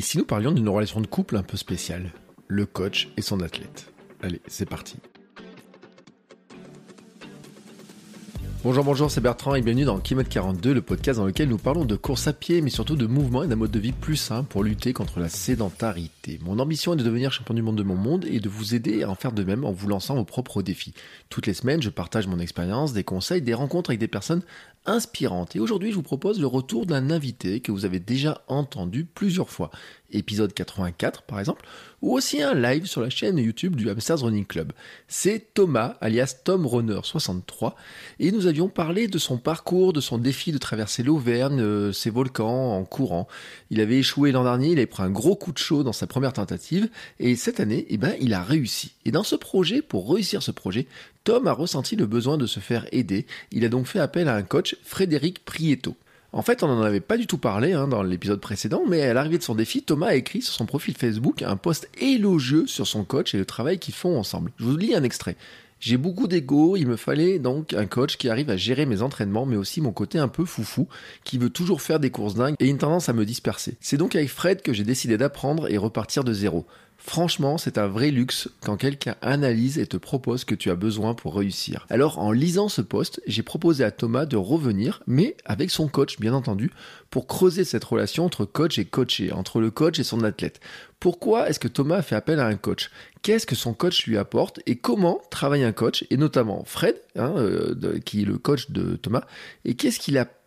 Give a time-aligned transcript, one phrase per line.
[0.00, 2.10] Et si nous parlions d'une relation de couple un peu spéciale
[2.48, 3.92] Le coach et son athlète.
[4.22, 4.96] Allez, c'est parti.
[8.64, 11.84] Bonjour, bonjour, c'est Bertrand et bienvenue dans Kilomètre 42, le podcast dans lequel nous parlons
[11.84, 14.42] de course à pied, mais surtout de mouvement et d'un mode de vie plus sain
[14.42, 16.19] pour lutter contre la sédentarité.
[16.38, 19.02] Mon ambition est de devenir champion du monde de mon monde et de vous aider
[19.02, 20.94] à en faire de même en vous lançant vos propres défis.
[21.28, 24.42] Toutes les semaines, je partage mon expérience, des conseils, des rencontres avec des personnes
[24.86, 25.56] inspirantes.
[25.56, 29.50] Et aujourd'hui, je vous propose le retour d'un invité que vous avez déjà entendu plusieurs
[29.50, 29.70] fois.
[30.12, 31.64] Épisode 84, par exemple,
[32.02, 34.72] ou aussi un live sur la chaîne YouTube du Hamsters Running Club.
[35.06, 37.76] C'est Thomas, alias Tom Runner 63,
[38.18, 42.10] et nous avions parlé de son parcours, de son défi de traverser l'Auvergne, euh, ses
[42.10, 43.28] volcans en courant.
[43.70, 46.08] Il avait échoué l'an dernier, il avait pris un gros coup de chaud dans sa
[46.08, 48.92] première tentative, et cette année, eh ben, il a réussi.
[49.04, 50.86] Et dans ce projet, pour réussir ce projet,
[51.24, 53.26] Tom a ressenti le besoin de se faire aider.
[53.52, 55.96] Il a donc fait appel à un coach, Frédéric Prieto.
[56.32, 59.14] En fait, on n'en avait pas du tout parlé hein, dans l'épisode précédent, mais à
[59.14, 62.86] l'arrivée de son défi, Thomas a écrit sur son profil Facebook un post élogieux sur
[62.86, 64.52] son coach et le travail qu'ils font ensemble.
[64.58, 65.36] Je vous lis un extrait.
[65.80, 69.46] J'ai beaucoup d'ego, il me fallait donc un coach qui arrive à gérer mes entraînements,
[69.46, 70.88] mais aussi mon côté un peu foufou,
[71.24, 73.78] qui veut toujours faire des courses dingues et une tendance à me disperser.
[73.80, 76.66] C'est donc avec Fred que j'ai décidé d'apprendre et repartir de zéro.
[77.02, 80.74] Franchement, c'est un vrai luxe quand quelqu'un analyse et te propose ce que tu as
[80.74, 81.86] besoin pour réussir.
[81.88, 86.20] Alors, en lisant ce post, j'ai proposé à Thomas de revenir, mais avec son coach,
[86.20, 86.70] bien entendu,
[87.08, 90.60] pour creuser cette relation entre coach et coaché, entre le coach et son athlète.
[91.00, 92.90] Pourquoi est-ce que Thomas fait appel à un coach?
[93.22, 97.34] Qu'est-ce que son coach lui apporte et comment travaille un coach et notamment Fred, hein,
[97.36, 99.24] euh, qui est le coach de Thomas,
[99.64, 100.40] et qu'est-ce qu'il apporte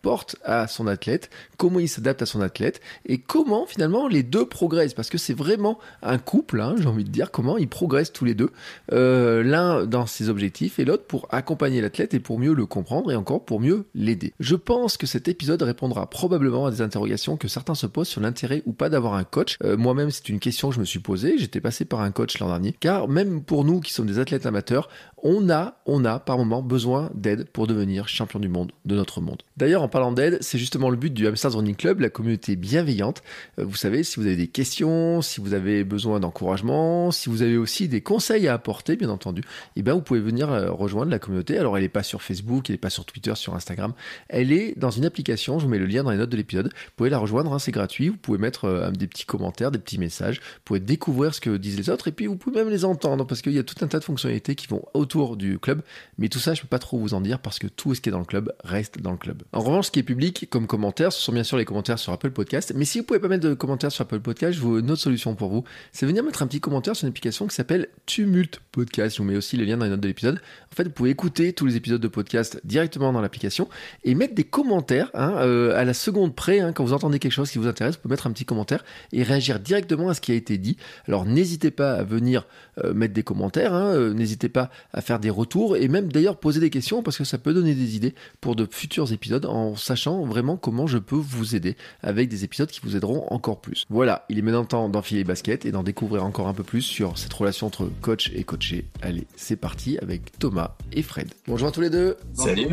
[0.44, 4.94] à son athlète Comment il s'adapte à son athlète et comment finalement les deux progressent
[4.94, 8.24] Parce que c'est vraiment un couple, hein, j'ai envie de dire, comment ils progressent tous
[8.24, 8.50] les deux,
[8.92, 13.10] euh, l'un dans ses objectifs et l'autre pour accompagner l'athlète et pour mieux le comprendre
[13.12, 14.34] et encore pour mieux l'aider.
[14.40, 18.20] Je pense que cet épisode répondra probablement à des interrogations que certains se posent sur
[18.20, 19.56] l'intérêt ou pas d'avoir un coach.
[19.64, 21.38] Euh, Moi-même, c'est une question que je me suis posée.
[21.38, 24.46] J'étais passé par un coach l'an dernier, car même pour nous qui sommes des athlètes
[24.46, 24.88] amateurs,
[25.26, 29.22] on a, on a par moment besoin d'aide pour devenir champion du monde de notre
[29.22, 29.42] monde.
[29.56, 33.22] D'ailleurs, en parlant d'aide, c'est justement le but du Hamsters Running Club, la communauté bienveillante.
[33.58, 37.40] Euh, Vous savez, si vous avez des questions, si vous avez besoin d'encouragement, si vous
[37.40, 39.42] avez aussi des conseils à apporter, bien entendu,
[39.76, 41.56] eh ben vous pouvez venir euh, rejoindre la communauté.
[41.56, 43.94] Alors, elle n'est pas sur Facebook, elle n'est pas sur Twitter, sur Instagram.
[44.28, 45.58] Elle est dans une application.
[45.58, 46.66] Je vous mets le lien dans les notes de l'épisode.
[46.66, 48.10] Vous pouvez la rejoindre, hein, c'est gratuit.
[48.10, 50.40] Vous pouvez mettre euh, des petits commentaires, des petits messages.
[50.40, 53.26] Vous pouvez découvrir ce que disent les autres et puis vous pouvez même les entendre
[53.26, 55.82] parce qu'il y a tout un tas de fonctionnalités qui vont autour du club.
[56.18, 58.08] Mais tout ça, je peux pas trop vous en dire parce que tout ce qui
[58.08, 59.42] est dans le club reste dans le club.
[59.52, 62.12] En revanche, ce qui est public comme commentaires, ce sont bien sûr les commentaires sur
[62.12, 62.72] Apple Podcast.
[62.74, 65.02] Mais si vous pouvez pas mettre de commentaires sur Apple Podcast, je vous une autre
[65.02, 68.60] solution pour vous, c'est venir mettre un petit commentaire sur une application qui s'appelle Tumult
[68.72, 69.16] Podcast.
[69.16, 70.40] Je vous mets aussi les liens dans les notes de l'épisode.
[70.72, 73.68] En fait, vous pouvez écouter tous les épisodes de podcast directement dans l'application
[74.04, 76.60] et mettre des commentaires hein, euh, à la seconde près.
[76.60, 78.84] hein, quand vous entendez quelque chose qui vous intéresse, vous pouvez mettre un petit commentaire
[79.12, 80.76] et réagir directement à ce qui a été dit.
[81.06, 82.43] Alors n'hésitez pas à venir
[82.82, 86.36] euh, mettre des commentaires, hein, euh, n'hésitez pas à faire des retours et même d'ailleurs
[86.36, 89.76] poser des questions parce que ça peut donner des idées pour de futurs épisodes en
[89.76, 93.84] sachant vraiment comment je peux vous aider avec des épisodes qui vous aideront encore plus.
[93.90, 96.82] Voilà, il est maintenant temps d'enfiler les baskets et d'en découvrir encore un peu plus
[96.82, 98.86] sur cette relation entre coach et coaché.
[99.02, 101.28] Allez, c'est parti avec Thomas et Fred.
[101.46, 102.16] Bonjour à tous les deux.
[102.34, 102.68] Salut.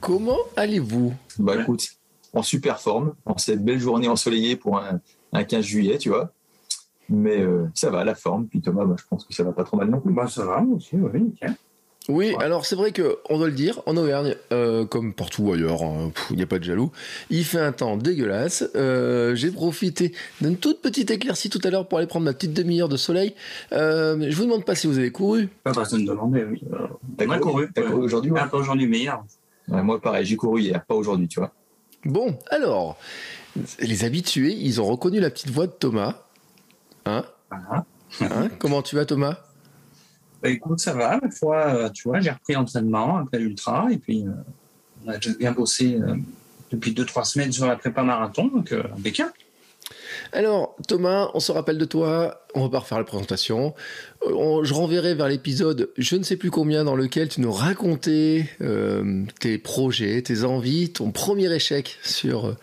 [0.00, 1.12] Comment allez-vous?
[1.38, 1.88] Bah écoute,
[2.32, 5.00] en super forme, en cette belle journée ensoleillée pour un,
[5.32, 6.32] un 15 juillet, tu vois.
[7.08, 8.46] Mais euh, ça va, la forme.
[8.46, 10.12] Puis Thomas, bah, je pense que ça va pas trop mal non plus.
[10.12, 11.54] Bah ça va moi aussi, oui, nickel.
[12.08, 15.82] Oui, alors c'est vrai que on doit le dire, en Auvergne, euh, comme partout ailleurs,
[15.82, 16.90] hein, il n'y a pas de jaloux,
[17.28, 18.64] il fait un temps dégueulasse.
[18.76, 22.54] Euh, J'ai profité d'une toute petite éclaircie tout à l'heure pour aller prendre ma petite
[22.54, 23.34] demi-heure de soleil.
[23.72, 25.48] Euh, je vous demande pas si vous avez couru.
[25.62, 26.62] Pas personne ne demandait, oui.
[27.18, 27.68] T'as On a couru.
[27.74, 29.22] T'as couru aujourd'hui ouais Un peu aujourd'hui meilleur.
[29.68, 31.52] Ouais, Moi, pareil, j'ai couru hier, pas aujourd'hui, tu vois.
[32.06, 32.96] Bon, alors,
[33.80, 36.22] les habitués, ils ont reconnu la petite voix de Thomas.
[37.08, 37.84] Hein, Voilà.
[38.20, 39.36] hein Comment tu vas Thomas?
[40.42, 41.18] Bah écoute, ça va.
[41.20, 44.30] La fois, euh, tu vois, j'ai repris l'entraînement après l'ultra et puis euh,
[45.04, 46.14] on a déjà bien bossé euh,
[46.70, 49.32] depuis 2-3 semaines sur la prépa marathon, donc euh, impeccable.
[50.32, 52.42] Alors, Thomas, on se rappelle de toi.
[52.58, 53.74] On va pas refaire la présentation.
[54.26, 58.48] Euh, je renverrai vers l'épisode, je ne sais plus combien, dans lequel tu nous racontais
[58.60, 62.56] euh, tes projets, tes envies, ton premier échec sur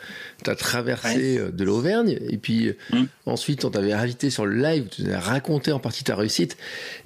[0.44, 2.20] ta traversée de l'Auvergne.
[2.30, 3.04] Et puis mm.
[3.26, 6.58] ensuite, on t'avait invité sur le live, tu nous as raconté en partie ta réussite.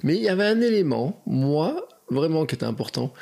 [0.02, 3.12] Mais il y avait un élément, moi, vraiment, qui était important.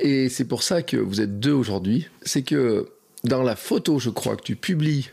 [0.00, 2.08] Et c'est pour ça que vous êtes deux aujourd'hui.
[2.22, 2.88] C'est que
[3.24, 5.10] dans la photo, je crois, que tu publies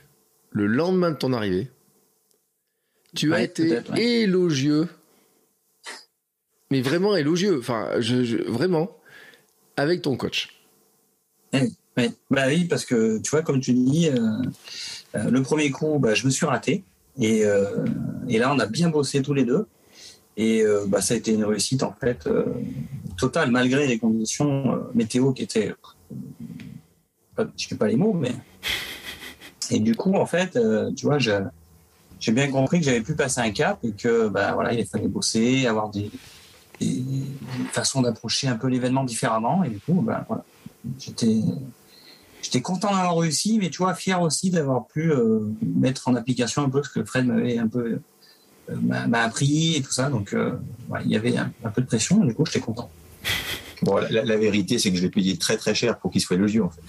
[0.51, 1.69] le lendemain de ton arrivée,
[3.15, 3.81] tu as été
[4.21, 4.87] élogieux,
[6.71, 8.95] mais vraiment élogieux, enfin, je, vraiment,
[9.77, 10.49] avec ton coach.
[12.29, 14.41] Bah oui, parce que tu vois, comme tu dis, euh,
[15.15, 16.83] euh, le premier coup, bah, je me suis raté.
[17.19, 17.85] Et, euh,
[18.27, 19.67] et, là, on a bien bossé tous les deux.
[20.37, 22.27] Et bah, ça a été une réussite, en fait,
[23.17, 25.73] totale, malgré les conditions météo qui étaient.
[27.37, 28.33] je ne sais pas les mots, mais.
[29.71, 30.59] Et du coup, en fait,
[30.97, 31.31] tu vois, je
[32.25, 35.07] j'ai bien compris que j'avais pu passer un cap et que bah, voilà, il fallait
[35.07, 36.09] bosser, avoir des,
[37.71, 39.63] façons d'approcher un peu l'événement différemment.
[39.63, 40.43] Et du coup, bah, voilà,
[40.97, 41.37] j'étais
[42.41, 46.63] j'étais content d'avoir réussi, mais tu vois, fier aussi d'avoir pu euh, mettre en application
[46.63, 47.99] un peu ce que Fred m'avait un peu
[48.71, 50.09] euh, m'a appris et tout ça.
[50.09, 50.53] Donc, euh,
[51.03, 52.23] il y avait un, peu de pression.
[52.23, 52.89] Et du coup, j'étais content.
[54.09, 56.71] La vérité, c'est que je l'ai payé très très cher pour qu'il soit élogieux, en
[56.71, 56.81] fait.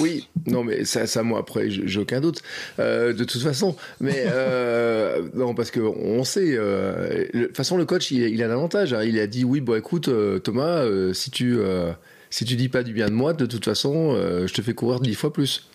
[0.00, 2.42] Oui, non, mais ça, ça moi, après, j'ai aucun doute,
[2.78, 3.76] euh, de toute façon.
[4.00, 8.50] Mais euh, non, parce qu'on sait, euh, de toute façon, le coach, il, a un
[8.50, 8.94] avantage.
[8.94, 9.04] Hein.
[9.04, 10.08] Il a dit oui, bon, écoute,
[10.42, 11.58] Thomas, si tu
[12.30, 15.00] si tu dis pas du bien de moi, de toute façon, je te fais courir
[15.00, 15.68] dix fois plus.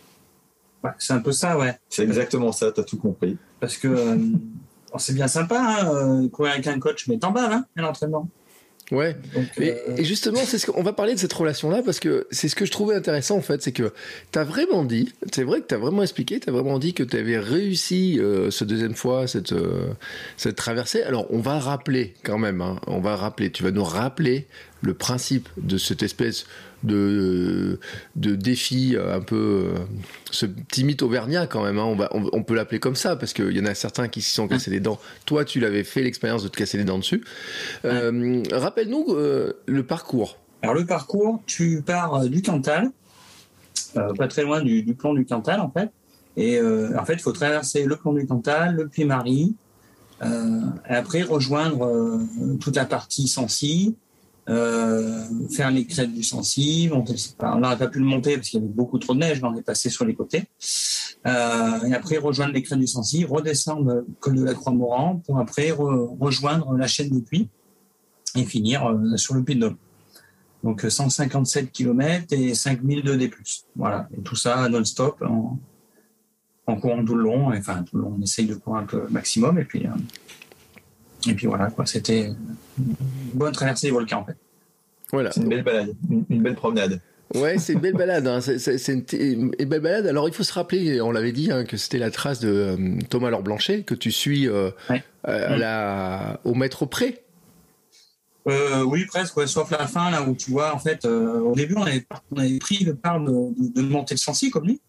[0.98, 1.78] c'est un peu ça, ouais.
[1.90, 3.38] C'est exactement ça, tu as tout compris.
[3.60, 4.18] Parce que
[4.98, 8.28] c'est bien sympa, hein, courir avec un coach, mais t'en bats, hein, l'entraînement.
[8.92, 9.16] Ouais.
[9.60, 12.56] Euh, et, justement, c'est ce qu'on va parler de cette relation-là parce que c'est ce
[12.56, 13.94] que je trouvais intéressant en fait, c'est que
[14.32, 16.94] tu as vraiment dit, c'est vrai que tu as vraiment expliqué, tu as vraiment dit
[16.94, 19.90] que tu avais réussi euh, ce deuxième fois cette euh,
[20.38, 21.04] cette traversée.
[21.04, 24.48] Alors, on va rappeler quand même, hein, on va rappeler, tu vas nous rappeler
[24.82, 26.46] le principe de cette espèce
[26.84, 27.80] de,
[28.16, 29.74] de défi un peu
[30.31, 31.84] ce petit mythe auvergnat quand même hein.
[31.84, 34.31] on, va, on, peut l'appeler comme ça parce qu'il y en a certains qui s'y
[34.31, 35.00] sont cassés les dents.
[35.26, 37.24] Toi tu l'avais fait l'expérience de te casser les dents dessus.
[37.86, 40.38] Euh, rappelle-nous euh, le parcours.
[40.62, 42.92] Alors le parcours tu pars euh, du Cantal
[43.94, 45.90] pas très loin du, du, plan du Cantal en fait.
[46.38, 49.56] Et en fait il faut traverser le plan du Cantal le Puy-Marie
[50.22, 52.22] et après rejoindre
[52.60, 53.96] toute la partie Sancy
[54.50, 56.90] euh, faire les crêtes du Sancy.
[56.92, 59.48] on n'aurait pas pu le monter parce qu'il y avait beaucoup trop de neige, mais
[59.48, 60.46] on est passé sur les côtés.
[61.28, 65.38] Euh, et après rejoindre les crêtes du Sancy, redescendre le col de la Croix-Moran pour
[65.38, 67.48] après rejoindre la chaîne du Puy
[68.36, 69.78] et finir euh, sur le Puy de Dôme.
[70.63, 73.31] Donc 157 km et 5000 de D+.
[73.75, 74.10] Voilà.
[74.18, 75.60] Et tout ça non-stop en,
[76.80, 77.54] courant tout le long.
[77.54, 79.86] Enfin, tout le long, on essaye de courir un peu maximum et puis
[81.27, 81.86] et puis voilà, quoi.
[81.86, 82.33] C'était
[82.77, 82.95] une
[83.33, 84.38] bonne traversée des volcans, en fait.
[85.12, 85.31] Voilà.
[85.31, 87.01] C'est une belle balade, une, belle promenade.
[87.33, 88.27] Ouais, c'est une belle balade.
[88.27, 88.42] Hein.
[88.42, 90.07] C'est une, belle balade.
[90.07, 93.00] Alors, il faut se rappeler, on l'avait dit, hein, que c'était la trace de euh,
[93.10, 94.71] Thomas Laure Blanchet que tu suis euh,
[95.27, 97.24] euh, la, au mètre près.
[98.45, 101.83] oui, presque, ouais, sauf la fin, là où tu vois, en fait, au début, on
[101.83, 104.80] avait, on avait pris le part de, de, monter le Sancy, comme lui.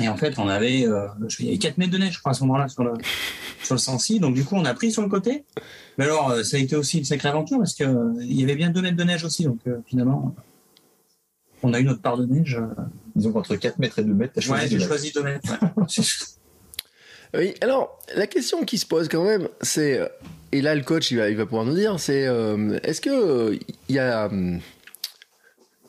[0.00, 1.06] Et en fait, on avait, euh,
[1.38, 2.92] il y avait 4 mètres de neige, je crois, à ce moment-là, sur le,
[3.64, 4.20] sur le Sancy.
[4.20, 5.44] Donc, du coup, on a pris sur le côté.
[5.98, 8.42] Mais alors, euh, ça a été aussi une sacrée aventure parce qu'il euh, il y
[8.44, 9.44] avait bien 2 mètres de neige aussi.
[9.44, 10.34] Donc, finalement,
[11.62, 12.60] on a eu notre part de neige.
[13.14, 15.58] Disons qu'entre 4 mètres et 2 mètres, tu as choisi, ouais, j'ai choisi 2 mètres.
[17.34, 20.00] oui, alors, la question qui se pose quand même, c'est,
[20.52, 22.28] et là, le coach, il va, il va pouvoir nous dire, c'est,
[22.82, 24.30] est-ce que il y a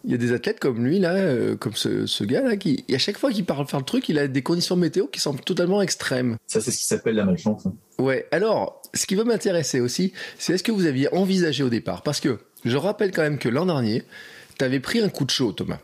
[0.05, 3.17] il y a des athlètes comme lui, là, euh, comme ce, gars-là, qui, à chaque
[3.17, 6.37] fois qu'il parle faire le truc, il a des conditions météo qui semblent totalement extrêmes.
[6.45, 7.65] Ça, c'est ce qui s'appelle la malchance.
[7.65, 7.73] Hein.
[7.97, 8.27] Ouais.
[8.31, 12.03] Alors, ce qui va m'intéresser aussi, c'est est-ce que vous aviez envisagé au départ?
[12.03, 14.03] Parce que je rappelle quand même que l'an dernier,
[14.59, 15.79] tu avais pris un coup de chaud, Thomas.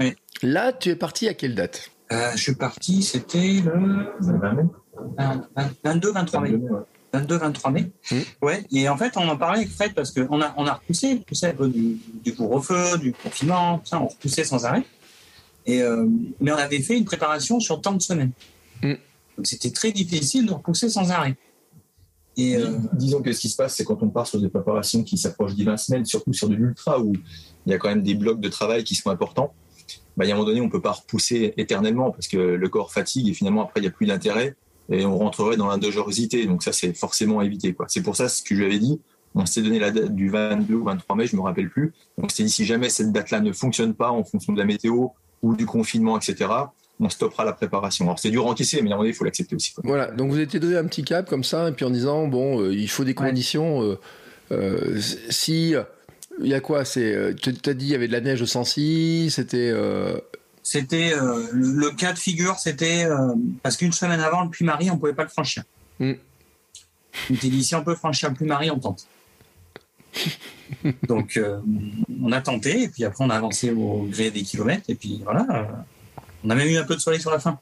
[0.00, 0.14] Oui.
[0.42, 1.90] Là, tu es parti à quelle date?
[2.12, 4.62] Euh, Je suis parti, c'était le 22-23 mai.
[5.84, 6.58] 22-23 mai.
[8.10, 8.16] Mmh.
[8.42, 8.64] Ouais.
[8.70, 11.34] Et en fait, on en parlait avec Fred parce qu'on a, on a repoussé, tu
[11.34, 14.84] sais, du, du couvre-feu, du confinement, ça, on repoussait sans arrêt.
[15.66, 16.06] Et, euh,
[16.40, 18.32] mais on avait fait une préparation sur tant de semaines.
[18.82, 18.94] Mmh.
[19.36, 21.36] Donc c'était très difficile de repousser sans arrêt.
[22.36, 25.02] Et euh, Disons que ce qui se passe, c'est quand on part sur des préparations
[25.02, 27.12] qui s'approchent des 20 semaines, surtout sur de l'ultra où
[27.66, 29.52] il y a quand même des blocs de travail qui sont importants.
[30.16, 32.36] Bah, il y a un moment donné, on ne peut pas repousser éternellement parce que
[32.36, 34.56] le corps fatigue et finalement, après, il n'y a plus d'intérêt
[34.90, 36.46] et on rentrerait dans l'indogérosité.
[36.46, 37.76] Donc ça, c'est forcément à éviter.
[37.88, 39.00] C'est pour ça ce que je lui avais dit.
[39.34, 41.92] On s'est donné la date du 22 ou 23 mai, je me rappelle plus.
[42.16, 45.08] Donc c'est dit si jamais cette date-là ne fonctionne pas en fonction de la météo
[45.42, 46.50] ou du confinement, etc.
[46.98, 48.06] on stoppera la préparation.
[48.06, 49.74] Alors c'est dur à encaisser, mais à un moment donné, il faut l'accepter aussi.
[49.84, 52.60] Voilà, donc vous étiez donné un petit cap comme ça, et puis en disant, bon,
[52.60, 53.82] euh, il faut des conditions.
[53.82, 53.98] Euh,
[54.50, 55.74] euh, si.
[56.40, 58.46] Il y a quoi C'est, Tu as dit il y avait de la neige au
[58.46, 59.72] Sancy, c'était.
[60.70, 61.14] C'était.
[61.52, 63.06] Le, cas de figure, c'était.
[63.62, 65.64] parce qu'une semaine avant, le Puy-Marie, on ne pouvait pas le franchir.
[65.98, 66.12] Mm.
[67.30, 69.06] On était dit, si on peut franchir le Puy-Marie, on tente.
[71.08, 71.40] Donc,
[72.22, 75.20] on a tenté, et puis après, on a avancé au gré des kilomètres, et puis
[75.24, 75.68] voilà
[76.44, 77.58] on a même eu un peu de soleil sur la fin.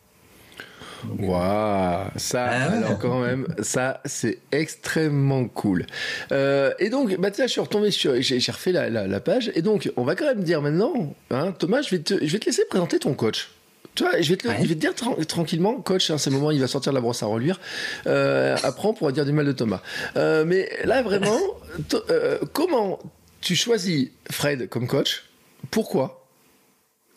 [1.19, 5.87] Waouh, ça, ah alors quand même, ça c'est extrêmement cool.
[6.33, 9.91] Euh, et donc, bah tiens, je suis retombé sur, j'ai refait la, page, et donc
[9.97, 12.65] on va quand même dire maintenant, hein, Thomas, je vais te, je vais te laisser
[12.67, 13.51] présenter ton coach.
[13.97, 14.95] Tu vois, je vais te, je vais te dire
[15.27, 17.59] tranquillement, coach, hein, c'est le moment, il va sortir de la brosse à reluire.
[18.07, 19.81] Euh, après, on pourra dire du mal de Thomas.
[20.17, 21.41] Euh, mais là, vraiment,
[22.11, 22.99] euh, comment
[23.41, 25.25] tu choisis Fred comme coach?
[25.71, 26.29] Pourquoi?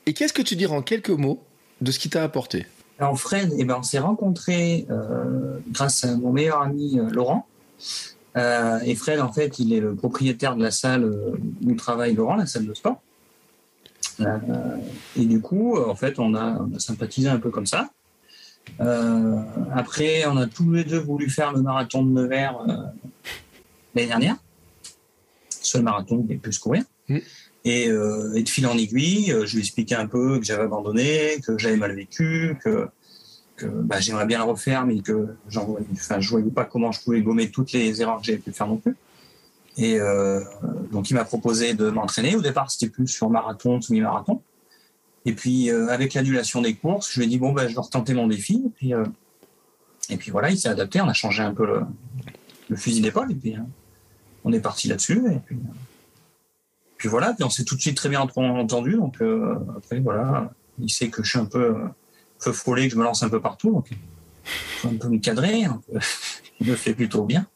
[0.05, 1.43] Et qu'est-ce que tu diras en quelques mots
[1.81, 2.65] de ce qui t'a apporté?
[2.99, 7.47] Alors Fred, eh ben, on s'est rencontrés euh, grâce à mon meilleur ami euh, Laurent.
[8.35, 11.09] Euh, et Fred, en fait, il est le propriétaire de la salle
[11.65, 13.01] où travaille Laurent, la salle de sport.
[15.15, 17.89] et du coup, en fait, on a, sympathisé un peu comme ça.
[19.73, 22.59] après, on a tous les deux voulu faire le marathon de Nevers
[23.95, 24.35] l'année dernière.
[25.49, 26.83] Seul marathon qui pu se courir.
[27.07, 27.19] Mmh.
[27.67, 31.39] Euh, et, de fil en aiguille, euh, je lui expliquais un peu que j'avais abandonné,
[31.45, 32.89] que j'avais mal vécu, que,
[33.61, 37.51] bah, j'aimerais bien le refaire, mais que je ne voyais pas comment je pouvais gommer
[37.51, 38.95] toutes les erreurs que j'avais pu faire non plus.
[39.77, 40.41] Et euh,
[40.91, 42.35] donc il m'a proposé de m'entraîner.
[42.35, 44.41] Au départ, c'était plus sur marathon, semi-marathon.
[45.25, 48.13] Et puis avec l'annulation des courses, je lui ai dit bon ben je vais retenter
[48.13, 48.63] mon défi.
[48.65, 48.93] Et puis,
[50.09, 51.01] et puis voilà, il s'est adapté.
[51.01, 51.65] On a changé un peu
[52.69, 53.55] le, fusil d'épaule et puis
[54.45, 55.21] on est parti là-dessus.
[56.99, 58.95] Puis voilà, puis on s'est tout de suite très bien entendu.
[58.95, 61.75] Donc euh, après, voilà, il sait que je suis un peu,
[62.43, 63.71] peu frôlé, que je me lance un peu partout.
[63.71, 63.97] Donc il
[64.79, 65.63] faut un peu me cadrer.
[66.59, 67.47] il me fait plutôt bien.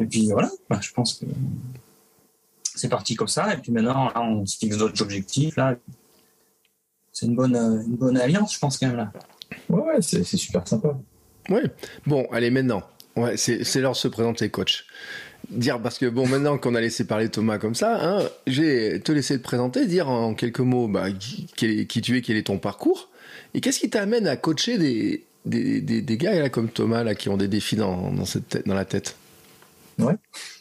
[0.00, 1.26] Et puis voilà, bah, je pense que
[2.74, 3.52] c'est parti comme ça.
[3.52, 5.56] Et puis maintenant, on se fixe d'autres objectifs.
[5.56, 5.76] Là,
[7.12, 9.12] c'est une bonne, une bonne alliance, je pense quand même là.
[9.68, 10.98] Ouais, ouais c'est super sympa.
[11.50, 11.70] Ouais.
[12.06, 12.82] Bon, allez maintenant.
[13.16, 14.86] Ouais, c'est l'heure de se présenter, coach
[15.50, 19.00] dire parce que bon maintenant qu'on a laissé parler Thomas comme ça, hein, je vais
[19.00, 22.58] te laisser te présenter, dire en quelques mots bah, qui, tu es, quel est ton
[22.58, 23.08] parcours
[23.54, 27.28] et qu'est-ce qui t'amène à coacher des, des, des, gars là, comme Thomas là qui
[27.28, 29.16] ont des défis dans, dans, cette dans la tête?
[29.98, 30.14] Ouais.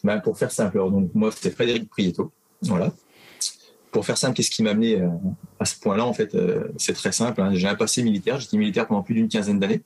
[0.03, 2.93] Bah, pour faire simple, donc moi c'est Frédéric Prieto, voilà.
[3.91, 5.07] Pour faire simple, qu'est-ce qui m'a amené euh,
[5.59, 7.39] à ce point-là En fait, euh, c'est très simple.
[7.41, 7.51] Hein.
[7.53, 8.39] J'ai un passé militaire.
[8.39, 9.83] J'étais militaire pendant plus d'une quinzaine d'années.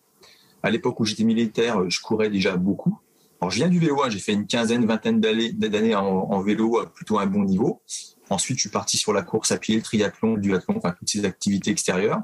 [0.64, 2.98] À l'époque où j'étais militaire, je courais déjà beaucoup.
[3.40, 7.20] Alors, je viens du vélo, j'ai fait une quinzaine, vingtaine d'années en, vélo à plutôt
[7.20, 7.82] un bon niveau.
[8.30, 11.10] Ensuite, je suis parti sur la course à pied, le triathlon, le duathlon, enfin toutes
[11.10, 12.22] ces activités extérieures.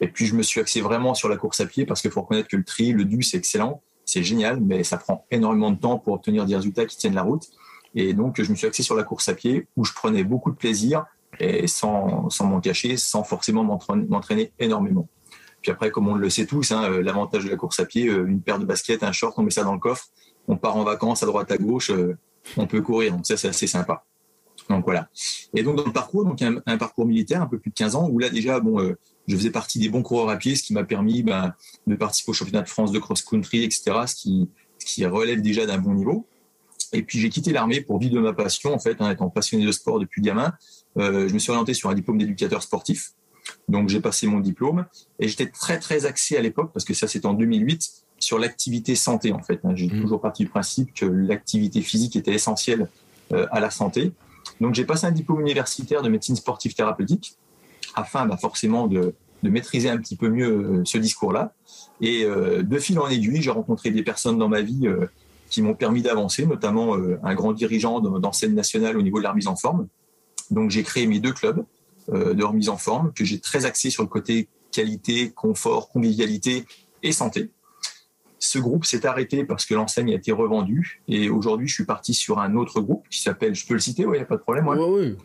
[0.00, 2.22] Et puis, je me suis axé vraiment sur la course à pied parce qu'il faut
[2.22, 5.78] reconnaître que le tri, le du, c'est excellent, c'est génial, mais ça prend énormément de
[5.78, 7.46] temps pour obtenir des résultats qui tiennent la route.
[7.94, 10.50] Et donc, je me suis axé sur la course à pied où je prenais beaucoup
[10.50, 11.04] de plaisir
[11.40, 15.08] et sans, sans m'en cacher, sans forcément m'entraîner énormément.
[15.62, 18.08] Puis après, comme on le sait tous, hein, euh, l'avantage de la course à pied,
[18.08, 20.06] euh, une paire de baskets, un short, on met ça dans le coffre,
[20.48, 22.16] on part en vacances à droite à gauche, euh,
[22.56, 23.12] on peut courir.
[23.12, 24.04] Donc ça, c'est assez sympa.
[24.68, 25.08] Donc voilà.
[25.54, 28.08] Et donc dans le parcours, donc un, parcours militaire, un peu plus de 15 ans,
[28.08, 30.74] où là déjà, bon, euh, je faisais partie des bons coureurs à pied, ce qui
[30.74, 31.54] m'a permis ben,
[31.86, 35.94] de participer au championnat de France de cross-country, etc., ce qui, relève déjà d'un bon
[35.94, 36.26] niveau.
[36.92, 39.66] Et puis j'ai quitté l'armée pour vivre de ma passion, en fait, en étant passionné
[39.66, 40.54] de sport depuis gamin.
[40.96, 43.12] Euh, je me suis orienté sur un diplôme d'éducateur sportif.
[43.68, 44.86] Donc j'ai passé mon diplôme
[45.18, 48.94] et j'étais très très axé à l'époque parce que ça c'était en 2008 sur l'activité
[48.94, 49.60] santé en fait.
[49.64, 49.72] Hein.
[49.74, 50.00] J'ai mmh.
[50.00, 52.88] toujours parti du principe que l'activité physique était essentielle
[53.32, 54.12] euh, à la santé.
[54.60, 57.36] Donc j'ai passé un diplôme universitaire de médecine sportive thérapeutique
[57.94, 61.52] afin bah, forcément de, de, maîtriser un petit peu mieux euh, ce discours-là.
[62.00, 64.88] Et euh, de fil en aiguille, j'ai rencontré des personnes dans ma vie
[65.50, 69.48] qui m'ont permis d'avancer, notamment un grand dirigeant d'enseigne nationale au niveau de la remise
[69.48, 69.88] en forme.
[70.50, 71.64] Donc j'ai créé mes deux clubs
[72.12, 76.64] de remise en forme que j'ai très axé sur le côté qualité, confort, convivialité
[77.02, 77.50] et santé.
[78.38, 81.02] Ce groupe s'est arrêté parce que l'enseigne a été revendue.
[81.08, 84.02] Et aujourd'hui, je suis parti sur un autre groupe qui s'appelle, je peux le citer,
[84.02, 84.68] il n'y a pas de problème.
[84.68, 85.16] Ouais, oui.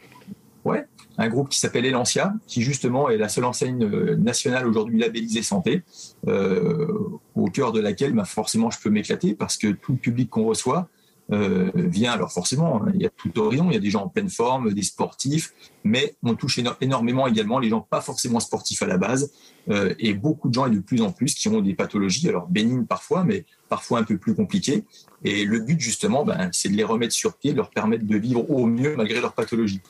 [0.65, 0.85] Ouais,
[1.17, 5.43] un groupe qui s'appelle Elancia, qui justement est la seule enseigne euh, nationale aujourd'hui labellisée
[5.43, 5.83] santé,
[6.27, 6.87] euh,
[7.35, 10.45] au cœur de laquelle bah, forcément je peux m'éclater parce que tout le public qu'on
[10.45, 10.87] reçoit,
[11.33, 12.11] euh, vient.
[12.11, 14.29] Alors forcément, hein, il y a tout horizon, il y a des gens en pleine
[14.29, 18.97] forme, des sportifs, mais on touche énormément également les gens pas forcément sportifs à la
[18.97, 19.31] base,
[19.69, 22.47] euh, et beaucoup de gens et de plus en plus qui ont des pathologies, alors
[22.47, 24.85] bénignes parfois, mais parfois un peu plus compliquées.
[25.23, 28.17] Et le but justement, ben, c'est de les remettre sur pied, de leur permettre de
[28.17, 29.81] vivre au mieux malgré leur pathologie.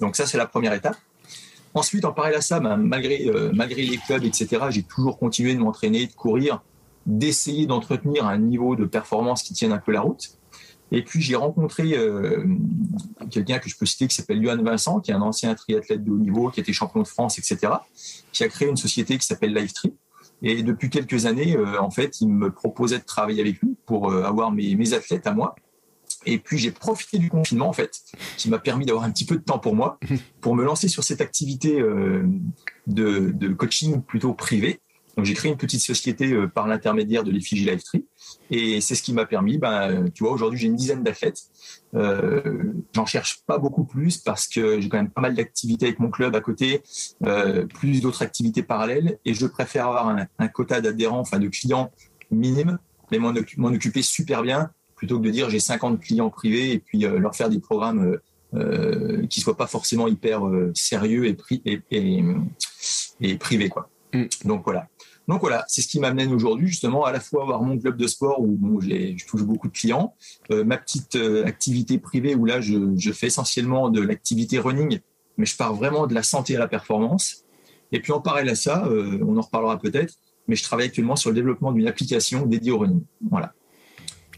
[0.00, 0.96] Donc ça, c'est la première étape.
[1.72, 5.54] Ensuite, en parallèle à ça, ben, malgré, euh, malgré les clubs, etc., j'ai toujours continué
[5.54, 6.62] de m'entraîner, de courir,
[7.06, 10.39] d'essayer d'entretenir un niveau de performance qui tienne un peu la route.
[10.92, 12.44] Et puis j'ai rencontré euh,
[13.30, 16.10] quelqu'un que je peux citer qui s'appelle Johan Vincent, qui est un ancien triathlète de
[16.10, 17.72] haut niveau, qui était champion de France, etc.,
[18.32, 19.94] qui a créé une société qui s'appelle Livetree.
[20.42, 24.12] Et depuis quelques années, euh, en fait, il me proposait de travailler avec lui pour
[24.12, 25.54] avoir mes, mes athlètes à moi
[26.26, 28.00] et puis j'ai profité du confinement en fait,
[28.36, 29.98] qui m'a permis d'avoir un petit peu de temps pour moi,
[30.40, 32.26] pour me lancer sur cette activité euh,
[32.86, 34.80] de, de, coaching plutôt privé.
[35.20, 38.06] Donc j'ai créé une petite société euh, par l'intermédiaire de l'effigie Livetree,
[38.50, 39.58] et c'est ce qui m'a permis.
[39.58, 41.42] Ben, tu vois, aujourd'hui j'ai une dizaine d'athlètes.
[41.94, 45.98] Euh, J'en cherche pas beaucoup plus parce que j'ai quand même pas mal d'activités avec
[45.98, 46.82] mon club à côté,
[47.26, 51.48] euh, plus d'autres activités parallèles, et je préfère avoir un, un quota d'adhérents, enfin de
[51.48, 51.90] clients
[52.30, 52.78] minime,
[53.12, 57.04] mais m'en occuper super bien plutôt que de dire j'ai 50 clients privés et puis
[57.04, 58.18] euh, leur faire des programmes
[58.54, 60.40] euh, qui soient pas forcément hyper
[60.72, 61.36] sérieux et,
[61.66, 62.24] et, et,
[63.20, 63.90] et, privés quoi.
[64.14, 64.24] Mm.
[64.46, 64.88] Donc voilà.
[65.30, 68.08] Donc voilà, c'est ce qui m'amène aujourd'hui justement à la fois avoir mon club de
[68.08, 70.14] sport où bon, je touche beaucoup de clients,
[70.50, 74.98] ma petite activité privée où là je, je fais essentiellement de l'activité running,
[75.36, 77.44] mais je pars vraiment de la santé à la performance.
[77.92, 80.14] Et puis en parallèle à ça, on en reparlera peut-être,
[80.48, 83.04] mais je travaille actuellement sur le développement d'une application dédiée au running.
[83.30, 83.54] Voilà.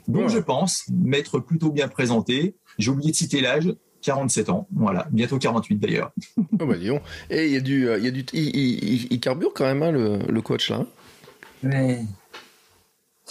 [0.08, 2.54] Donc, je pense m'être plutôt bien présenté.
[2.78, 3.72] J'ai oublié de citer l'âge.
[4.02, 6.12] 47 ans, voilà, bientôt 48 d'ailleurs.
[6.60, 6.74] Oh bah
[7.30, 10.18] Et il y a du, il y a du, il, carbure quand même hein, le,
[10.28, 10.84] le, coach là.
[11.62, 12.00] Mais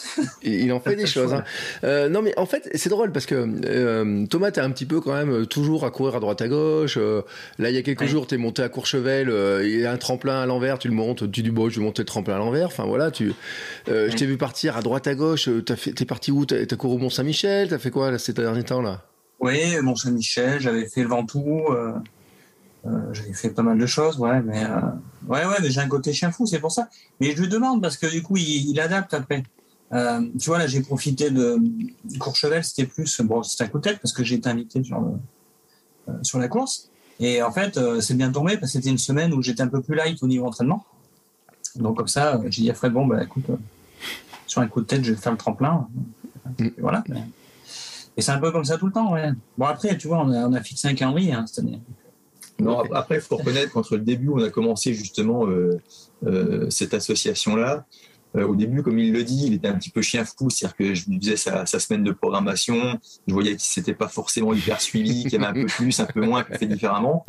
[0.17, 0.23] hein.
[0.43, 1.33] il en fait des choses.
[1.33, 1.43] Hein.
[1.83, 5.01] Euh, non, mais en fait, c'est drôle parce que euh, Thomas, t'es un petit peu
[5.01, 6.97] quand même euh, toujours à courir à droite à gauche.
[6.97, 7.21] Euh,
[7.59, 9.29] là, il y a quelques jours, t'es monté à Courchevel.
[9.29, 10.79] Euh, il y a un tremplin à l'envers.
[10.79, 11.31] Tu le montes.
[11.31, 12.67] Tu dis bon, je vais monter le tremplin à l'envers.
[12.67, 13.33] Enfin voilà, tu.
[13.87, 15.49] Je t'ai vu partir à droite à gauche.
[15.65, 16.45] T'es parti où?
[16.45, 17.69] T'as couru au Mont Saint-Michel.
[17.69, 19.05] T'as fait quoi là, ces derniers temps là?
[19.41, 20.62] Oui, Mont Saint-Michel.
[20.62, 21.63] J'avais fait le Ventoux.
[23.12, 24.65] j'avais fait pas mal de choses, ouais, mais
[25.27, 26.89] ouais, ouais, mais j'ai un côté chien fou, c'est pour ça.
[27.19, 29.43] Mais je lui demande parce que du coup, il, adapte après.
[29.93, 31.60] Euh, tu vois, là, j'ai profité de
[32.19, 35.03] Courchevel, c'était plus, bon, c'était un coup de tête parce que j'ai été invité sur,
[36.07, 36.89] euh, la course.
[37.19, 39.67] Et en fait, euh, c'est bien tombé parce que c'était une semaine où j'étais un
[39.67, 40.86] peu plus light au niveau entraînement.
[41.75, 43.46] Donc, comme ça, j'ai dit à Fred, bon, bah, écoute,
[44.48, 45.87] sur un coup de tête, je vais faire le tremplin.
[46.79, 47.03] Voilà.
[48.17, 49.31] Et c'est un peu comme ça tout le temps, ouais.
[49.57, 51.81] Bon, après, tu vois, on a, on a fixé un calendrier hein, cette année.
[52.59, 55.47] Non, après, il faut reconnaître qu'entre le début, on a commencé justement
[56.69, 57.85] cette association-là.
[58.37, 60.75] Euh, au début, comme il le dit, il était un petit peu chien fou, c'est-à-dire
[60.75, 64.79] que je lui faisais sa, semaine de programmation, je voyais qu'il s'était pas forcément hyper
[64.79, 67.25] suivi, qu'il y avait un peu plus, un peu moins, qu'il fait différemment.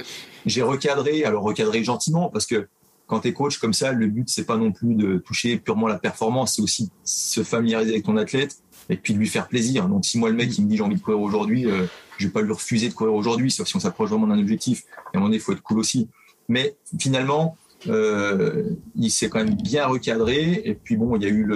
[0.46, 2.68] J'ai recadré, alors recadré gentiment, parce que
[3.06, 5.88] quand tu es coach comme ça, le but c'est pas non plus de toucher purement
[5.88, 8.56] la performance, c'est aussi se familiariser avec ton athlète
[8.88, 9.88] et puis de lui faire plaisir.
[9.88, 11.86] Donc si moi le mec il me dit j'ai envie de courir aujourd'hui, euh,
[12.18, 14.84] je vais pas lui refuser de courir aujourd'hui, sauf si on s'approche vraiment d'un objectif.
[14.96, 16.08] À un moment donné, il faut être cool aussi.
[16.48, 17.56] Mais finalement,
[17.88, 20.62] euh, il s'est quand même bien recadré.
[20.64, 21.46] Et puis bon, il y a eu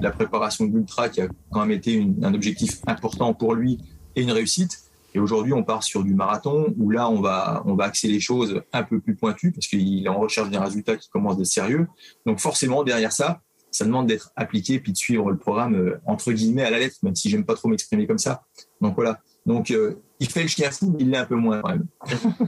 [0.00, 3.78] la préparation de l'ultra qui a quand même été un objectif important pour lui
[4.16, 4.78] et une réussite.
[5.14, 8.20] Et aujourd'hui, on part sur du marathon où là, on va, on va axer les
[8.20, 11.46] choses un peu plus pointues parce qu'il est en recherche d'un résultat qui commence d'être
[11.46, 11.86] sérieux.
[12.24, 13.42] Donc forcément, derrière ça,
[13.72, 16.96] ça demande d'être appliqué puis de suivre le programme euh, entre guillemets à la lettre,
[17.02, 18.44] même si j'aime pas trop m'exprimer comme ça.
[18.80, 19.20] Donc voilà.
[19.46, 21.86] Donc euh, il fait le chien fou, mais il l'est un peu moins quand même.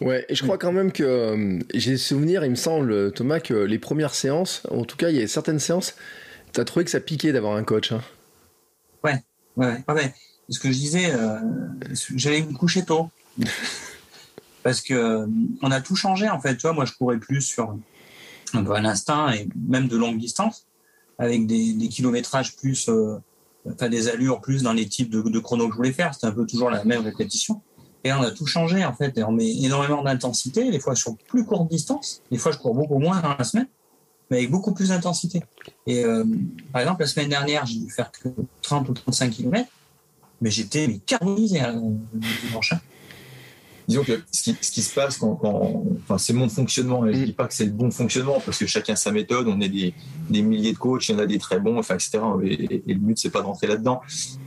[0.00, 3.54] Ouais, et je crois quand même que euh, j'ai souvenir, il me semble, Thomas, que
[3.54, 5.94] les premières séances, en tout cas, il y a certaines séances,
[6.52, 7.92] tu as trouvé que ça piquait d'avoir un coach.
[7.92, 8.02] Hein.
[9.04, 9.22] Ouais,
[9.56, 10.14] ouais, ouais.
[10.48, 11.38] Ce que je disais, euh,
[12.16, 13.08] j'allais me coucher tôt.
[14.62, 15.26] Parce que
[15.62, 16.56] on a tout changé, en fait.
[16.56, 17.76] Tu vois, moi, je courais plus sur
[18.54, 20.66] un, un instinct et même de longue distance,
[21.18, 23.18] avec des, kilométrages plus, euh,
[23.68, 26.14] enfin, des allures plus dans les types de, chronos que je voulais faire.
[26.14, 27.62] C'était un peu toujours la même répétition.
[28.02, 29.16] Et on a tout changé, en fait.
[29.16, 32.22] Et on met énormément d'intensité, des fois sur plus courte distance.
[32.30, 33.68] Des fois, je cours beaucoup moins dans la semaine,
[34.30, 35.42] mais avec beaucoup plus d'intensité.
[35.86, 36.24] Et euh,
[36.72, 38.28] par exemple, la semaine dernière, j'ai dû faire que
[38.62, 39.68] 30 ou 35 km,
[40.40, 41.80] mais j'étais carbonisé hein,
[42.46, 42.74] dimanche
[43.88, 47.14] disons que ce qui, ce qui se passe quand, quand enfin, c'est mon fonctionnement, et
[47.14, 47.24] je mm.
[47.24, 49.94] dis pas que c'est le bon fonctionnement parce que chacun sa méthode, on est des,
[50.30, 52.20] des milliers de coachs, il y en a des très bons, enfin, etc.
[52.42, 54.00] Et, et le but c'est pas d'entrer là-dedans.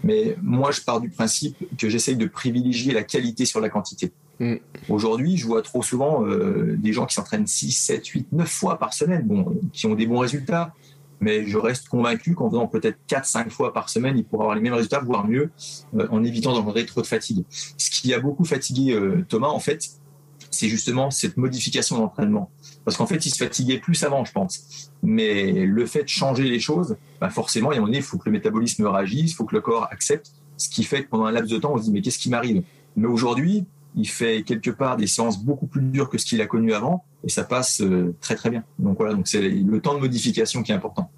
[0.03, 4.11] Mais moi, je pars du principe que j'essaye de privilégier la qualité sur la quantité.
[4.39, 4.55] Mm.
[4.89, 8.79] Aujourd'hui, je vois trop souvent euh, des gens qui s'entraînent 6, 7, 8, 9 fois
[8.79, 10.73] par semaine, bon, qui ont des bons résultats,
[11.19, 14.61] mais je reste convaincu qu'en faisant peut-être 4-5 fois par semaine, il pourra avoir les
[14.61, 15.49] mêmes résultats, voire mieux,
[15.95, 17.43] euh, en évitant d'engendrer trop de fatigue.
[17.49, 19.89] Ce qui a beaucoup fatigué euh, Thomas, en fait,
[20.51, 22.49] c'est justement cette modification d'entraînement.
[22.85, 24.91] Parce qu'en fait, il se fatiguait plus avant, je pense.
[25.03, 28.25] Mais le fait de changer les choses, bah forcément, il y a il faut que
[28.25, 31.31] le métabolisme réagisse, il faut que le corps accepte, ce qui fait que pendant un
[31.31, 32.63] laps de temps, on se dit, mais qu'est-ce qui m'arrive?
[32.95, 36.47] Mais aujourd'hui, il fait quelque part des séances beaucoup plus dures que ce qu'il a
[36.47, 38.63] connu avant, et ça passe euh, très très bien.
[38.79, 41.09] Donc voilà, c'est le temps de modification qui est important.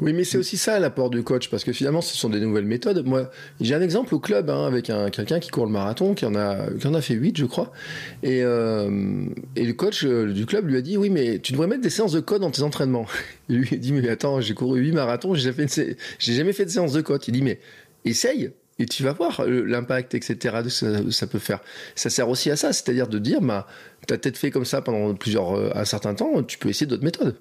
[0.00, 2.64] Oui, mais c'est aussi ça l'apport du coach, parce que finalement, ce sont des nouvelles
[2.64, 3.04] méthodes.
[3.04, 3.30] Moi,
[3.60, 6.36] j'ai un exemple au club hein, avec un, quelqu'un qui court le marathon, qui en
[6.36, 7.72] a, fait 8, je crois.
[8.22, 9.24] Et, euh,
[9.56, 12.12] le coach euh, du club lui a dit Oui, mais tu devrais mettre des séances
[12.12, 13.06] de code dans tes entraînements.
[13.48, 15.66] Il lui a dit Mais attends, j'ai couru 8 marathons, j'ai jamais,
[16.20, 17.24] jamais fait de séance de code.
[17.26, 17.58] Il dit Mais
[18.04, 20.56] essaye et tu vas voir l'impact, etc.
[20.62, 21.60] que ça, peut faire.
[21.94, 23.66] Ça sert aussi à ça, c'est-à-dire de dire, bah,
[24.06, 26.86] tu as peut-être fait comme ça pendant plusieurs, euh, un certain temps, tu peux essayer
[26.86, 27.36] d'autres méthodes.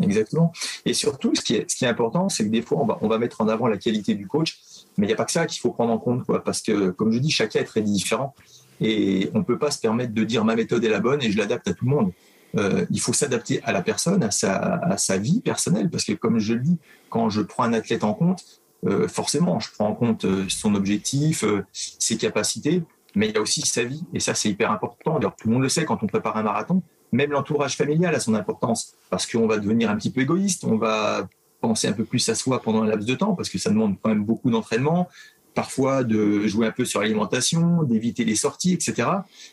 [0.00, 0.52] Exactement.
[0.84, 3.40] Et surtout, ce qui est, ce est important, c'est que des fois, on va, mettre
[3.40, 4.58] en avant la qualité du coach,
[4.96, 7.10] mais il n'y a pas que ça qu'il faut prendre en compte, parce que, comme
[7.10, 8.34] je dis, chacun est très différent.
[8.80, 11.32] Et on ne peut pas se permettre de dire ma méthode est la bonne et
[11.32, 12.12] je l'adapte à tout le monde.
[12.56, 16.12] Euh, il faut s'adapter à la personne, à sa, à sa vie personnelle, parce que
[16.12, 16.78] comme je le dis,
[17.10, 18.44] quand je prends un athlète en compte,
[18.86, 22.82] euh, forcément, je prends en compte euh, son objectif, euh, ses capacités,
[23.14, 25.14] mais il y a aussi sa vie, et ça c'est hyper important.
[25.14, 28.20] D'ailleurs, tout le monde le sait quand on prépare un marathon, même l'entourage familial a
[28.20, 31.28] son importance parce qu'on va devenir un petit peu égoïste, on va
[31.60, 33.96] penser un peu plus à soi pendant un laps de temps parce que ça demande
[34.00, 35.08] quand même beaucoup d'entraînement,
[35.54, 39.08] parfois de jouer un peu sur l'alimentation, d'éviter les sorties, etc.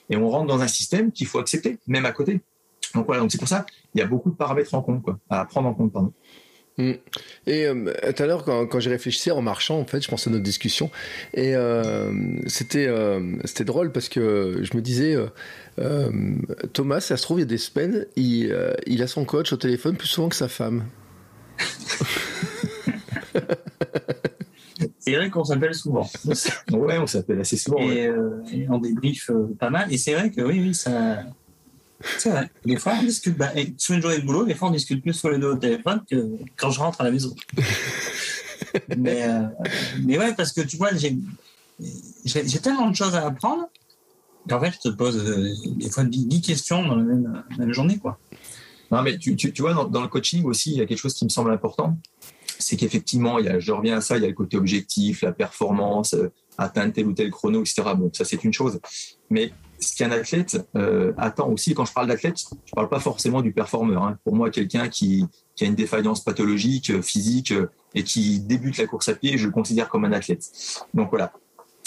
[0.10, 2.42] Et on rentre dans un système qu'il faut accepter, même à côté.
[2.94, 5.46] Donc voilà, donc c'est pour ça il y a beaucoup de paramètres en compte, à
[5.46, 5.94] prendre en compte.
[6.78, 6.92] Mm.
[7.48, 10.28] Et euh, tout à l'heure, quand, quand j'ai réfléchi en marchant, en fait, je pense
[10.28, 10.92] à notre discussion,
[11.34, 12.12] et euh,
[12.48, 15.16] c'était euh, c'était drôle parce que je me disais,
[16.74, 18.56] Thomas, ça se trouve, il y a des semaines, il,
[18.88, 20.86] il a son coach au téléphone plus souvent que sa femme.
[25.00, 26.10] c'est vrai qu'on s'appelle souvent.
[26.72, 27.80] ouais, on s'appelle assez souvent.
[27.80, 28.12] Et,
[28.52, 29.94] et on débriefe pas mal.
[29.94, 31.24] Et c'est vrai que oui, oui, ça
[32.18, 32.50] c'est vrai.
[32.66, 33.38] Des fois, on discute.
[33.38, 35.56] Bah, sur une journée de boulot, des fois, on discute plus sur les deux au
[35.56, 36.16] téléphone que
[36.56, 37.36] quand je rentre à la maison.
[38.98, 39.44] mais, euh,
[40.04, 41.18] mais ouais, parce que tu vois, j'ai,
[42.24, 43.68] j'ai, tellement de choses à apprendre
[44.50, 47.98] qu'en fait, je te pose euh, des fois 10 questions dans la même, même, journée.
[47.98, 48.20] Quoi.
[48.92, 51.00] Non, mais tu, tu, tu vois, dans, dans, le coaching aussi, il y a quelque
[51.00, 51.98] chose qui me semble important.
[52.60, 55.22] C'est qu'effectivement, il y a, je reviens à ça, il y a le côté objectif,
[55.22, 57.84] la performance, euh, atteindre tel ou tel chrono, etc.
[57.98, 58.80] Bon, ça, c'est une chose.
[59.30, 63.00] Mais ce qu'un athlète euh, attend aussi, quand je parle d'athlète, je ne parle pas
[63.00, 64.04] forcément du performeur.
[64.04, 64.18] Hein.
[64.24, 68.78] Pour moi, quelqu'un qui, qui, a une défaillance pathologique, euh, physique, euh, et qui débute
[68.78, 70.52] la course à pied, je le considère comme un athlète.
[70.94, 71.32] Donc voilà.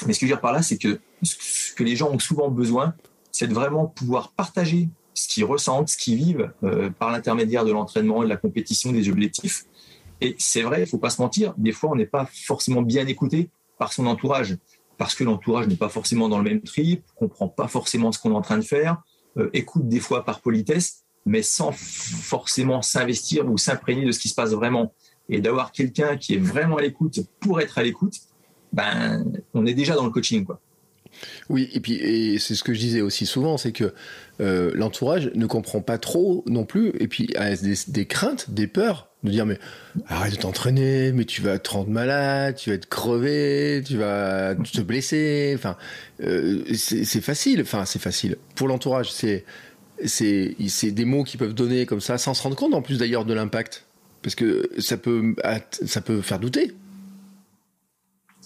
[0.06, 2.18] Mais ce que je veux dire par là, c'est que ce que les gens ont
[2.18, 2.94] souvent besoin,
[3.32, 7.72] c'est de vraiment pouvoir partager ce qu'ils ressentent, ce qu'ils vivent euh, par l'intermédiaire de
[7.72, 9.64] l'entraînement, de la compétition, des objectifs.
[10.20, 13.06] Et c'est vrai, il faut pas se mentir, des fois, on n'est pas forcément bien
[13.06, 14.56] écouté par son entourage
[14.98, 18.32] parce que l'entourage n'est pas forcément dans le même trip, comprend pas forcément ce qu'on
[18.32, 19.00] est en train de faire,
[19.38, 24.28] euh, écoute des fois par politesse, mais sans forcément s'investir ou s'imprégner de ce qui
[24.28, 24.92] se passe vraiment.
[25.28, 28.14] Et d'avoir quelqu'un qui est vraiment à l'écoute pour être à l'écoute,
[28.72, 30.60] ben, on est déjà dans le coaching, quoi.
[31.48, 33.94] Oui, et puis et c'est ce que je disais aussi souvent, c'est que
[34.40, 38.66] euh, l'entourage ne comprend pas trop non plus, et puis a des, des craintes, des
[38.66, 39.58] peurs de dire mais
[40.06, 44.54] arrête de t'entraîner, mais tu vas te rendre malade, tu vas être crevé, tu vas
[44.54, 45.52] te blesser.
[45.56, 45.76] Enfin,
[46.22, 47.62] euh, c'est facile.
[47.62, 49.12] Enfin, c'est facile pour l'entourage.
[49.12, 49.44] C'est
[50.04, 52.98] c'est c'est des mots qui peuvent donner comme ça sans se rendre compte en plus
[52.98, 53.84] d'ailleurs de l'impact
[54.22, 55.34] parce que ça peut
[55.70, 56.72] ça peut faire douter.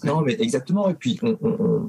[0.03, 0.89] Non, mais exactement.
[0.89, 1.19] Et puis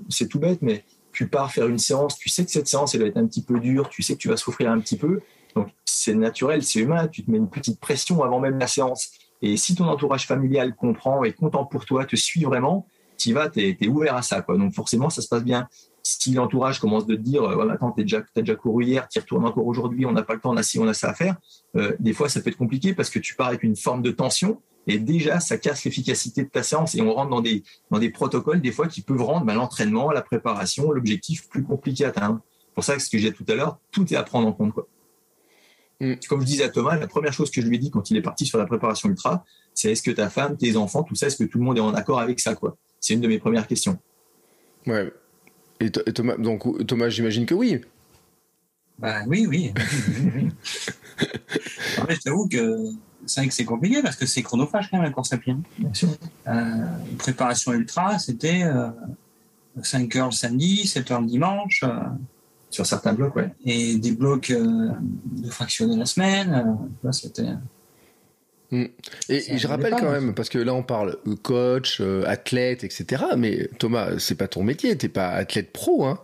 [0.09, 3.03] c'est tout bête, mais tu pars faire une séance, tu sais que cette séance elle
[3.03, 5.21] va être un petit peu dure, tu sais que tu vas souffrir un petit peu
[5.55, 9.11] donc c'est naturel, c'est humain, tu te mets une petite pression avant même la séance.
[9.43, 12.87] Et si ton entourage familial comprend, est content pour toi, te suit vraiment,
[13.19, 14.43] tu vas, tu es, ouvert à ça.
[14.43, 14.57] Quoi.
[14.57, 15.69] Donc forcément, ça se passe bien.
[16.03, 19.19] Si l'entourage commence de te dire, ouais, attends, tu déjà, as déjà couru hier, tu
[19.19, 21.15] retournes encore aujourd'hui, on n'a pas le temps, on a ci, on a ça à
[21.15, 21.37] faire,
[21.77, 24.11] euh, des fois ça peut être compliqué parce que tu pars avec une forme de
[24.11, 27.99] tension et déjà ça casse l'efficacité de ta séance et on rentre dans des, dans
[27.99, 32.09] des protocoles des fois qui peuvent rendre ben, l'entraînement, la préparation, l'objectif plus compliqué à
[32.09, 32.41] atteindre.
[32.75, 34.75] Pour ça, ce que j'ai dit tout à l'heure, tout est à prendre en compte.
[34.75, 34.87] Quoi.
[36.05, 36.17] Mm.
[36.29, 38.17] Comme je disais à Thomas, la première chose que je lui ai dit quand il
[38.17, 41.27] est parti sur la préparation ultra, c'est est-ce que ta femme, tes enfants, tout ça,
[41.27, 42.77] est-ce que tout le monde est en accord avec ça quoi?
[43.01, 43.99] C'est une de mes premières questions.
[44.87, 45.13] Ouais.
[45.81, 47.81] Et, Thomas, donc Thomas, j'imagine que oui.
[48.99, 49.73] Bah oui, oui.
[51.99, 52.91] en fait, j'avoue que
[53.27, 55.55] c'est vrai que c'est compliqué parce que c'est chronophage quand même la course à pied.
[55.79, 56.09] Bien sûr.
[56.47, 56.87] Euh,
[57.19, 58.63] préparation ultra, c'était
[59.83, 61.83] 5 euh, heures le samedi, 7 heures le dimanche.
[61.83, 61.99] Euh,
[62.75, 63.51] sur certains blocs, ouais.
[63.65, 64.91] Et des blocs euh,
[65.27, 67.45] de fractionner la semaine, euh, c'était.
[68.73, 68.87] Mm.
[69.29, 73.27] Et, je rappelle quand même, parce que là on parle coach, euh, athlète, etc.
[73.37, 76.19] Mais Thomas, c'est pas ton métier, t'es pas athlète pro, hein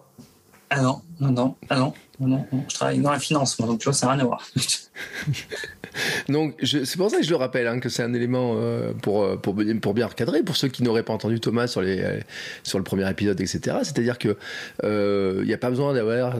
[0.71, 1.93] Ah non, non, non, ah non.
[2.29, 4.47] Non, je travaille dans la finance, moi, donc tu vois, ça n'a rien à voir.
[6.29, 9.23] donc, c'est pour ça que je le rappelle, hein, que c'est un élément euh, pour,
[9.23, 12.21] euh, pour, pour, bien recadrer, pour ceux qui n'auraient pas entendu Thomas sur, les, euh,
[12.63, 13.79] sur le premier épisode, etc.
[13.83, 14.37] C'est-à-dire qu'il
[14.83, 16.37] il n'y a pas besoin d'avoir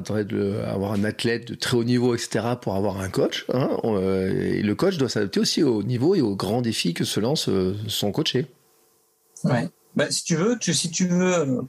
[0.67, 3.47] avoir un athlète de très haut niveau, etc., pour avoir un coach.
[3.55, 3.71] Hein,
[4.39, 7.49] et le coach doit s'adapter aussi au niveau et aux grands défis que se lance
[7.89, 8.47] son coaché.
[9.45, 9.69] Ouais.
[9.97, 11.63] Bah, si tu veux, tu, si tu veux, euh,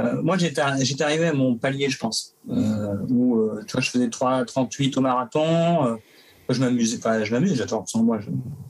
[0.00, 4.08] euh, moi j'étais arrivé à mon palier, je pense, euh, où tu vois, je faisais
[4.08, 5.98] 3,38 au marathon.
[6.48, 8.18] je m'amusais, pas, je m'amuse, j'adore moi,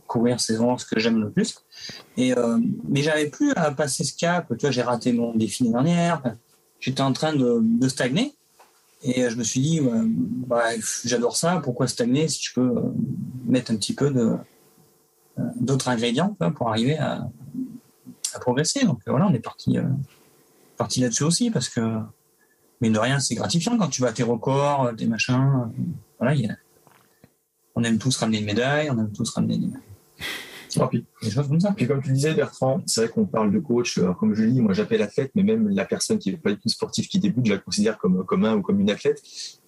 [0.08, 1.54] courir, c'est vraiment ce que j'aime le plus.
[2.16, 2.34] Et
[2.88, 4.52] mais j'avais plus à passer ce cap.
[4.58, 6.22] Tu j'ai raté mon défi l'année dernière.
[6.80, 8.34] J'étais en train de, stagner.
[9.02, 9.80] Et je me suis dit,
[10.48, 10.64] bah,
[11.04, 11.60] j'adore ça.
[11.62, 12.74] Pourquoi stagner si je peux
[13.46, 14.12] mettre un petit peu
[15.60, 17.28] d'autres ingrédients pour arriver à,
[18.40, 18.84] progresser.
[18.84, 19.84] Donc euh, voilà, on est parti, euh,
[20.76, 21.98] parti là-dessus aussi parce que,
[22.80, 25.70] mais de rien, c'est gratifiant quand tu vas tes records, des machins.
[26.18, 26.36] voilà,
[27.74, 29.68] on aime tous ramener une médaille, on aime tous ramener des,
[30.74, 31.72] comme ça.
[31.76, 34.00] Puis comme tu disais, Bertrand, c'est vrai qu'on parle de coach.
[34.18, 36.68] comme je dis, moi j'appelle athlète, mais même la personne qui n'est pas du tout
[36.68, 39.22] sportive qui débute, je la considère comme, comme un ou comme une athlète.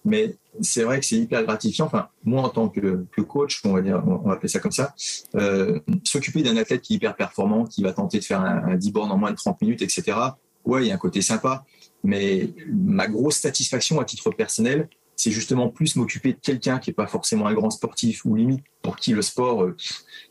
[0.05, 1.85] Mais c'est vrai que c'est hyper gratifiant.
[1.85, 4.71] Enfin, moi en tant que, que coach, on va dire, on va appeler ça comme
[4.71, 4.93] ça,
[5.35, 8.75] euh, s'occuper d'un athlète qui est hyper performant, qui va tenter de faire un, un
[8.75, 10.17] 10 bornes en moins de 30 minutes, etc.
[10.65, 11.65] Ouais, il y a un côté sympa.
[12.03, 14.87] Mais ma grosse satisfaction à titre personnel,
[15.19, 18.63] c'est justement plus m'occuper de quelqu'un qui n'est pas forcément un grand sportif ou limite
[18.81, 19.75] pour qui le sport, euh,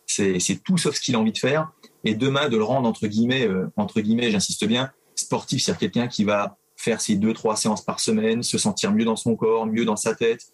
[0.07, 1.71] c'est tout sauf ce qu'il a envie de faire.
[2.05, 6.09] Et demain, de le rendre, entre guillemets, euh, entre guillemets, j'insiste bien, sportif, c'est-à-dire quelqu'un
[6.09, 9.67] qui va faire ses deux, trois séances par semaine, se sentir mieux dans son corps,
[9.67, 10.47] mieux dans sa tête,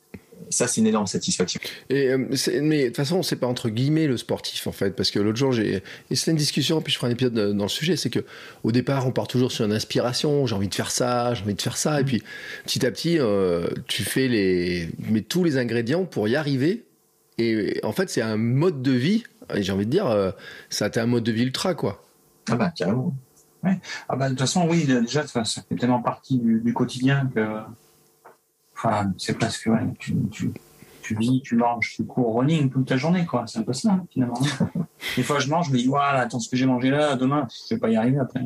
[0.51, 1.61] ça, c'est une énorme satisfaction.
[1.91, 2.19] Et, euh,
[2.63, 5.39] mais de toute façon, c'est pas entre guillemets le sportif en fait, parce que l'autre
[5.39, 8.11] jour, j'ai et c'était une discussion, puis je ferai un épisode dans le sujet, c'est
[8.11, 8.25] que
[8.63, 11.55] au départ, on part toujours sur une inspiration, j'ai envie de faire ça, j'ai envie
[11.55, 12.23] de faire ça, et puis
[12.65, 16.85] petit à petit, euh, tu fais les, mets tous les ingrédients pour y arriver.
[17.39, 19.25] Et en fait, c'est un mode de vie.
[19.55, 20.31] Et j'ai envie de dire, euh,
[20.71, 22.05] ça a été un mode de vie ultra, quoi.
[22.49, 23.13] Ah bah carrément.
[23.65, 23.81] Ouais.
[24.09, 27.41] Ah bah de toute façon, oui, déjà, ça fait tellement partie du quotidien que
[28.85, 30.53] Enfin, c'est presque, ouais, tu, tu,
[31.03, 33.47] tu, vis, tu manges, tu cours running toute ta journée, quoi.
[33.47, 34.39] C'est un peu ça, hein, finalement.
[35.17, 37.47] Des fois, je mange, je me dis, voilà, attends, ce que j'ai mangé là, demain,
[37.69, 38.43] je vais pas y arriver après.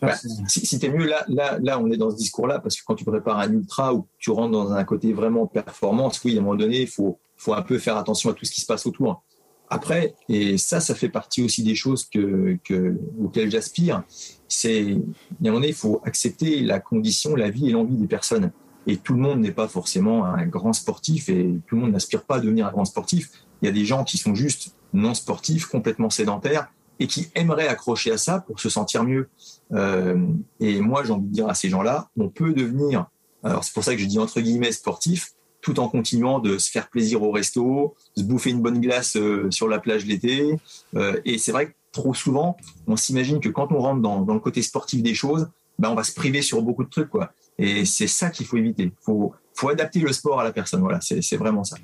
[0.00, 0.14] Bah,
[0.48, 2.82] si, si tu es mieux, là, là, là, on est dans ce discours-là, parce que
[2.86, 6.40] quand tu prépares un ultra ou tu rentres dans un côté vraiment performance, oui, à
[6.40, 8.66] un moment donné, il faut, faut un peu faire attention à tout ce qui se
[8.66, 9.22] passe autour.
[9.68, 14.02] Après, et ça, ça fait partie aussi des choses que, que, auxquelles j'aspire,
[14.48, 14.96] c'est, à un
[15.40, 18.50] moment donné, il faut accepter la condition, la vie et l'envie des personnes.
[18.90, 22.24] Et tout le monde n'est pas forcément un grand sportif et tout le monde n'aspire
[22.24, 23.30] pas à devenir un grand sportif.
[23.62, 26.66] Il y a des gens qui sont juste non sportifs, complètement sédentaires
[26.98, 29.28] et qui aimeraient accrocher à ça pour se sentir mieux.
[29.70, 30.26] Euh,
[30.58, 33.06] et moi, j'ai envie de dire à ces gens-là, on peut devenir,
[33.44, 36.68] alors c'est pour ça que je dis entre guillemets sportif, tout en continuant de se
[36.68, 40.58] faire plaisir au resto, se bouffer une bonne glace euh, sur la plage l'été.
[40.96, 42.56] Euh, et c'est vrai que trop souvent,
[42.88, 45.48] on s'imagine que quand on rentre dans, dans, le côté sportif des choses,
[45.78, 47.08] ben on va se priver sur beaucoup de trucs.
[47.10, 47.32] Quoi.
[47.60, 48.84] Et c'est ça qu'il faut éviter.
[48.84, 50.80] Il faut, faut adapter le sport à la personne.
[50.80, 51.76] Voilà, c'est vraiment ça.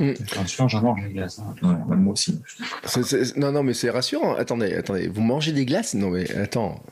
[0.00, 0.14] Mmh.
[0.66, 1.38] j'en mange des glaces.
[1.38, 1.54] Hein.
[1.62, 2.40] moi aussi.
[3.36, 4.34] non, non, mais c'est rassurant.
[4.34, 5.94] Attendez, attendez, vous mangez des glaces?
[5.94, 6.82] Non, mais attends,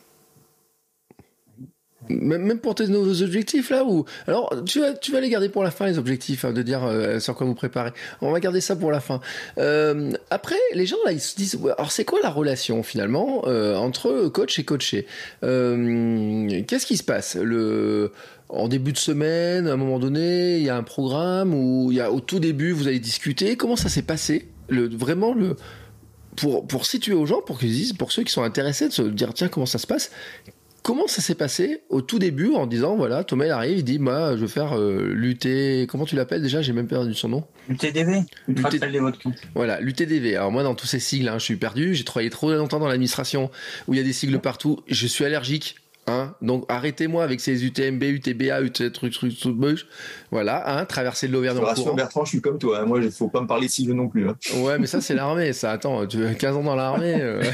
[2.20, 5.62] même pour tes nouveaux objectifs là ou alors tu vas tu vas les garder pour
[5.62, 7.92] la fin les objectifs hein, de dire euh, sur quoi vous préparez.
[8.20, 9.20] On va garder ça pour la fin.
[9.58, 13.76] Euh, après les gens là ils se disent alors c'est quoi la relation finalement euh,
[13.76, 15.06] entre coach et coaché
[15.40, 17.36] qu'est-ce qui se passe?
[17.36, 18.12] Le
[18.48, 21.96] en début de semaine à un moment donné il y a un programme où il
[21.96, 23.56] y a au tout début vous allez discuter.
[23.56, 24.48] Comment ça s'est passé?
[24.68, 25.56] Le vraiment le
[26.36, 29.02] pour, pour situer aux gens, pour qu'ils disent, pour ceux qui sont intéressés de se
[29.02, 30.10] dire tiens comment ça se passe,
[30.82, 33.98] Comment ça s'est passé au tout début en disant voilà Thomas il arrive il dit
[33.98, 36.60] moi je veux faire euh, l'UT comment tu l'appelles déjà?
[36.60, 38.22] J'ai même perdu son nom UTDV
[39.54, 42.52] voilà l'UTDV alors moi dans tous ces sigles hein, je suis perdu j'ai travaillé trop
[42.52, 43.50] longtemps dans l'administration
[43.86, 45.76] où il y a des sigles partout je suis allergique
[46.08, 49.56] Hein donc arrêtez-moi avec ces UTMB, UTBA, UT truc truc truc
[50.32, 51.94] Voilà, hein, traverser de l'Auvergne en courant.
[51.94, 52.80] Bertrand, je suis comme toi.
[52.80, 52.86] Hein.
[52.86, 54.28] Moi, il faut pas me parler de sigles non plus.
[54.28, 54.36] Hein.
[54.56, 55.52] Ouais, mais ça c'est l'armée.
[55.52, 57.18] Ça, attends, tu as 15 ans dans l'armée.
[57.20, 57.44] Euh.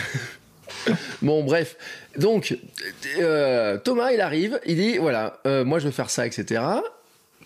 [1.23, 1.77] bon, bref.
[2.19, 2.59] Donc,
[3.19, 6.63] euh, Thomas, il arrive, il dit voilà, euh, moi je veux faire ça, etc.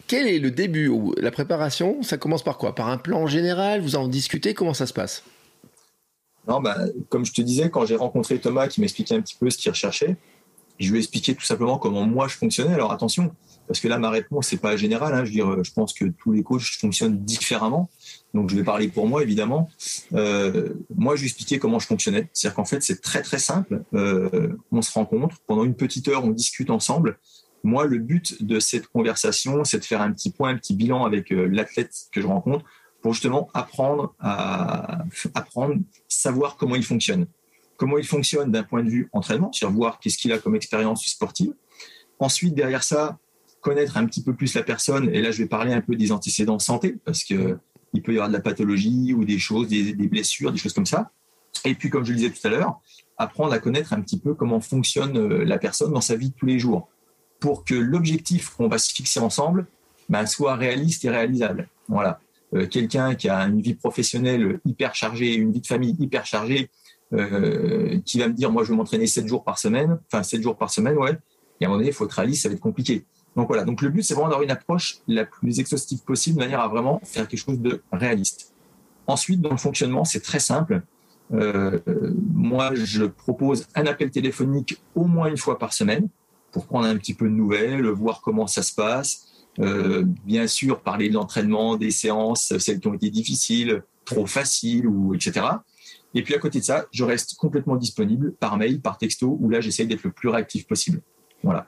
[0.06, 2.02] Quel est le début ou la préparation?
[2.02, 2.74] Ça commence par quoi?
[2.74, 3.80] Par un plan général?
[3.80, 4.54] Vous en discutez?
[4.54, 5.22] Comment ça se passe?
[6.48, 6.76] Non, bah,
[7.08, 9.70] comme je te disais, quand j'ai rencontré Thomas qui m'expliquait un petit peu ce qu'il
[9.70, 10.16] recherchait,
[10.80, 12.74] je lui ai expliqué tout simplement comment moi je fonctionnais.
[12.74, 13.34] Alors attention,
[13.72, 15.14] parce que là ma réponse c'est pas générale.
[15.14, 17.88] Hein, je, veux dire, je pense que tous les coachs fonctionnent différemment.
[18.34, 19.70] Donc je vais parler pour moi évidemment.
[20.12, 22.28] Euh, moi je comment je fonctionnais.
[22.34, 23.82] C'est-à-dire qu'en fait c'est très très simple.
[23.94, 27.18] Euh, on se rencontre pendant une petite heure, on discute ensemble.
[27.64, 31.06] Moi, le but de cette conversation, c'est de faire un petit point, un petit bilan
[31.06, 32.66] avec l'athlète que je rencontre
[33.00, 35.04] pour justement apprendre à
[35.34, 35.76] apprendre,
[36.08, 37.26] savoir comment il fonctionne.
[37.78, 41.06] Comment il fonctionne d'un point de vue entraînement, sur voir qu'est-ce qu'il a comme expérience
[41.06, 41.54] sportive.
[42.18, 43.18] Ensuite, derrière ça,
[43.62, 45.08] connaître un petit peu plus la personne.
[45.14, 47.58] Et là, je vais parler un peu des antécédents de santé, parce que
[47.94, 50.86] il peut y avoir de la pathologie ou des choses, des, blessures, des choses comme
[50.86, 51.10] ça.
[51.64, 52.80] Et puis, comme je le disais tout à l'heure,
[53.18, 56.34] apprendre à connaître un petit peu comment fonctionne euh, la personne dans sa vie de
[56.34, 56.88] tous les jours,
[57.38, 59.66] pour que l'objectif qu'on va se fixer ensemble
[60.08, 61.68] ben, soit réaliste et réalisable.
[61.88, 62.20] Voilà.
[62.54, 66.70] Euh, quelqu'un qui a une vie professionnelle hyper chargée, une vie de famille hyper chargée,
[67.12, 70.42] euh, qui va me dire, moi, je veux m'entraîner 7 jours par semaine, enfin 7
[70.42, 71.12] jours par semaine, ouais.
[71.60, 73.04] Et à un moment donné, il faut être réaliste, ça va être compliqué.
[73.36, 76.42] Donc voilà, donc le but, c'est vraiment d'avoir une approche la plus exhaustive possible, de
[76.42, 78.52] manière à vraiment faire quelque chose de réaliste.
[79.06, 80.82] Ensuite, dans le fonctionnement, c'est très simple.
[81.32, 81.80] Euh,
[82.34, 86.08] moi, je propose un appel téléphonique au moins une fois par semaine
[86.52, 89.28] pour prendre un petit peu de nouvelles, voir comment ça se passe.
[89.58, 94.86] Euh, bien sûr, parler de l'entraînement, des séances, celles qui ont été difficiles, trop faciles,
[94.86, 95.46] ou etc.
[96.14, 99.48] Et puis à côté de ça, je reste complètement disponible par mail, par texto, où
[99.48, 101.00] là, j'essaye d'être le plus réactif possible.
[101.42, 101.66] Voilà.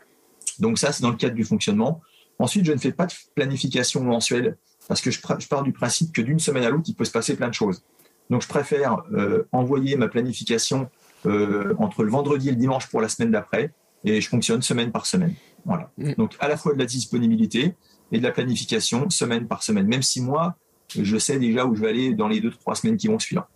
[0.61, 2.01] Donc ça, c'est dans le cadre du fonctionnement.
[2.38, 4.57] Ensuite, je ne fais pas de planification mensuelle
[4.88, 7.37] parce que je, pars du principe que d'une semaine à l'autre, il peut se passer
[7.37, 7.83] plein de choses.
[8.31, 10.88] Donc je préfère euh, envoyer ma planification
[11.27, 13.73] euh, entre le vendredi et le dimanche pour la semaine d'après
[14.05, 15.35] et je fonctionne semaine par semaine.
[15.64, 15.90] Voilà.
[15.99, 16.14] Mm.
[16.14, 17.75] Donc à la fois de la disponibilité
[18.12, 20.57] et de la planification semaine par semaine, même si moi,
[20.88, 23.49] je sais déjà où je vais aller dans les deux, trois semaines qui vont suivre.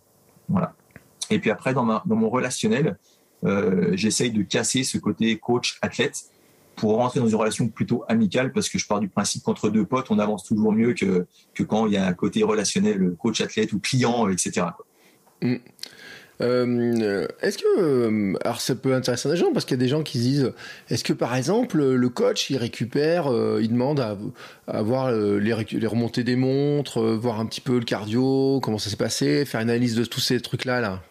[0.47, 0.73] Voilà.
[1.29, 2.97] Et puis après, dans, ma, dans mon relationnel,
[3.45, 6.25] euh, j'essaye de casser ce côté coach-athlète
[6.79, 9.85] pour rentrer dans une relation plutôt amicale parce que je pars du principe qu'entre deux
[9.85, 13.41] potes, on avance toujours mieux que, que quand il y a un côté relationnel, coach
[13.41, 14.67] athlète ou client, etc.
[15.41, 15.55] Mm.
[16.41, 19.89] Euh, est-ce que, euh, alors ça peut intéresser des gens parce qu'il y a des
[19.89, 20.53] gens qui disent,
[20.89, 25.87] est-ce que par exemple le coach il récupère, euh, il demande à, voir les, les,
[25.87, 29.69] remontées des montres, voir un petit peu le cardio, comment ça s'est passé, faire une
[29.69, 31.01] analyse de tous ces trucs là là?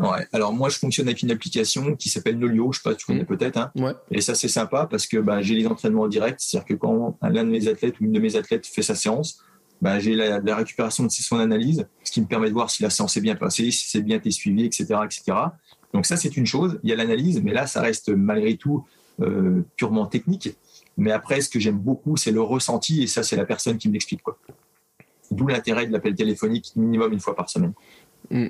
[0.00, 0.26] Ouais.
[0.32, 3.22] Alors moi, je fonctionne avec une application qui s'appelle Nolio, je sais pas, tu connais
[3.22, 3.26] mmh.
[3.26, 3.56] peut-être.
[3.58, 3.70] Hein.
[3.76, 3.92] Ouais.
[4.10, 7.18] Et ça, c'est sympa parce que bah, j'ai les entraînements en direct, c'est-à-dire que quand
[7.22, 9.42] l'un de mes athlètes ou une de mes athlètes fait sa séance,
[9.82, 12.82] bah, j'ai la, la, récupération de son analyse, ce qui me permet de voir si
[12.82, 15.22] la séance est bien passée, si c'est bien été suivi, etc., etc.
[15.92, 16.78] Donc ça, c'est une chose.
[16.82, 18.86] Il y a l'analyse, mais là, ça reste malgré tout
[19.20, 20.56] euh, purement technique.
[20.96, 23.88] Mais après, ce que j'aime beaucoup, c'est le ressenti, et ça, c'est la personne qui
[23.88, 24.20] me l'explique.
[25.30, 27.72] D'où l'intérêt de l'appel téléphonique minimum une fois par semaine.
[28.30, 28.46] Mmh.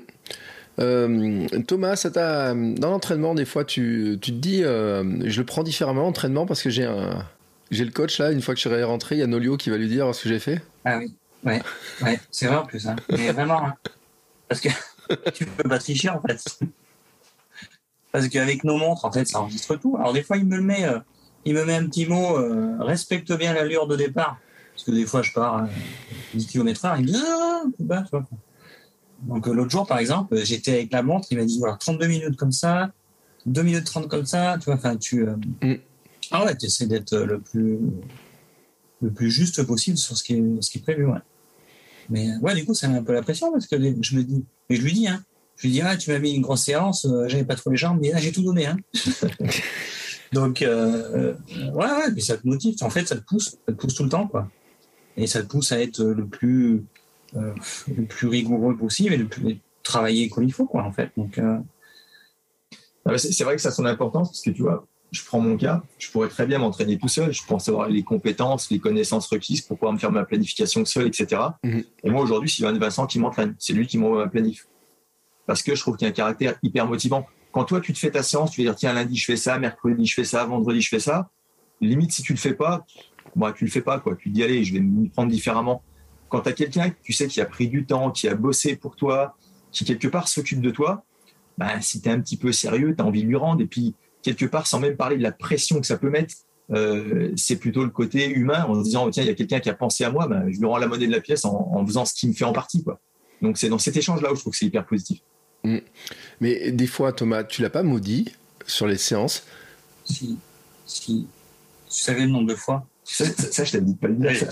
[0.79, 6.45] Euh, Thomas, dans l'entraînement, des fois, tu, te dis, euh, je le prends différemment, l'entraînement,
[6.45, 9.27] parce que j'ai le coach là, une fois que je serai rentré, il y a
[9.27, 10.61] Nolio qui va lui dire ce que j'ai fait.
[10.85, 11.61] Ah oui, ouais,
[12.03, 12.95] ouais c'est vrai en plus, hein.
[13.09, 13.75] mais vraiment, hein.
[14.47, 14.69] parce que
[15.33, 16.59] tu peux pas tricher en fait.
[18.11, 19.95] Parce qu'avec nos montres, en fait, ça enregistre tout.
[19.97, 20.99] Alors des fois, il me met, euh,
[21.45, 22.35] il me met un petit mot,
[22.79, 24.37] respecte bien l'allure de départ,
[24.73, 25.67] parce que des fois, je pars
[26.33, 28.03] 10 km/h, il me dit ah, tu vois.
[29.21, 32.07] Donc euh, l'autre jour, par exemple, j'étais avec la montre, il m'a dit voilà, 32
[32.07, 32.91] minutes comme ça,
[33.45, 35.75] 2 minutes 30 comme ça, tu vois, enfin tu euh, mm.
[36.31, 37.79] Ah ouais, tu essaies d'être le plus
[39.01, 41.19] le plus juste possible sur ce qui est ce qui est prévu, ouais.
[42.09, 44.23] Mais euh, ouais, du coup, ça met un peu la pression parce que je me
[44.23, 45.23] dis, mais je lui dis hein,
[45.57, 47.99] je lui dis ah, tu m'as mis une grosse séance, j'avais pas trop les jambes,
[48.01, 48.77] mais là j'ai tout donné hein.
[50.33, 51.35] Donc ouais
[51.73, 54.09] ouais, mais ça te motive, en fait, ça te pousse, ça te pousse tout le
[54.09, 54.49] temps quoi.
[55.17, 56.85] Et ça te pousse à être le plus
[57.35, 57.53] euh,
[57.95, 61.11] le plus rigoureux possible et le plus travailler comme il faut, quoi, en fait.
[61.17, 61.57] Donc, euh,
[63.05, 65.57] ah, c'est vrai que ça a son importance parce que tu vois, je prends mon
[65.57, 69.27] cas, je pourrais très bien m'entraîner tout seul, je pense avoir les compétences, les connaissances
[69.27, 71.41] requises pour pouvoir me faire ma planification seul, etc.
[71.63, 71.83] Mhm.
[72.03, 74.67] Et moi aujourd'hui, c'est Vincent qui m'entraîne, c'est lui qui m'envoie ma planif.
[75.45, 77.25] Parce que je trouve qu'il y a un caractère hyper motivant.
[77.51, 79.59] Quand toi, tu te fais ta séance, tu vas dire, tiens, lundi, je fais ça,
[79.59, 81.29] mercredi, je fais ça, vendredi, je fais ça.
[81.81, 82.85] Limite, si tu le fais pas,
[83.35, 84.15] bah, tu le fais pas, quoi.
[84.15, 85.83] Tu te dis, allez, je vais m'y prendre différemment.
[86.31, 88.95] Quand tu as quelqu'un, tu sais, qui a pris du temps, qui a bossé pour
[88.95, 89.35] toi,
[89.71, 91.03] qui quelque part s'occupe de toi,
[91.57, 93.61] bah, si tu es un petit peu sérieux, tu as envie de lui rendre.
[93.61, 96.33] Et puis, quelque part, sans même parler de la pression que ça peut mettre,
[96.71, 99.69] euh, c'est plutôt le côté humain en se disant, tiens, il y a quelqu'un qui
[99.69, 102.05] a pensé à moi, bah, je lui rends la monnaie de la pièce en, faisant
[102.05, 102.81] ce qui me fait en partie.
[102.81, 103.01] Quoi.
[103.41, 105.19] Donc, c'est dans cet échange-là où je trouve que c'est hyper positif.
[105.65, 105.79] Mmh.
[106.39, 108.31] Mais des fois, Thomas, tu l'as pas maudit
[108.65, 109.43] sur les séances?
[110.05, 110.37] Si,
[110.85, 111.27] si.
[111.89, 112.87] Tu savais le nombre de fois?
[113.03, 114.49] Ça, ça, je t'avais dit pas le dire.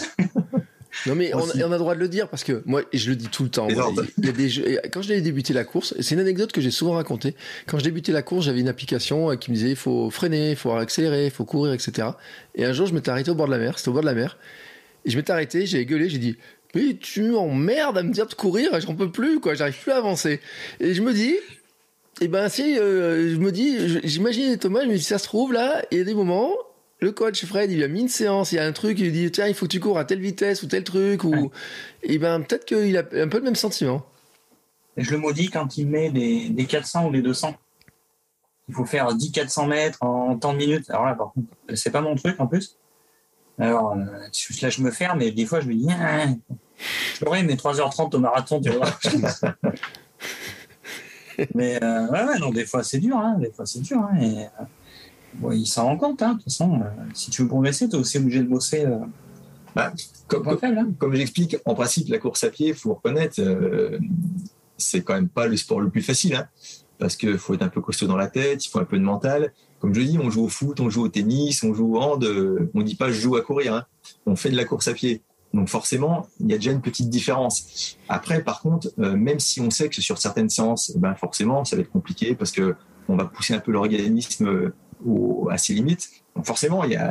[1.05, 3.27] Non mais on, a le droit de le dire parce que moi je le dis
[3.27, 3.67] tout le temps.
[3.69, 6.93] il y a des quand j'ai débuté la course, c'est une anecdote que j'ai souvent
[6.93, 7.35] racontée.
[7.67, 10.51] Quand je débutais la course, j'avais une application euh, qui me disait il faut freiner,
[10.51, 12.09] il faut accélérer, il faut courir, etc.
[12.55, 14.07] Et un jour je m'étais arrêté au bord de la mer, c'était au bord de
[14.07, 14.37] la mer,
[15.05, 16.37] et je m'étais arrêté, j'ai gueulé, j'ai dit
[16.75, 19.97] mais tu m'emmerdes à me dire de courir, j'en peux plus quoi, j'arrive plus à
[19.97, 20.39] avancer.
[20.79, 21.35] Et je me dis
[22.21, 25.23] et eh ben si, euh, je me dis, j'imagine Thomas, je me dis ça se
[25.23, 26.51] trouve là, il y a des moments
[26.99, 29.05] le coach Fred, il lui a mis une séance, il y a un truc, il
[29.05, 31.51] lui dit tiens, il faut que tu cours à telle vitesse ou tel truc, ou
[32.03, 34.05] et ben peut-être qu'il a un peu le même sentiment.
[34.97, 37.55] Et je le maudis quand il met des, des 400 ou des 200.
[38.67, 40.89] Il faut faire 10 400 mètres en temps de minutes.
[40.89, 42.77] Alors là, par contre, c'est pas mon truc en plus.
[43.57, 44.05] Alors euh,
[44.61, 46.25] là, je me ferme, mais des fois, je me dis ah,
[47.17, 48.89] je l'aurais mes 3h30 au marathon, tu vois.
[51.55, 53.99] mais euh, ouais, ouais, non, des fois, c'est dur, hein, des fois, c'est dur.
[53.99, 54.65] Hein, et, euh,
[55.35, 56.81] Bon, il s'en rend compte, hein, de toute façon.
[56.81, 58.85] Euh, si tu veux progresser, tu es aussi obligé de bosser.
[58.85, 58.97] Euh,
[59.75, 59.93] bah,
[60.27, 60.89] comme, comme, faible, hein.
[60.97, 63.99] comme j'explique, en principe, la course à pied, il faut reconnaître, euh,
[64.77, 66.35] c'est quand même pas le sport le plus facile.
[66.35, 66.47] Hein,
[66.97, 69.03] parce qu'il faut être un peu costaud dans la tête, il faut un peu de
[69.03, 69.53] mental.
[69.79, 72.25] Comme je dis, on joue au foot, on joue au tennis, on joue au hand,
[72.73, 73.85] on dit pas je joue à courir, hein,
[74.25, 75.21] on fait de la course à pied.
[75.53, 77.97] Donc forcément, il y a déjà une petite différence.
[78.07, 81.75] Après, par contre, euh, même si on sait que sur certaines séances, ben forcément, ça
[81.75, 82.75] va être compliqué parce que
[83.07, 84.71] on va pousser un peu l'organisme
[85.49, 86.09] à ses limites.
[86.35, 87.09] Donc forcément, il n'y a,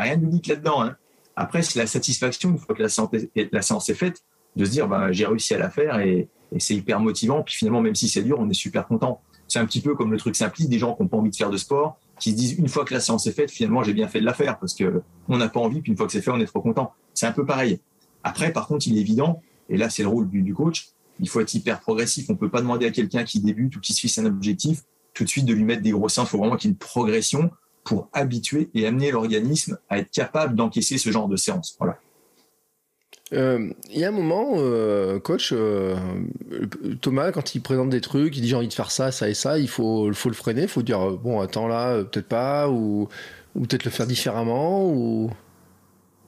[0.00, 0.82] a rien d'unique là-dedans.
[0.82, 0.96] Hein.
[1.36, 4.22] Après, c'est la satisfaction, une fois que la séance, la séance est faite,
[4.56, 7.44] de se dire bah, j'ai réussi à la faire et, c'est hyper motivant.
[7.44, 9.20] Puis finalement, même si c'est dur, on est super content.
[9.46, 11.36] C'est un petit peu comme le truc simpliste des gens qui n'ont pas envie de
[11.36, 13.92] faire de sport, qui se disent une fois que la séance est faite, finalement j'ai
[13.92, 15.80] bien fait de la faire parce que on n'a pas envie.
[15.80, 16.92] Puis une fois que c'est fait, on est trop content.
[17.14, 17.78] C'est un peu pareil.
[18.24, 20.88] Après, par contre, il est évident, et là c'est le rôle du, coach,
[21.20, 22.28] il faut être hyper progressif.
[22.28, 24.82] On peut pas demander à quelqu'un qui débute ou qui se fixe un objectif
[25.14, 26.24] tout de suite de lui mettre des gros seins.
[26.24, 27.50] Il faut vraiment qu'il y ait une progression
[27.84, 31.76] pour habituer et amener l'organisme à être capable d'encaisser ce genre de séance.
[31.78, 31.98] Voilà.
[33.32, 35.96] Euh, il y a un moment, euh, coach, euh,
[37.00, 39.34] Thomas, quand il présente des trucs, il dit j'ai envie de faire ça, ça et
[39.34, 43.08] ça, il faut, faut le freiner, il faut dire bon, attends là, peut-être pas, ou,
[43.54, 45.30] ou peut-être le faire différemment, ou?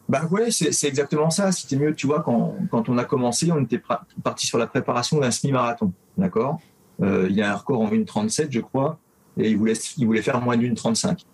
[0.09, 1.53] Bah ouais, c'est exactement ça.
[1.53, 3.81] C'était mieux, tu vois, quand, quand on a commencé, on était
[4.23, 6.61] parti sur la préparation d'un semi-marathon, d'accord?
[7.03, 8.99] Il y a un record en 1,37, je crois,
[9.39, 11.25] et il voulait, faire moins d'une 35.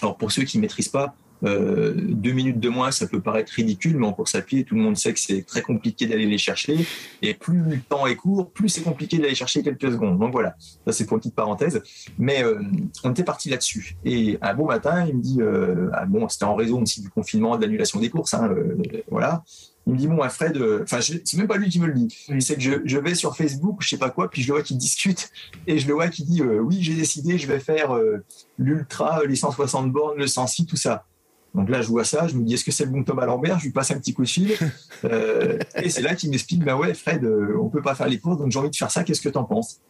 [0.00, 1.14] Alors pour ceux qui ne maîtrisent pas,
[1.44, 4.74] euh, deux minutes de moins, ça peut paraître ridicule, mais en course à pied, tout
[4.74, 6.86] le monde sait que c'est très compliqué d'aller les chercher.
[7.20, 10.18] Et plus le temps est court, plus c'est compliqué d'aller chercher quelques secondes.
[10.18, 10.54] Donc voilà,
[10.86, 11.82] ça c'est pour une petite parenthèse.
[12.18, 12.62] Mais euh,
[13.02, 13.96] on était parti là-dessus.
[14.04, 17.10] Et un bon matin, il me dit, euh, ah bon, c'était en raison aussi du
[17.10, 18.76] confinement, de l'annulation des courses, hein, euh,
[19.10, 19.42] voilà.
[19.86, 22.16] Il me dit, bon, Fred, euh, enfin, c'est même pas lui qui me le dit.
[22.38, 24.62] C'est que je, je, vais sur Facebook, je sais pas quoi, puis je le vois
[24.62, 25.30] qui discute,
[25.66, 28.24] et je le vois qui dit, euh, oui, j'ai décidé, je vais faire euh,
[28.58, 31.04] l'ultra, les 160 bornes, le 106, tout ça.
[31.54, 33.58] Donc là, je vois ça, je me dis, est-ce que c'est le bon Thomas Lambert?
[33.58, 34.52] Je lui passe un petit coup de fil.
[35.04, 37.28] Euh, et c'est là qu'il m'explique, bah ouais, Fred,
[37.60, 39.36] on peut pas faire les courses, donc j'ai envie de faire ça, qu'est-ce que tu
[39.36, 39.80] en penses?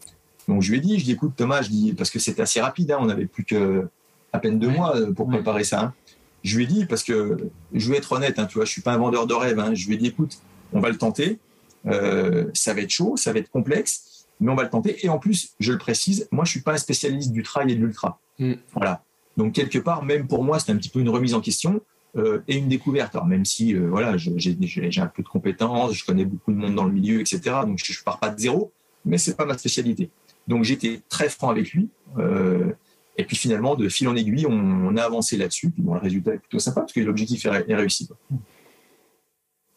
[0.49, 2.62] Donc je lui ai dit, je dis, écoute, Thomas, je dis, parce que c'était assez
[2.62, 3.86] rapide, hein, on avait plus que
[4.32, 5.80] à peine deux mois pour préparer ça.
[5.82, 5.95] Hein.
[6.43, 7.36] Je lui ai dit, parce que
[7.72, 9.59] je vais être honnête, hein, tu vois, je suis pas un vendeur de rêve.
[9.59, 10.38] Hein, je lui ai dit, écoute,
[10.72, 11.38] on va le tenter.
[11.86, 15.05] Euh, ça va être chaud, ça va être complexe, mais on va le tenter.
[15.05, 17.74] Et en plus, je le précise, moi, je suis pas un spécialiste du trail et
[17.74, 18.20] de l'ultra.
[18.38, 18.55] Mm.
[18.74, 19.03] Voilà.
[19.36, 21.80] Donc quelque part, même pour moi, c'est un petit peu une remise en question
[22.16, 23.14] euh, et une découverte.
[23.14, 26.74] Alors même si, euh, voilà, j'ai un peu de compétences, je connais beaucoup de monde
[26.74, 27.40] dans le milieu, etc.
[27.62, 28.72] Donc je, je pars pas de zéro,
[29.05, 30.11] mais c'est pas ma spécialité.
[30.49, 31.88] Donc j'étais très franc avec lui.
[32.18, 32.72] Euh,
[33.16, 35.70] et puis finalement, de fil en aiguille, on, on a avancé là-dessus.
[35.70, 38.06] Puis bon, le résultat est plutôt sympa parce que l'objectif est, est, réussi.
[38.06, 38.16] Quoi.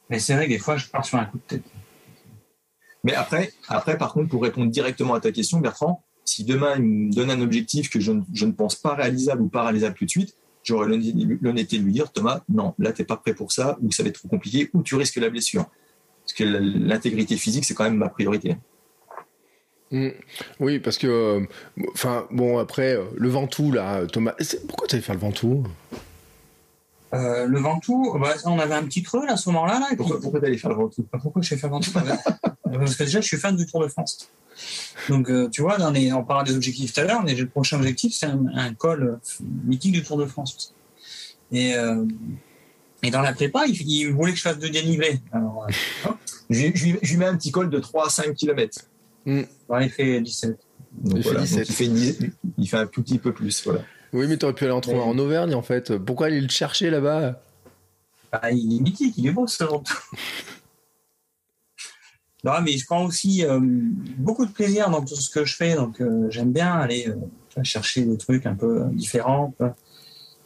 [0.09, 1.63] Mais c'est vrai que des fois, je pars sur un coup de tête.
[3.03, 6.83] Mais après, après, par contre, pour répondre directement à ta question, Bertrand, si demain il
[6.83, 10.05] me donne un objectif que je, je ne pense pas réalisable ou pas réalisable tout
[10.05, 13.51] de suite, j'aurais l'honnêteté de lui dire, Thomas, non, là, tu n'es pas prêt pour
[13.51, 15.65] ça, ou ça va être trop compliqué, ou tu risques la blessure.
[16.23, 18.57] Parce que l'intégrité physique, c'est quand même ma priorité.
[19.91, 20.09] Mmh.
[20.59, 21.45] Oui, parce que,
[21.93, 24.33] enfin, euh, bon, après, euh, le Ventoux, là, Thomas,
[24.67, 25.63] pourquoi tu allais faire le Ventoux?
[27.13, 29.79] Euh, le Ventoux, bah, on avait un petit creux là, à ce moment-là.
[29.79, 30.23] Là, pourquoi, puis...
[30.23, 31.05] pourquoi tu allais faire le Ventoux?
[31.21, 31.91] Pourquoi je vais faire le Ventoux?
[31.91, 34.29] Parce que déjà, je suis fan du Tour de France.
[35.09, 37.47] Donc, euh, tu vois, dans les, on parlait des objectifs tout à l'heure, mais le
[37.47, 39.19] prochain objectif, c'est un, un, col
[39.65, 40.73] mythique du Tour de France.
[41.51, 42.03] Et, euh,
[43.03, 45.19] et dans la prépa, il, il, voulait que je fasse de dénivelé.
[45.31, 45.67] Alors,
[46.49, 48.79] je, je, je, lui mets un petit col de 3 à 5 km.
[49.25, 49.41] Mm.
[49.81, 50.57] Il fait 17.
[50.91, 51.45] Donc, il, voilà.
[51.45, 51.57] fait 17.
[51.57, 53.63] Donc, il, fait il fait un tout petit peu plus.
[53.65, 53.81] Voilà.
[54.13, 55.03] Oui, mais tu aurais pu aller en trouver mais...
[55.03, 55.97] en Auvergne, en fait.
[55.97, 57.41] Pourquoi aller le chercher là-bas?
[58.31, 59.63] Ah, Il est mythique, il est beau, ce
[62.43, 63.59] Non, mais je prends aussi euh,
[64.17, 65.73] beaucoup de plaisir dans tout ce que je fais.
[65.75, 69.53] Donc, euh, j'aime bien aller euh, chercher des trucs un peu différents.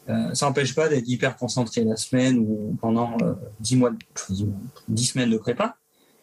[0.07, 3.17] ça n'empêche pas d'être hyper concentré la semaine ou pendant
[3.59, 3.91] 10 mois,
[4.87, 5.75] 10 semaines de prépa.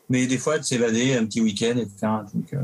[0.08, 2.54] Mais des fois, de s'évader un petit week-end et de faire un truc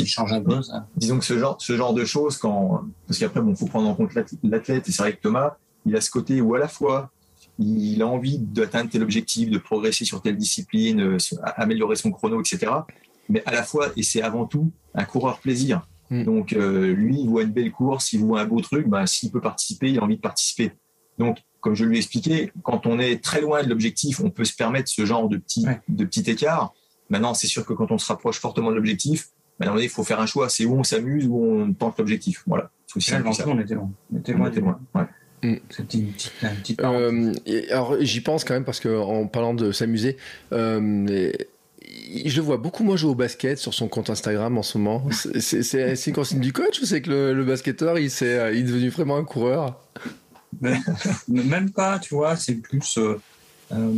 [0.00, 0.86] il change un peu ça.
[0.96, 3.94] Disons que ce genre, ce genre de choses, quand, parce qu'après, bon, faut prendre en
[3.94, 5.56] compte l'athlète, et c'est vrai que Thomas,
[5.86, 7.10] il a ce côté où à la fois,
[7.58, 11.18] il a envie d'atteindre tel objectif, de progresser sur telle discipline, euh,
[11.56, 12.72] améliorer son chrono, etc.
[13.28, 15.86] Mais à la fois, et c'est avant tout, un coureur plaisir.
[16.10, 16.24] Mm.
[16.24, 19.30] Donc, euh, lui, il voit une belle course, il voit un beau truc, ben, s'il
[19.30, 20.72] peut participer, il a envie de participer.
[21.18, 24.44] Donc, comme je lui ai expliqué, quand on est très loin de l'objectif, on peut
[24.44, 26.74] se permettre ce genre de petit, de petit écart.
[27.08, 30.20] Maintenant, c'est sûr que quand on se rapproche fortement de l'objectif, maintenant, il faut faire
[30.20, 30.50] un choix.
[30.50, 32.42] C'est où on s'amuse, où on tente l'objectif.
[32.46, 32.70] Voilà.
[32.86, 33.90] C'est aussi on était loin.
[34.12, 34.46] On était loin.
[34.46, 34.78] On était loin.
[35.70, 37.32] C'était une petite, euh,
[37.70, 40.16] alors j'y pense quand même parce que en parlant de s'amuser,
[40.52, 41.30] euh,
[42.24, 45.06] je le vois beaucoup moins jouer au basket sur son compte Instagram en ce moment.
[45.12, 48.62] C'est une consigne du coach ou c'est que le, le, basketteur il, est, il est
[48.62, 49.80] devenu vraiment un coureur?
[51.28, 53.20] Même pas, tu vois, c'est plus euh,
[53.72, 53.92] euh,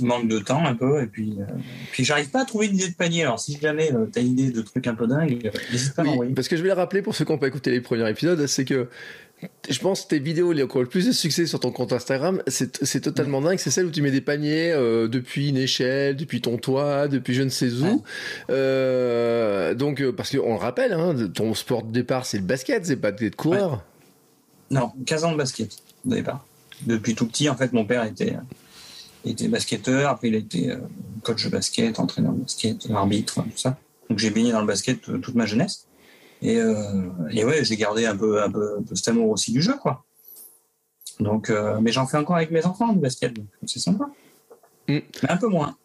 [0.00, 1.02] manque de temps un peu.
[1.02, 1.44] Et puis, euh,
[1.92, 3.22] puis j'arrive pas à trouver une idée de panier.
[3.22, 6.04] Alors si jamais tu as une idée de trucs un peu dingue, n'hésite pas à
[6.04, 6.34] m'envoyer.
[6.34, 8.46] Parce que je vais le rappeler pour ceux qui n'ont pas écouté les premiers épisodes,
[8.46, 8.88] c'est que
[9.68, 12.42] je pense que tes vidéos qui ont le plus de succès sur ton compte Instagram,
[12.46, 13.58] c'est totalement dingue.
[13.58, 17.34] C'est celle où tu mets des paniers euh, depuis une échelle, depuis ton toit, depuis
[17.34, 18.02] je ne sais où.
[18.50, 22.86] Euh, donc, euh, parce qu'on le rappelle, hein, ton sport de départ, c'est le basket,
[22.86, 23.84] c'est pas d'être coureur.
[24.70, 26.44] Non, 15 ans de basket au départ.
[26.82, 28.36] Depuis tout petit, en fait, mon père était,
[29.24, 30.10] était basketteur.
[30.10, 30.74] Après, il a été
[31.22, 33.78] coach de basket, entraîneur de basket, arbitre, tout ça.
[34.10, 35.86] Donc, j'ai baigné dans le basket toute ma jeunesse.
[36.42, 39.74] Et, euh, et ouais, j'ai gardé un peu, un peu, cet amour aussi du jeu,
[39.80, 40.04] quoi.
[41.18, 44.04] Donc, euh, mais j'en fais encore avec mes enfants du basket, donc c'est sympa.
[44.86, 44.98] Mm.
[45.22, 45.76] Mais un peu moins.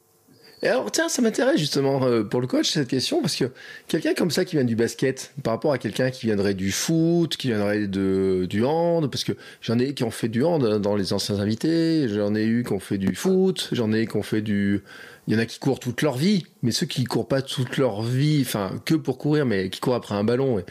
[0.64, 3.46] Et alors, tiens, ça m'intéresse justement euh, pour le coach cette question, parce que
[3.88, 7.36] quelqu'un comme ça qui vient du basket, par rapport à quelqu'un qui viendrait du foot,
[7.36, 9.32] qui viendrait de, du hand, parce que
[9.62, 12.74] j'en ai qui ont fait du hand dans les anciens invités, j'en ai eu qui
[12.74, 14.84] ont fait du foot, j'en ai qui ont fait du,
[15.28, 17.78] il y en a qui courent toute leur vie, mais ceux qui courent pas toute
[17.78, 20.64] leur vie, enfin que pour courir, mais qui courent après un ballon,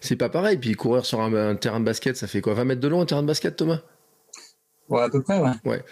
[0.00, 0.56] c'est pas pareil.
[0.56, 3.06] Puis courir sur un, terrain de basket, ça fait quoi 20 mètres de long un
[3.06, 3.80] terrain de basket, Thomas?
[4.88, 5.50] Ouais, à peu près, ouais.
[5.66, 5.84] ouais.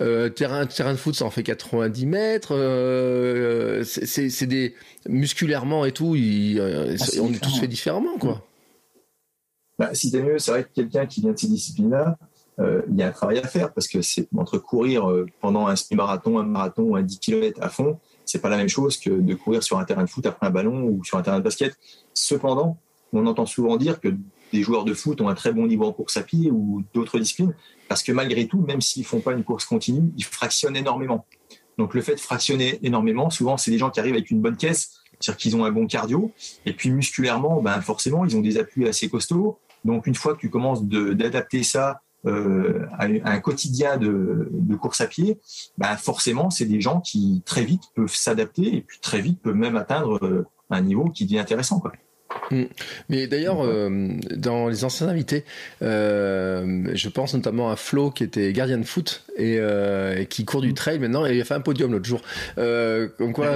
[0.00, 2.54] Euh, terrain, terrain de foot, ça en fait 90 mètres.
[2.54, 4.74] Euh, c'est des
[5.08, 8.44] musculairement et tout, euh, ah, on est tous fait différemment, quoi.
[9.78, 12.16] Bah, si t'es mieux, c'est vrai que quelqu'un qui vient de ces disciplines-là,
[12.60, 15.76] euh, il y a un travail à faire parce que c'est entre courir pendant un
[15.76, 19.34] semi-marathon, un marathon un 10 km à fond, c'est pas la même chose que de
[19.34, 21.76] courir sur un terrain de foot après un ballon ou sur un terrain de basket.
[22.14, 22.78] Cependant,
[23.12, 24.08] on entend souvent dire que
[24.56, 27.18] des joueurs de foot ont un très bon niveau en course à pied ou d'autres
[27.18, 27.54] disciplines
[27.88, 31.26] parce que malgré tout, même s'ils font pas une course continue, ils fractionnent énormément.
[31.78, 34.56] Donc le fait de fractionner énormément, souvent c'est des gens qui arrivent avec une bonne
[34.56, 36.32] caisse, c'est-à-dire qu'ils ont un bon cardio
[36.64, 39.58] et puis musculairement, ben forcément ils ont des appuis assez costauds.
[39.84, 44.50] Donc une fois que tu commences d'adapter ça euh, un quotidien de,
[44.80, 45.38] course à pied,
[45.78, 49.54] bah forcément, c'est des gens qui très vite peuvent s'adapter et puis très vite peuvent
[49.54, 51.78] même atteindre euh, un niveau qui devient intéressant.
[51.78, 51.92] Quoi.
[52.50, 52.64] Mm.
[53.08, 55.44] Mais d'ailleurs, euh, dans les anciens invités,
[55.82, 60.60] euh, je pense notamment à Flo qui était gardien de foot et, euh, qui court
[60.60, 62.20] du trail maintenant et il a fait un podium l'autre jour.
[62.56, 63.52] comme quoi,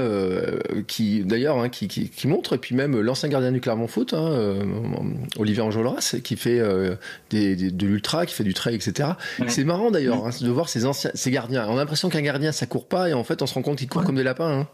[0.87, 4.55] qui d'ailleurs, hein, qui, qui, montre, et puis même l'ancien gardien du Clermont Foot, hein,
[5.39, 6.61] Olivier Anjolras, qui fait
[7.31, 9.11] des, de l'ultra, qui fait du trail, etc.
[9.49, 11.67] C'est marrant d'ailleurs hein, de voir ces anciens, ces gardiens.
[11.69, 13.79] On a l'impression qu'un gardien ça court pas et en fait on se rend compte
[13.79, 14.67] qu'il court comme des lapins.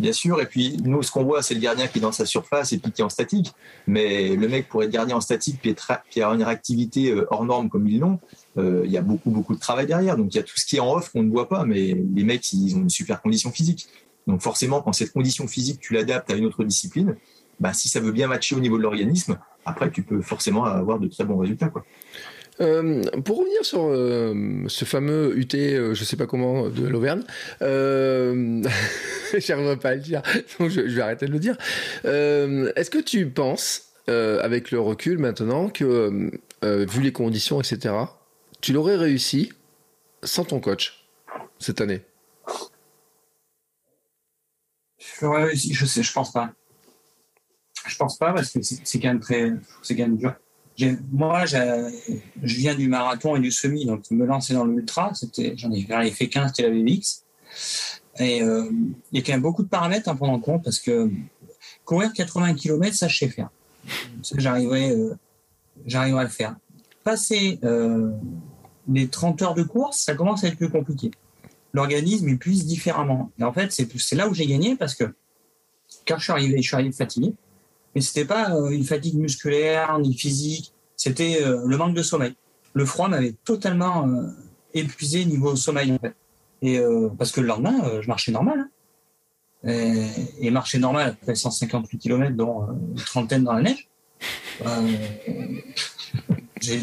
[0.00, 2.24] Bien sûr, et puis nous, ce qu'on voit, c'est le gardien qui est dans sa
[2.24, 3.52] surface et puis qui est en statique.
[3.86, 5.76] Mais le mec, pour être gardien en statique, puis,
[6.16, 8.18] avoir une réactivité euh, hors norme comme ils l'ont,
[8.56, 10.16] euh, il y a beaucoup, beaucoup de travail derrière.
[10.16, 11.94] Donc il y a tout ce qui est en off qu'on ne voit pas, mais
[12.14, 13.88] les mecs, ils ont une super condition physique.
[14.26, 17.16] Donc forcément, quand cette condition physique, tu l'adaptes à une autre discipline,
[17.58, 20.98] bah, si ça veut bien matcher au niveau de l'organisme, après, tu peux forcément avoir
[20.98, 21.70] de très bons résultats.
[22.60, 27.22] Euh, pour revenir sur euh, ce fameux UT, euh, je sais pas comment, de l'Auvergne,
[27.62, 28.62] euh,
[29.80, 30.22] pas à le dire,
[30.58, 31.56] donc je, vais arrêter de le dire.
[32.04, 36.30] Est-ce que tu penses, avec le recul maintenant, que
[36.62, 37.94] vu les conditions, etc.,
[38.60, 39.52] tu l'aurais réussi
[40.22, 41.06] sans ton coach
[41.58, 42.02] cette année?
[44.98, 46.52] Je sais, je pense pas.
[47.86, 50.34] Je pense pas parce que c'est quand très, c'est quand même dur
[51.10, 51.90] moi, je
[52.42, 55.12] viens du marathon et du semi, donc me lancer dans l'ultra,
[55.54, 57.24] j'en ai, fait 15, c'était la BMX.
[58.18, 58.70] Et euh,
[59.12, 61.10] il y a quand même beaucoup de paramètres à prendre en compte parce que
[61.84, 63.50] courir 80 km, ça, je sais faire.
[64.36, 65.16] J'arriverai, euh,
[65.94, 66.56] à le faire.
[67.02, 68.10] Passer euh,
[68.88, 71.10] les 30 heures de course, ça commence à être plus compliqué.
[71.72, 73.30] L'organisme, il puise différemment.
[73.38, 75.14] Et en fait, c'est là où j'ai gagné parce que
[76.06, 77.32] quand je suis arrivé, je suis arrivé fatigué
[77.94, 82.34] mais c'était pas euh, une fatigue musculaire ni physique, c'était euh, le manque de sommeil.
[82.72, 84.28] Le froid m'avait totalement euh,
[84.74, 86.14] épuisé niveau sommeil en fait.
[86.62, 86.78] Et
[87.16, 88.68] parce que le lendemain, je marchais normal.
[89.64, 89.70] Hein.
[89.70, 93.88] Et, et, marcher normal après 158 km, dont une trentaine dans la neige.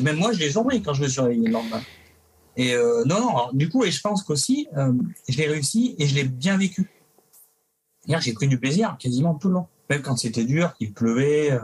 [0.02, 1.84] même moi, je l'ai journé quand je me suis réveillé le lendemain.
[2.56, 4.68] Et non, non, du coup, et je pense qu'aussi,
[5.30, 6.90] je l'ai réussi et je l'ai bien vécu.
[8.08, 11.52] J'ai pris du plaisir quasiment tout le long même quand c'était dur, qu'il pleuvait.
[11.52, 11.60] Euh,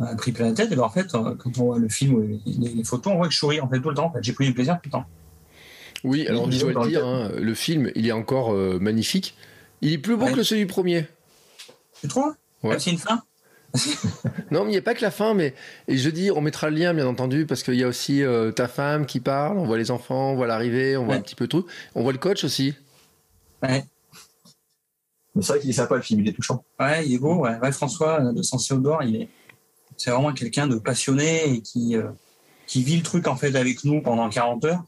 [0.00, 0.72] a pris plein la tête.
[0.72, 3.26] Et ben, en fait, euh, quand on voit le film ou les, photos, on voit
[3.26, 4.06] que je souris en fait tout le temps.
[4.06, 5.06] En fait, j'ai pris du plaisir tout le temps.
[6.04, 9.36] Oui, alors je dois le dire, hein, le film, il est encore euh, magnifique.
[9.82, 11.06] Il est plus beau que celui du premier.
[12.00, 12.34] Tu trouves?
[12.62, 12.78] Ouais.
[12.78, 13.22] C'est une fin?
[14.50, 15.54] Non, mais il n'y a pas que la fin, mais
[15.88, 18.50] et je dis, on mettra le lien, bien entendu, parce qu'il y a aussi euh,
[18.52, 21.34] ta femme qui parle, on voit les enfants, on voit l'arrivée, on voit un petit
[21.34, 21.64] peu tout.
[21.94, 22.74] On voit le coach aussi.
[23.62, 23.84] Ouais.
[25.34, 26.64] Mais c'est vrai qu'il est sympa, le film, il est touchant.
[26.78, 27.72] Ouais, il est beau, ouais.
[27.72, 29.28] François de Saint-Théodore, il est,
[29.96, 32.10] c'est vraiment quelqu'un de passionné et qui, euh,
[32.66, 34.84] qui vit le truc, en fait, avec nous pendant 40 heures.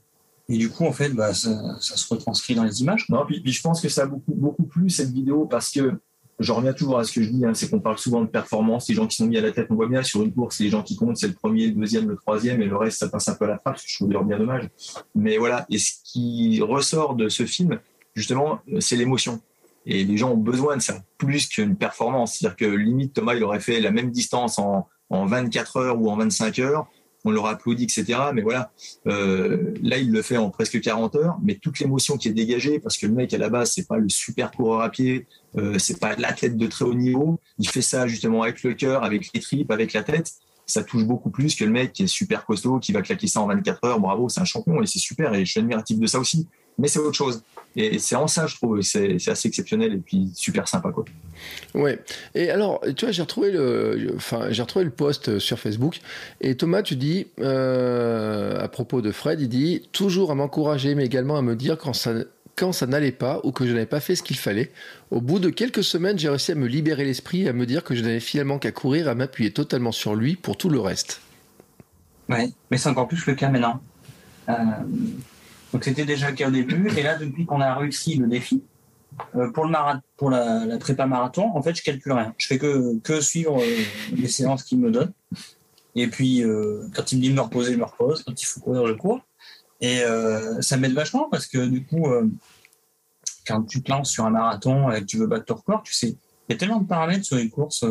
[0.49, 3.09] Et du coup, en fait, bah, ça, se retranscrit dans les images.
[3.09, 5.95] Non, puis, je pense que ça a beaucoup, beaucoup plu cette vidéo parce que
[6.39, 8.89] je reviens toujours à ce que je dis, hein, c'est qu'on parle souvent de performance,
[8.89, 10.69] les gens qui sont mis à la tête, on voit bien sur une course, les
[10.69, 13.29] gens qui comptent, c'est le premier, le deuxième, le troisième, et le reste, ça passe
[13.29, 14.69] un peu à la trappe, je trouve bien dommage.
[15.15, 17.79] Mais voilà, et ce qui ressort de ce film,
[18.15, 19.41] justement, c'est l'émotion.
[19.87, 22.37] Et les gens ont besoin de ça, plus qu'une performance.
[22.37, 26.11] C'est-à-dire que limite, Thomas, il aurait fait la même distance en, en 24 heures ou
[26.11, 26.87] en 25 heures.
[27.27, 28.19] On leur applaudit, etc.
[28.35, 28.71] Mais voilà,
[29.07, 32.79] euh, là, il le fait en presque 40 heures, mais toute l'émotion qui est dégagée,
[32.81, 35.27] parce que le mec, à la base, c'est pas le super coureur à pied,
[35.57, 39.05] euh, c'est pas l'athlète de très haut niveau, il fait ça justement avec le cœur,
[39.05, 40.33] avec les tripes, avec la tête,
[40.67, 43.41] ça touche beaucoup plus que le mec qui est super costaud, qui va claquer ça
[43.41, 46.07] en 24 heures, bravo, c'est un champion, et c'est super, et je suis admiratif de
[46.07, 46.47] ça aussi.
[46.79, 47.43] Mais c'est autre chose.
[47.77, 51.05] Et c'est en ça, je trouve, c'est assez exceptionnel et puis super sympa, quoi.
[51.75, 51.99] Ouais.
[52.35, 56.01] Et alors, tu vois, j'ai retrouvé le, enfin, j'ai retrouvé le post sur Facebook.
[56.41, 61.05] Et Thomas, tu dis euh, à propos de Fred, il dit toujours à m'encourager, mais
[61.05, 62.15] également à me dire quand ça,
[62.57, 64.71] quand ça n'allait pas ou que je n'avais pas fait ce qu'il fallait.
[65.11, 67.83] Au bout de quelques semaines, j'ai réussi à me libérer l'esprit et à me dire
[67.83, 71.21] que je n'avais finalement qu'à courir, à m'appuyer totalement sur lui pour tout le reste.
[72.29, 73.81] Ouais, mais c'est encore plus le cas maintenant.
[74.49, 74.55] Euh,
[75.75, 76.89] donc c'était déjà le cas au début.
[76.97, 78.63] Et là, depuis qu'on a réussi le défi,
[79.35, 79.75] euh, pour, le
[80.17, 82.33] pour la, prépa marathon, en fait, je calcule rien.
[82.39, 83.83] Je fais que, que suivre euh,
[84.17, 85.13] les séances qu'il me donne.
[85.97, 88.23] Et puis, euh, quand il me dit de me reposer, je me repose.
[88.23, 89.21] Quand il faut courir, je cours.
[89.81, 90.03] Et
[90.61, 92.07] ça m'aide vachement parce que du coup,
[93.47, 95.93] quand tu te lances sur un marathon et que tu veux battre ton record, tu
[95.93, 96.17] sais,
[96.49, 97.85] il y a tellement de paramètres sur une course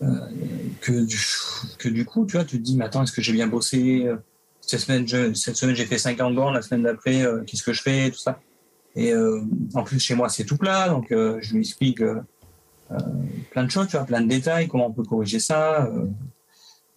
[0.00, 1.06] que,
[1.76, 4.08] que du coup, tu vois, tu te dis, mais attends, est-ce que j'ai bien bossé
[4.68, 7.82] cette semaine, cette semaine j'ai fait 50 bornes, la semaine d'après, euh, qu'est-ce que je
[7.82, 8.38] fais, tout ça.
[8.94, 9.40] Et euh,
[9.74, 12.02] en plus, chez moi, c'est tout plat, donc euh, je lui explique
[13.50, 15.90] plein de choses, tu vois, plein de détails, comment on peut corriger ça.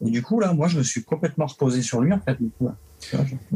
[0.05, 2.37] et du coup, là, moi, je me suis complètement reposé sur lui, en fait.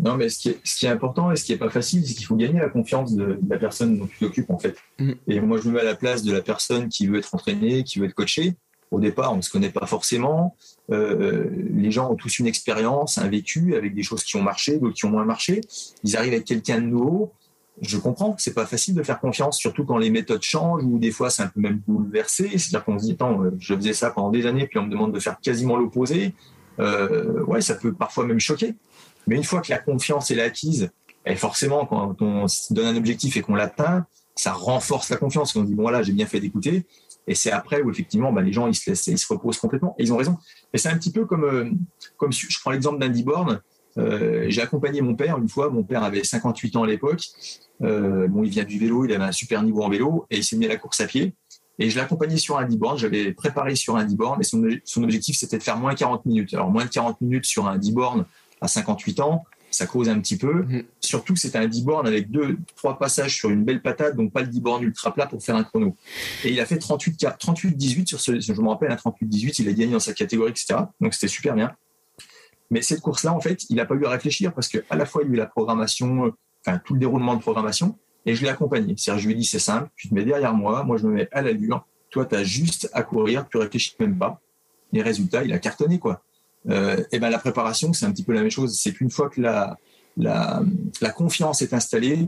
[0.02, 2.06] non, mais ce qui, est, ce qui est important et ce qui n'est pas facile,
[2.06, 4.78] c'est qu'il faut gagner la confiance de, la personne dont tu t'occupes, en fait.
[5.00, 5.12] Mm.
[5.28, 7.84] Et moi, je me mets à la place de la personne qui veut être entraînée,
[7.84, 8.56] qui veut être coachée
[8.96, 10.56] au départ, on ne se connaît pas forcément.
[10.90, 14.78] Euh, les gens ont tous une expérience, un vécu avec des choses qui ont marché,
[14.78, 15.60] d'autres qui ont moins marché.
[16.06, 17.34] Ils arrivent avec quelqu'un de nouveau.
[17.82, 21.12] Je comprends, c'est pas facile de faire confiance, surtout quand les méthodes changent ou des
[21.12, 22.58] fois c'est un peu même bouleversé.
[22.58, 24.92] C'est-à-dire qu'on se dit, attends, euh, je faisais ça pendant des années, puis on me
[24.92, 26.34] demande de faire quasiment l'opposé.
[26.80, 28.76] Euh, ouais, ça peut parfois même choquer.
[29.28, 30.90] Mais une fois que la confiance est acquise,
[31.26, 35.56] et forcément, quand on se donne un objectif et qu'on l'atteint, ça renforce la confiance.
[35.56, 36.86] On dit, bon, voilà, j'ai bien fait d'écouter.
[37.28, 39.96] Et c'est après où effectivement, bah, les gens ils se reposent complètement.
[39.98, 40.38] Et ils ont raison.
[40.74, 41.70] Et c'est un petit peu comme, euh,
[42.18, 43.62] comme je prends l'exemple d'Andy Born.
[43.98, 45.70] Euh, j'ai accompagné mon père une fois.
[45.70, 47.24] Mon père avait 58 ans à l'époque.
[47.82, 50.44] Euh, bon, il vient du vélo, il avait un super niveau en vélo et il
[50.44, 51.34] s'est mis à la course à pied.
[51.78, 52.98] Et je l'ai accompagné sur Andy Born.
[52.98, 56.54] J'avais préparé sur Andy Born et son, objectif c'était de faire moins 40 minutes.
[56.54, 58.26] Alors moins de 40 minutes sur un Born
[58.62, 59.44] à 58 ans,
[59.76, 60.64] ça cause un petit peu.
[60.64, 60.84] Mm.
[61.00, 64.32] Surtout que c'était un 10 bornes avec deux, trois passages sur une belle patate, donc
[64.32, 65.96] pas le 10 bornes ultra plat pour faire un chrono.
[66.44, 69.60] Et il a fait 38, 38 18 sur ce, je me rappelle, un 38 18,
[69.60, 70.76] il a gagné dans sa catégorie, etc.
[71.02, 71.76] Donc c'était super bien.
[72.72, 75.22] Mais cette course-là, en fait, il n'a pas eu à réfléchir parce qu'à la fois,
[75.24, 76.34] il y a eu la programmation,
[76.66, 78.96] enfin, tout le déroulement de programmation, et je l'ai accompagné.
[78.98, 81.14] C'est-à-dire, je lui ai dit, c'est simple, tu te mets derrière moi, moi, je me
[81.14, 84.42] mets à l'allure, toi, tu as juste à courir, tu réfléchis même pas.
[84.94, 86.24] Et résultat, il a cartonné, quoi.
[86.70, 88.78] Euh, et ben la préparation, c'est un petit peu la même chose.
[88.80, 89.78] C'est qu'une fois que la,
[90.18, 90.64] la,
[91.02, 92.28] la, confiance est installée,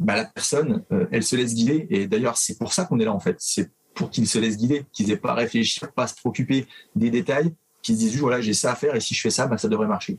[0.00, 1.86] ben la personne, euh, elle se laisse guider.
[1.90, 3.36] Et d'ailleurs, c'est pour ça qu'on est là en fait.
[3.38, 6.66] C'est pour qu'ils se laissent guider, qu'ils aient pas à réfléchir, pas à se préoccuper
[6.96, 9.46] des détails, qu'ils se disent voilà, j'ai ça à faire et si je fais ça,
[9.46, 10.18] ben, ça devrait marcher.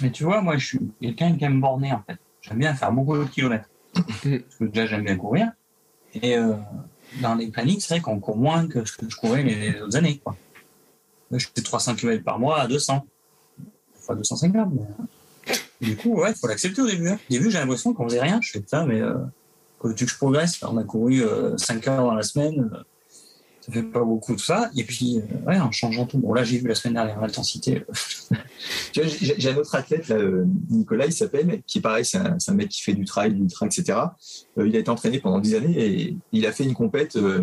[0.00, 2.18] Mais tu vois, moi, je suis quelqu'un qui aime borner en fait.
[2.42, 3.68] J'aime bien faire beaucoup de kilomètres.
[3.94, 5.50] Parce que déjà, j'aime bien courir.
[6.14, 6.54] Et euh,
[7.20, 9.96] dans les plannings, c'est vrai qu'on court moins que ce que je courais les autres
[9.96, 10.18] années.
[10.22, 10.36] Quoi.
[11.32, 13.06] Je fais 300 km par mois à 200.
[14.00, 14.68] Fois 250.
[14.72, 14.82] Mais...
[15.80, 17.08] Du coup, ouais, il faut l'accepter au début.
[17.08, 17.18] Hein.
[17.30, 18.40] Au début, j'ai l'impression qu'on faisait rien.
[18.42, 19.14] Je fais ça, mais euh,
[19.78, 21.22] quand tu que je progresse, on a couru
[21.56, 22.70] 5 euh, heures dans la semaine.
[23.66, 24.70] Ça fait pas beaucoup de ça.
[24.76, 26.18] Et puis, euh, ouais, en changeant tout.
[26.18, 27.84] Bon, là, j'ai vu la semaine dernière l'intensité.
[28.92, 32.82] j'ai un autre athlète, euh, Nicolas, il s'appelle, qui est pareil, c'est un, mec qui
[32.82, 33.98] fait du trail, du trail, etc.
[34.58, 37.42] Euh, il a été entraîné pendant 10 années et il a fait une compète, euh,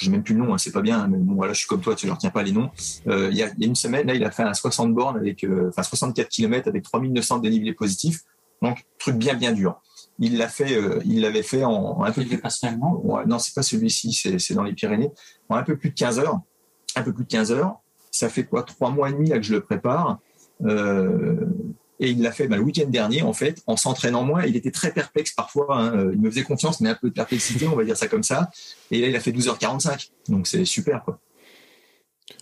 [0.00, 1.96] j'ai même plus le nom, hein, c'est pas bien, mais bon, je suis comme toi,
[1.96, 2.70] tu ne retiens pas les noms.
[3.06, 5.18] il, y a, il, y a, une semaine, là, il a fait un 60 bornes
[5.18, 8.20] avec, enfin, 64 km avec 3900 dénivelés positifs.
[8.62, 9.80] Donc, truc bien, bien dur
[10.18, 12.40] il l'a fait, euh, il l'avait fait en, un peu plus.
[13.04, 15.10] Ouais, non, c'est pas celui-ci, c'est dans les Pyrénées.
[15.48, 16.40] En un peu plus de 15 heures.
[16.96, 17.76] Un peu plus de 15 heures.
[18.10, 20.18] Ça fait quoi Trois mois et demi là que je le prépare.
[20.64, 21.46] Euh,
[22.00, 24.44] et il l'a fait bah, le week-end dernier, en fait, en s'entraînant moins.
[24.44, 25.76] Il était très perplexe parfois.
[25.76, 26.10] Hein.
[26.12, 28.50] Il me faisait confiance, mais un peu de perplexité, on va dire ça comme ça.
[28.90, 30.10] Et là, il a fait 12h45.
[30.28, 31.20] Donc, c'est super, quoi.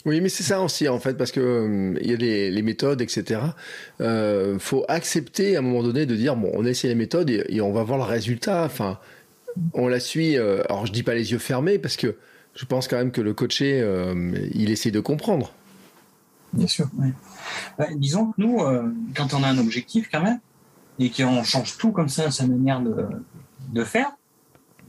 [0.04, 2.16] Oui, mais c'est ça aussi en fait, parce que euh, il y a
[2.50, 3.40] les, méthodes, etc.
[4.00, 7.60] Euh, faut accepter à un moment donné de dire bon, on essaie les méthodes et,
[7.60, 8.64] on va voir le résultat.
[8.64, 8.98] Enfin,
[9.74, 10.36] on la suit.
[10.36, 12.16] Euh, alors je dis pas les yeux fermés parce que
[12.54, 15.52] je pense quand même que le coaché, euh, il essaie de comprendre.
[16.52, 16.88] Bien sûr.
[17.96, 18.58] disons que nous,
[19.14, 20.38] quand on a un objectif quand même
[20.98, 23.06] et qu'on change tout comme ça, sa manière de,
[23.72, 24.12] de faire,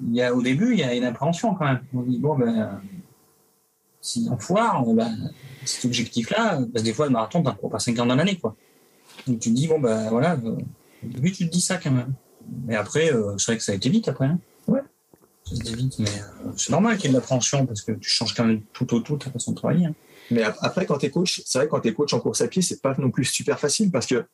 [0.08, 1.82] il a au début il y a une appréhension quand même.
[1.94, 2.80] On dit bon ben
[4.08, 5.10] si on foire, bah,
[5.66, 8.38] cet objectif-là, parce que des fois, le marathon, t'en cours pas 5 ans dans l'année,
[8.38, 8.56] quoi.
[9.28, 10.56] Donc tu te dis, bon, ben voilà, euh,
[11.04, 12.14] au début, tu te dis ça quand même.
[12.66, 14.28] Mais après, euh, c'est vrai que ça a été vite après.
[14.28, 14.40] Hein.
[14.68, 14.80] Ouais.
[15.44, 17.92] Ça a été vite, mais euh, c'est normal qu'il y ait de l'appréhension parce que
[17.92, 19.88] tu changes quand même tout au tout ta façon de travailler.
[19.88, 19.96] Hein.
[20.32, 22.48] Mais après, quand tu es coach, c'est vrai, quand tu es coach en course à
[22.48, 24.26] pied, c'est pas non plus super facile parce que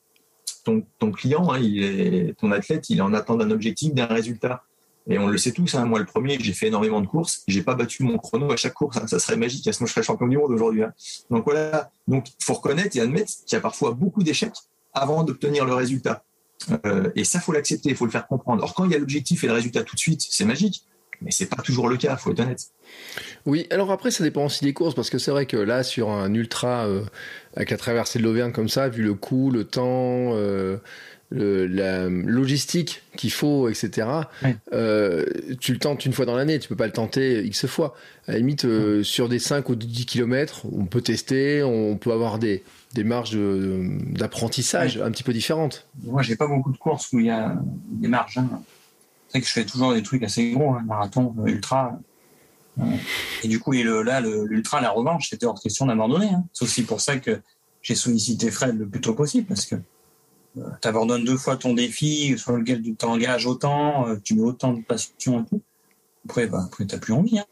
[0.63, 4.05] ton, ton client, hein, il est, ton athlète, il est en attente d'un objectif, d'un
[4.05, 4.63] résultat.
[5.08, 7.62] Et on le sait tous, hein, moi le premier, j'ai fait énormément de courses, j'ai
[7.62, 9.08] pas battu mon chrono à chaque course, hein.
[9.08, 10.84] ça serait magique, sinon je serais champion du monde aujourd'hui.
[10.84, 10.93] Hein.
[11.30, 14.56] Donc voilà, donc faut reconnaître et admettre qu'il y a parfois beaucoup d'échecs
[14.93, 16.24] avant d'obtenir le résultat.
[16.86, 18.64] Euh, et ça, faut l'accepter, il faut le faire comprendre.
[18.64, 20.86] Or, quand il y a l'objectif et le résultat tout de suite, c'est magique,
[21.22, 22.68] mais c'est pas toujours le cas, faut être honnête.
[23.45, 26.10] Oui, alors après, ça dépend aussi des courses, parce que c'est vrai que là, sur
[26.10, 27.04] un ultra euh,
[27.56, 30.78] avec la traversée de l'Auvergne comme ça, vu le coût, le temps, euh,
[31.32, 34.07] la logistique qu'il faut, etc.
[34.71, 35.26] Euh,
[35.59, 37.95] tu le tentes une fois dans l'année, tu peux pas le tenter X fois.
[38.28, 42.11] À la limite, euh, sur des 5 ou 10 km, on peut tester, on peut
[42.11, 42.63] avoir des,
[42.93, 45.88] des marges d'apprentissage un petit peu différentes.
[46.03, 47.55] Moi, j'ai pas beaucoup de courses où il y a
[47.89, 48.38] des marges.
[48.38, 48.49] Hein.
[49.30, 51.99] C'est que je fais toujours des trucs assez gros, hein, marathon, euh, ultra.
[53.43, 56.30] Et du coup, et le, là, l'ultra, la revanche, c'était hors question d'abandonner.
[56.30, 56.43] Hein.
[56.53, 57.39] C'est aussi pour ça que
[57.82, 59.76] j'ai sollicité Fred le plus tôt possible, parce que
[60.56, 64.74] tu abandonnes deux fois ton défi sur lequel tu t'engages autant, euh, tu mets autant
[64.74, 65.62] de passion et tout.
[66.26, 67.39] Après, bah, après t'as plus envie.
[67.39, 67.45] Hein,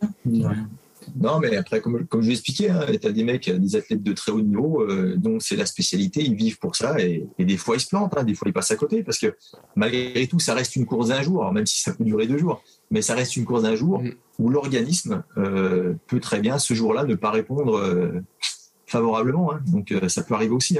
[1.19, 4.03] non, mais après, comme, comme je l'ai expliqué, hein, tu as des mecs, des athlètes
[4.03, 7.57] de très haut niveau, euh, dont c'est la spécialité, ils vivent pour ça, et, des
[7.57, 9.35] fois ils se plantent, hein, des fois ils passent à côté, parce que
[9.75, 12.63] malgré tout, ça reste une course d'un jour, même si ça peut durer deux jours,
[12.91, 14.11] mais ça reste une course d'un jour mm.
[14.39, 17.81] où l'organisme euh, peut très bien, ce jour-là, ne pas répondre
[18.85, 19.53] favorablement.
[19.67, 20.77] Donc ça peut arriver aussi.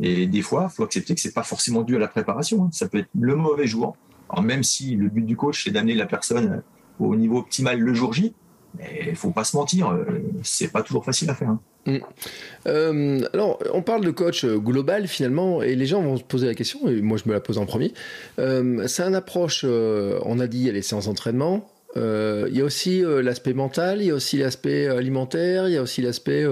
[0.00, 2.64] Et des fois, il faut accepter que c'est pas forcément dû à la préparation.
[2.64, 2.70] Hein.
[2.72, 3.96] Ça peut être le mauvais jour.
[4.42, 6.62] Même si le but du coach c'est d'amener la personne
[6.98, 8.34] au niveau optimal le jour J,
[8.76, 10.04] mais il faut pas se mentir, euh,
[10.42, 11.50] c'est pas toujours facile à faire.
[11.50, 11.60] Hein.
[11.86, 11.98] Mm.
[12.66, 16.54] Euh, alors, on parle de coach global finalement, et les gens vont se poser la
[16.54, 17.92] question, et moi je me la pose en premier.
[18.38, 22.60] Euh, c'est une approche, on a dit, il y a les séances d'entraînement, il y
[22.60, 26.44] a aussi l'aspect mental, il y a aussi l'aspect alimentaire, il y a aussi l'aspect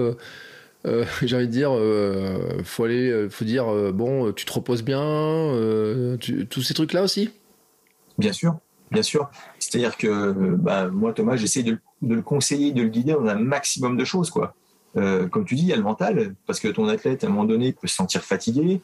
[0.85, 4.53] euh, j'ai envie de dire, euh, faut aller, euh, faut dire, euh, bon, tu te
[4.53, 4.99] reposes bien,
[6.49, 7.29] tous ces trucs-là aussi?
[8.17, 8.57] Bien sûr,
[8.91, 9.29] bien sûr.
[9.59, 13.97] C'est-à-dire que, bah, moi, Thomas, j'essaie de, le conseiller, de le guider dans un maximum
[13.97, 14.55] de choses, quoi.
[14.93, 17.45] comme tu dis, il y a le mental, parce que ton athlète, à un moment
[17.45, 18.81] donné, peut se sentir fatigué.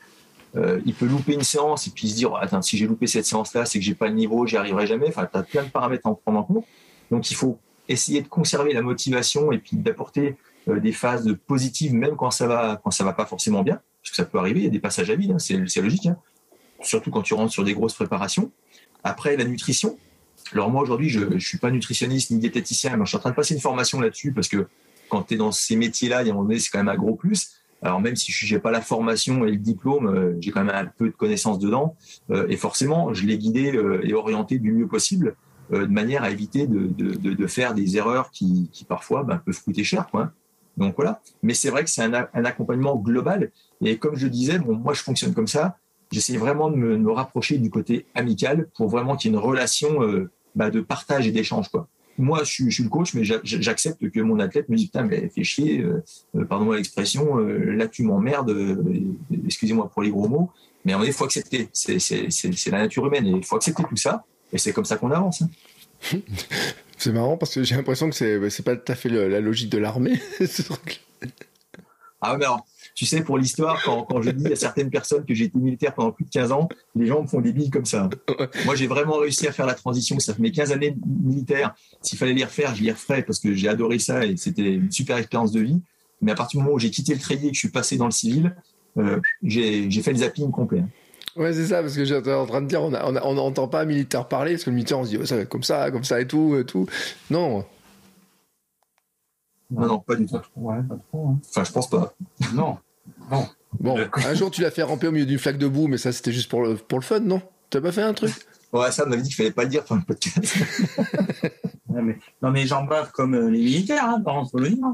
[0.56, 3.66] il peut louper une séance et puis se dire, attends, si j'ai loupé cette séance-là,
[3.66, 5.10] c'est que j'ai pas le niveau, j'y arriverai jamais.
[5.10, 6.66] Enfin, tu as plein de paramètres à en prendre en compte.
[7.12, 10.38] Donc, il faut essayer de conserver la motivation et puis d'apporter
[10.68, 14.16] des phases positives même quand ça va quand ça va pas forcément bien parce que
[14.16, 16.18] ça peut arriver il y a des passages à vide hein, c'est logique hein.
[16.82, 18.52] surtout quand tu rentres sur des grosses préparations
[19.04, 19.98] après la nutrition
[20.54, 23.32] alors moi aujourd'hui je ne suis pas nutritionniste ni diététicien mais je suis en train
[23.32, 24.68] de passer une formation là-dessus parce que
[25.10, 26.90] quand tu es dans ces métiers-là il y a un moment donné c'est quand même
[26.90, 30.38] un gros plus alors même si je n'ai pas la formation et le diplôme, euh,
[30.42, 31.96] j'ai quand même un peu de connaissances dedans.
[32.30, 33.72] Euh, et forcément, je l'ai guidé
[34.04, 35.38] et orienté du mieux possible,
[35.72, 40.08] de manière à éviter de, faire des erreurs qui, parfois ben, peuvent coûter cher.
[40.12, 40.34] Quoi.
[40.80, 41.22] Donc voilà.
[41.44, 43.52] Mais c'est vrai que c'est un, accompagnement global.
[43.84, 45.78] Et comme je disais, moi je fonctionne comme ça.
[46.12, 50.02] J'essaie vraiment de me, rapprocher du côté amical pour vraiment qu'il y ait une relation
[50.02, 51.68] euh, bah, de partage et d'échange.
[52.18, 55.44] Moi, je suis, le coach, mais j'accepte que mon athlète me dise putain, mais fais
[55.44, 56.04] chier, euh,
[56.36, 58.54] euh, pardon l'expression, là tu m'emmerdes,
[59.46, 60.50] excusez-moi pour les gros mots,
[60.84, 61.70] mais il faut accepter.
[61.72, 64.26] C'est la nature humaine et il faut accepter tout ça.
[64.52, 65.44] Et c'est comme ça qu'on avance.
[65.44, 66.20] Hein.
[67.00, 69.70] C'est marrant parce que j'ai l'impression que c'est, c'est pas tout à fait la logique
[69.70, 71.02] de l'armée, ce truc.
[72.22, 75.46] Ah, alors, tu sais, pour l'histoire, quand, quand, je dis à certaines personnes que j'ai
[75.46, 78.10] été militaire pendant plus de 15 ans, les gens me font des billes comme ça.
[78.66, 80.20] Moi, j'ai vraiment réussi à faire la transition.
[80.20, 81.74] Ça fait mes 15 années militaires.
[82.02, 84.92] S'il fallait les refaire, je les referais parce que j'ai adoré ça et c'était une
[84.92, 85.82] super expérience de vie.
[86.22, 87.96] Mais à partir du moment où j'ai quitté le treillis et que je suis passé
[87.96, 88.54] dans le civil,
[88.98, 90.84] euh, j'ai fait le zapping complet.
[91.36, 94.28] Ouais, c'est ça, parce que j'étais en train de dire, on n'entend pas un militaire
[94.28, 96.20] parler, parce que le militaire, on se dit, ça va être comme ça, comme ça
[96.20, 96.88] et tout, et tout.
[97.30, 97.66] Non.
[99.72, 100.40] Non, non, pas du tout.
[100.56, 101.30] Ouais, pas trop.
[101.30, 101.40] Hein.
[101.50, 102.14] Enfin, je pense pas.
[102.54, 102.78] Non.
[103.32, 103.48] Non.
[103.80, 106.12] Bon, un jour, tu l'as fait ramper au milieu d'une flaque de boue, mais ça,
[106.12, 107.42] c'était juste pour le, pour le fun, non?
[107.70, 108.34] T'as pas fait un truc?
[108.74, 110.56] Ouais, ça, on m'avait dit qu'il fallait pas le dire sur le podcast.
[111.90, 114.86] mais, non, mais j'en bave comme euh, les militaires, hein, par contre, faut le dire.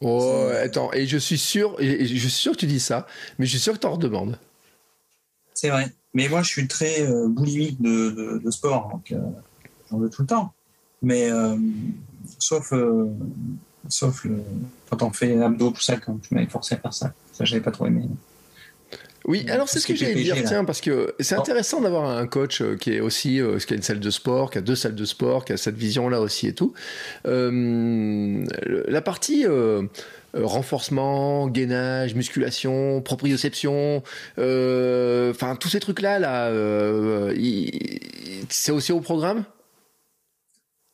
[0.00, 3.06] Oh, attends, et je suis sûr, et je suis sûr que tu dis ça,
[3.38, 4.38] mais je suis sûr que tu en redemandes.
[5.62, 5.92] C'est vrai.
[6.12, 9.20] Mais moi, je suis très euh, boulimique de, de, sport, donc euh,
[9.88, 10.52] j'en veux tout le temps.
[11.02, 11.54] Mais euh,
[12.40, 12.72] sauf,
[13.88, 14.26] sauf
[14.90, 17.14] quand on fait abdos, tout ça, quand tu m'avais forcé à faire ça.
[17.32, 18.08] Ça, j'avais pas trop aimé.
[19.24, 22.60] Oui, alors c'est ce que j'allais dire, tiens, parce que c'est intéressant d'avoir un coach
[22.80, 25.44] qui est aussi, qui a une salle de sport, qui a deux salles de sport,
[25.44, 26.74] qui a cette vision-là aussi et tout.
[27.24, 27.32] la
[29.00, 29.84] partie euh,
[30.34, 34.02] renforcement, gainage, musculation, proprioception,
[34.38, 37.34] euh, enfin tous ces trucs-là, là, euh,
[38.48, 39.44] c'est aussi au programme?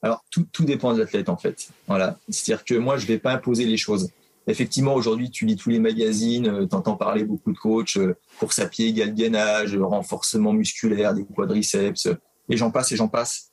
[0.02, 1.68] Alors tout, tout dépend de l'athlète en fait.
[1.86, 4.10] Voilà, c'est-à-dire que moi je vais pas imposer les choses.
[4.46, 7.98] Effectivement, aujourd'hui, tu lis tous les magazines, tu entends parler beaucoup de coachs,
[8.38, 12.08] course à pied égale gainage, renforcement musculaire, des quadriceps,
[12.48, 13.47] et j'en passe et j'en passe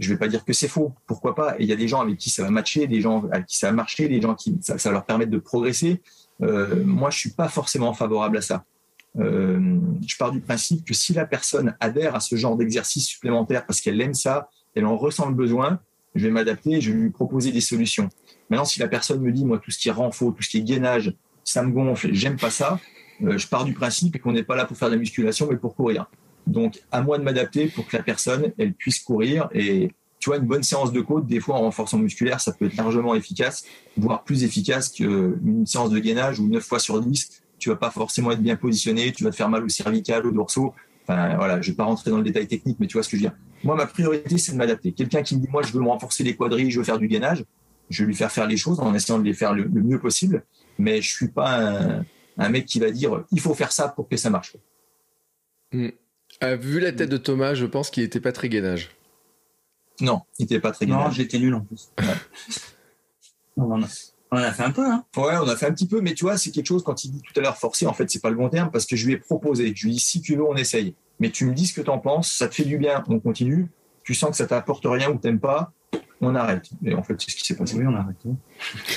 [0.00, 1.56] je vais pas dire que c'est faux, pourquoi pas.
[1.58, 3.58] Et il y a des gens avec qui ça va matcher, des gens avec qui
[3.58, 6.00] ça va marcher, des gens qui ça, va leur permettre de progresser.
[6.42, 8.64] Euh, moi, je suis pas forcément favorable à ça.
[9.18, 13.66] Euh, je pars du principe que si la personne adhère à ce genre d'exercice supplémentaire
[13.66, 15.80] parce qu'elle aime ça, elle en ressent le besoin,
[16.14, 18.08] je vais m'adapter, je vais lui proposer des solutions.
[18.48, 20.58] Maintenant, si la personne me dit, moi, tout ce qui est renfort, tout ce qui
[20.58, 22.80] est gainage, ça me gonfle, j'aime pas ça,
[23.22, 25.56] euh, je pars du principe qu'on n'est pas là pour faire de la musculation, mais
[25.56, 26.06] pour courir.
[26.46, 29.48] Donc, à moi de m'adapter pour que la personne, elle puisse courir.
[29.52, 32.66] Et tu vois, une bonne séance de côte, des fois en renforçant musculaire, ça peut
[32.66, 33.64] être largement efficace,
[33.96, 37.90] voire plus efficace qu'une séance de gainage où 9 fois sur 10, tu vas pas
[37.90, 40.74] forcément être bien positionné, tu vas te faire mal au cervical, au dorsaux.
[41.04, 43.16] Enfin, voilà, je vais pas rentrer dans le détail technique, mais tu vois ce que
[43.16, 43.36] je veux dire.
[43.64, 44.92] Moi, ma priorité, c'est de m'adapter.
[44.92, 47.08] Quelqu'un qui me dit, moi, je veux me renforcer les quadrilles, je veux faire du
[47.08, 47.44] gainage,
[47.88, 50.44] je vais lui faire faire les choses en essayant de les faire le, mieux possible.
[50.78, 52.04] Mais je suis pas
[52.38, 54.56] un, mec qui va dire, il faut faire ça pour que ça marche.
[55.72, 55.88] Hmm.
[56.40, 58.90] Ah, vu la tête de Thomas, je pense qu'il n'était pas très gainage.
[60.00, 61.04] Non, il n'était pas très gainage.
[61.04, 61.92] Non, j'étais nul en plus.
[63.56, 66.14] on, en a, fait un peu, hein Ouais, on a fait un petit peu, mais
[66.14, 68.22] tu vois, c'est quelque chose, quand il dit tout à l'heure forcer, en fait, c'est
[68.22, 69.72] pas le bon terme, parce que je lui ai proposé.
[69.76, 70.94] Je lui ai dit, si tu veux, on essaye.
[71.18, 73.20] Mais tu me dis ce que tu en penses, ça te fait du bien, on
[73.20, 73.68] continue.
[74.02, 75.72] Tu sens que ça t'apporte rien ou t'aimes pas,
[76.22, 76.68] on arrête.
[76.84, 77.76] Et en fait, c'est ce qui s'est passé.
[77.76, 78.16] Oui, on arrête.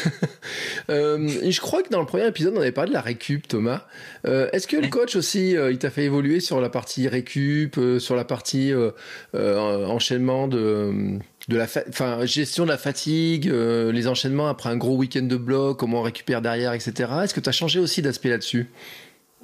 [0.90, 3.86] euh, je crois que dans le premier épisode, on avait parlé de la récup, Thomas.
[4.28, 7.78] Euh, est-ce que le coach aussi, euh, il t'a fait évoluer sur la partie récup,
[7.78, 8.74] euh, sur la partie
[9.34, 11.18] enchaînement de,
[11.48, 15.80] de la enfin, gestion de la fatigue, les enchaînements après un gros week-end de bloc,
[15.80, 17.12] comment on récupère derrière, etc.
[17.24, 18.70] Est-ce que tu as changé aussi d'aspect là-dessus?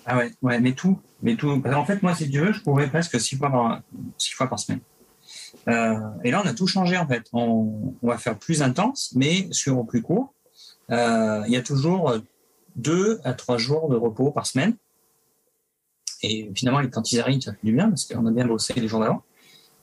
[0.05, 0.99] Ah ouais, ouais, mais tout.
[1.21, 1.49] Mais tout.
[1.49, 3.81] En fait, moi, si tu veux, je pourrais presque six fois par,
[4.17, 4.79] six fois par semaine.
[5.67, 7.23] Euh, et là, on a tout changé en fait.
[7.33, 10.33] On, va faire plus intense, mais sur plus court.
[10.91, 12.15] Euh, il y a toujours
[12.75, 14.75] deux à trois jours de repos par semaine.
[16.21, 18.87] Et finalement, quand ils arrivent, ça fait du bien parce qu'on a bien bossé les
[18.87, 19.23] jours d'avant.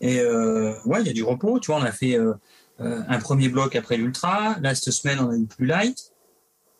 [0.01, 1.61] Et euh, ouais, il y a du repos.
[1.61, 2.19] Tu vois, on a fait
[2.79, 4.57] un premier bloc après l'ultra.
[4.61, 6.13] Là, cette semaine, on a eu plus light.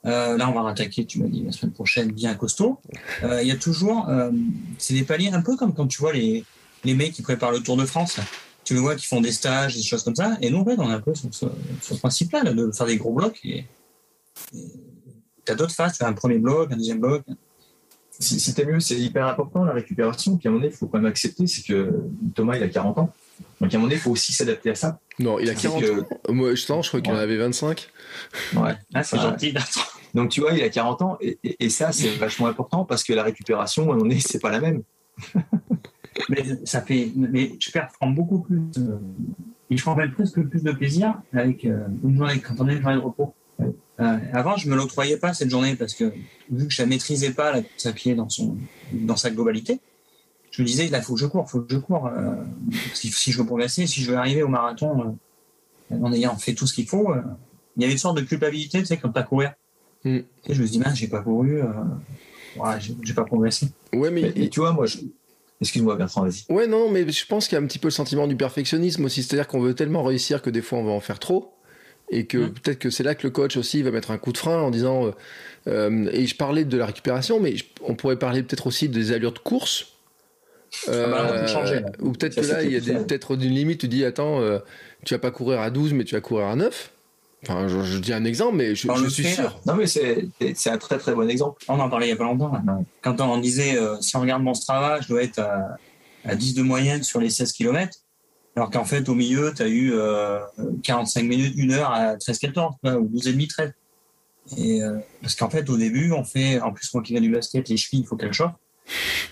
[0.05, 2.81] là, on va rattaquer, tu m'as dit, la semaine prochaine, bien costaud.
[3.23, 4.09] Il y a toujours,
[4.79, 6.45] c'est des paliers un peu comme quand tu vois les,
[6.85, 8.21] les mecs qui préparent le Tour de France
[8.67, 10.37] tu le vois qui font des stages, des choses comme ça.
[10.43, 13.13] Et nous, en fait, on est un peu sur ce, principe-là, de faire des gros
[13.13, 13.39] blocs.
[13.45, 13.65] Et,
[14.53, 17.23] tu as d'autres phases, tu as un premier bloc, un deuxième bloc.
[18.19, 20.37] Si, si mieux, c'est hyper important la récupération.
[20.37, 21.95] Puis à un moment donné, il faut quand même accepter, c'est que
[22.35, 23.13] Thomas, il a 40 ans.
[23.61, 24.99] Donc à un moment donné, il faut aussi s'adapter à ça.
[25.21, 26.33] Non, il a 40 ans.
[26.33, 27.89] Moi, je, je crois qu'il en avait 25.
[28.57, 28.75] Ouais.
[28.95, 29.55] Ah, c'est gentil.
[30.13, 31.19] Donc tu vois, il a 40 ans.
[31.21, 34.41] Et, et ça, c'est vachement important parce que la récupération, à un moment donné, c'est
[34.41, 34.83] pas la même
[36.29, 38.99] mais ça fait, mais je perds beaucoup plus, euh,
[39.71, 42.73] et je prends même presque plus de plaisir avec euh, une journée, quand on a
[42.73, 43.35] une journée de repos.
[43.99, 46.13] Euh, avant, je me l'octroyais pas cette journée parce que
[46.51, 48.57] vu que je la maîtrisais pas la course à pied dans son,
[48.93, 49.81] dans sa globalité,
[50.51, 52.11] je me disais, il faut que je cours, faut que je cours.
[52.95, 55.19] si, si, je veux progresser, si je veux arriver au marathon
[55.91, 57.15] en ayant fait tout ce qu'il faut,
[57.77, 59.55] il y avait une sorte de culpabilité, tu sais, quand tu as courir.
[60.05, 60.19] Mm.
[60.47, 63.69] Et je me dis, mince, j'ai pas couru, ouais, j'ai pas progressé.
[63.95, 64.99] Ouais, mais, tu vois, moi, je,
[65.61, 66.53] Excuse-moi, Bertrand, vas-y.
[66.53, 69.05] Ouais, non, mais je pense qu'il y a un petit peu le sentiment du perfectionnisme
[69.05, 69.23] aussi.
[69.23, 71.55] C'est-à-dire qu'on veut tellement réussir que des fois, on va en faire trop.
[72.11, 72.53] Et que mm.
[72.53, 74.71] peut-être que c'est là que le coach aussi va mettre un coup de frein en
[74.71, 75.07] disant.
[75.07, 75.11] Euh,
[75.69, 79.33] euh, et je parlais de la récupération, mais on pourrait parler peut-être aussi des allures
[79.33, 79.93] de course.
[80.89, 84.41] Euh, changer, ou peut-être que là, il y a peut-être une limite, tu dis, attends,
[85.05, 86.93] tu vas pas courir à 12, mais tu vas courir à 9.
[87.49, 89.61] Enfin, je, dis un exemple, mais je, suis sûr.
[89.67, 90.31] Non, mais c'est
[90.67, 91.63] un très très bon exemple.
[91.69, 92.53] On en parlait il y a pas longtemps.
[93.03, 95.39] Quand on disait, euh, si on regarde mon Strava, je dois être
[96.25, 97.99] à, 10 de moyenne sur les 16 km.
[98.57, 99.93] Alors qu'en fait, au milieu, tu as eu
[100.83, 103.73] 45 euh, minutes, 1 heure à 13-14, ou 12,5, 13.
[104.57, 107.31] Et, euh, parce qu'en fait, au début, on fait, en plus, moi qui viens du
[107.31, 108.55] basket, les chevilles, il faut qu'elles chauffent.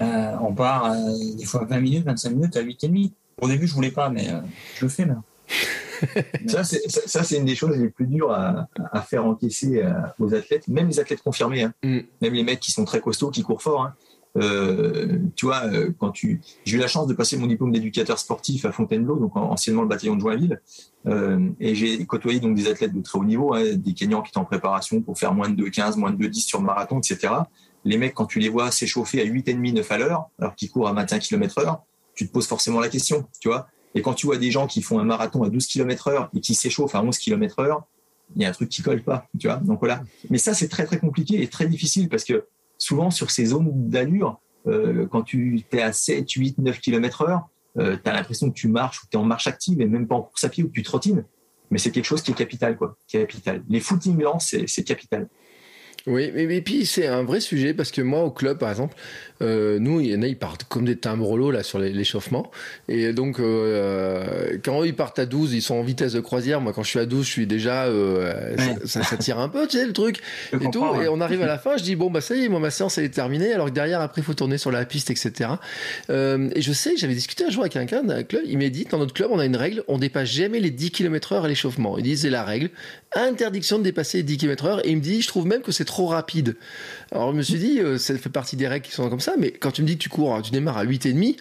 [0.00, 0.94] on part
[1.36, 3.10] des fois 20 minutes, 25 minutes à 8,5.
[3.40, 4.28] Au début, je voulais pas, mais
[4.76, 5.24] je le fais maintenant.
[6.46, 8.66] ça, c'est une des choses les plus dures à,
[9.02, 11.74] faire encaisser euh, aux athlètes, même les athlètes confirmés, hein.
[11.82, 12.00] mm.
[12.22, 13.82] même les mecs qui sont très costauds, qui courent fort.
[13.82, 13.94] Hein.
[14.36, 18.18] Euh, tu vois, euh, quand tu, j'ai eu la chance de passer mon diplôme d'éducateur
[18.18, 20.61] sportif à Fontainebleau, donc anciennement le bataillon de Joinville,
[21.61, 24.38] et j'ai côtoyé donc des athlètes de très haut niveau, hein, des Kenyans qui étaient
[24.38, 27.32] en préparation pour faire moins de 15, moins de 10 sur le marathon, etc.
[27.84, 30.88] Les mecs, quand tu les vois s'échauffer à 8,5, 9 à l'heure, alors qu'ils courent
[30.88, 31.82] à 21 km heure,
[32.14, 33.68] tu te poses forcément la question, tu vois.
[33.95, 36.40] Et quand tu vois des gens qui font un marathon à 12 km heure et
[36.40, 37.84] qui s'échauffent à 11 km heure,
[38.34, 39.57] il y a un truc qui colle pas, tu vois.
[39.57, 40.03] Donc voilà.
[40.30, 42.47] Mais ça, c'est très, très compliqué et très difficile parce que
[42.78, 47.49] souvent, sur ces zones d'allure, euh, quand tu es à 7, 8, 9 km heure,
[47.78, 49.86] euh, tu as l'impression que tu marches ou que tu es en marche active et
[49.86, 51.24] même pas en course à pied ou que tu trottines.
[51.70, 52.97] Mais c'est quelque chose qui est capital, quoi.
[53.09, 53.62] Capital.
[53.68, 55.28] Les footings lents, c'est capital.
[56.07, 58.94] Oui, mais, puis c'est un vrai sujet parce que moi au club par exemple,
[59.40, 62.50] euh, nous il y en a ils partent comme des timbres là sur l'échauffement.
[62.88, 66.61] Et donc euh, quand ils partent à 12 ils sont en vitesse de croisière.
[66.61, 69.66] Moi quand je suis à 12 je suis déjà euh, ça, ça, tire un peu
[69.66, 70.20] tu sais le truc.
[70.52, 72.48] Et tout et on arrive à la fin je dis bon bah ça y est
[72.50, 73.55] moi ma séance elle est terminée.
[73.55, 75.52] Alors que derrière après il faut tourner sur la piste etc.
[76.11, 78.42] et je sais j'avais discuté un jour avec quelqu'un d'un club.
[78.46, 80.90] Il m'a dit dans notre club on a une règle on dépasse jamais les 10
[80.90, 81.96] km heure à l'échauffement.
[81.96, 82.68] Il dit c'est la règle.
[83.16, 84.86] Interdiction de dépasser les 10 km heure.
[84.86, 86.57] Et il me dit je trouve même que c'est trop rapide.
[87.12, 89.34] Alors je me suis dit, euh, ça fait partie des règles qui sont comme ça,
[89.38, 91.36] mais quand tu me dis que tu cours, tu démarres à 8,5,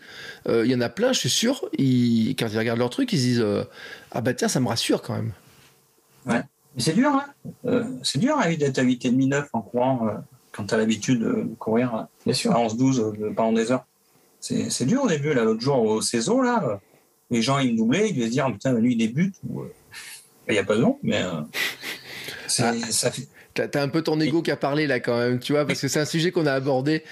[0.47, 3.19] euh, il y en a plein, je suis sûr, quand ils regardent leur truc, ils
[3.19, 3.63] se disent, euh,
[4.11, 5.31] ah bah tiens, ça me rassure quand même.
[6.25, 6.41] Ouais,
[6.75, 10.07] mais c'est dur, hein c'est dur hein, d'être à 8,5, 9 en courant
[10.51, 12.51] quand tu as l'habitude de courir Bien sûr.
[12.53, 13.85] à 11, 12 pendant des heures.
[14.39, 16.79] C'est dur au début, là, l'autre jour au saison, là,
[17.31, 19.35] les gens ils me doublaient, ils devaient se dire, putain, lui il débute.
[20.47, 21.45] Il n'y a pas de nom, mais ah.
[22.47, 22.73] ça
[23.11, 25.79] fait T'as un peu ton ego qui a parlé là quand même, tu vois, parce
[25.79, 27.03] que c'est un sujet qu'on a abordé,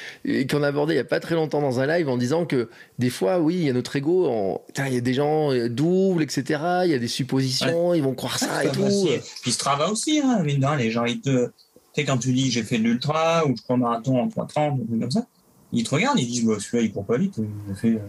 [0.49, 2.67] qu'on a abordé il y a pas très longtemps dans un live en disant que
[2.97, 6.23] des fois, oui, il y a notre ego, il y a des gens euh, doubles,
[6.23, 6.59] etc.
[6.85, 9.07] Il y a des suppositions, ils vont croire ça et tout.
[9.43, 11.51] Puis ce travail aussi, hein, les gens, ils te, tu
[11.93, 15.25] sais, quand tu dis j'ai fait l'ultra ou je prends marathon en 3,30, comme ça,
[15.73, 17.99] ils te regardent, ils disent, bah, celui-là, il court pas vite, il a fait,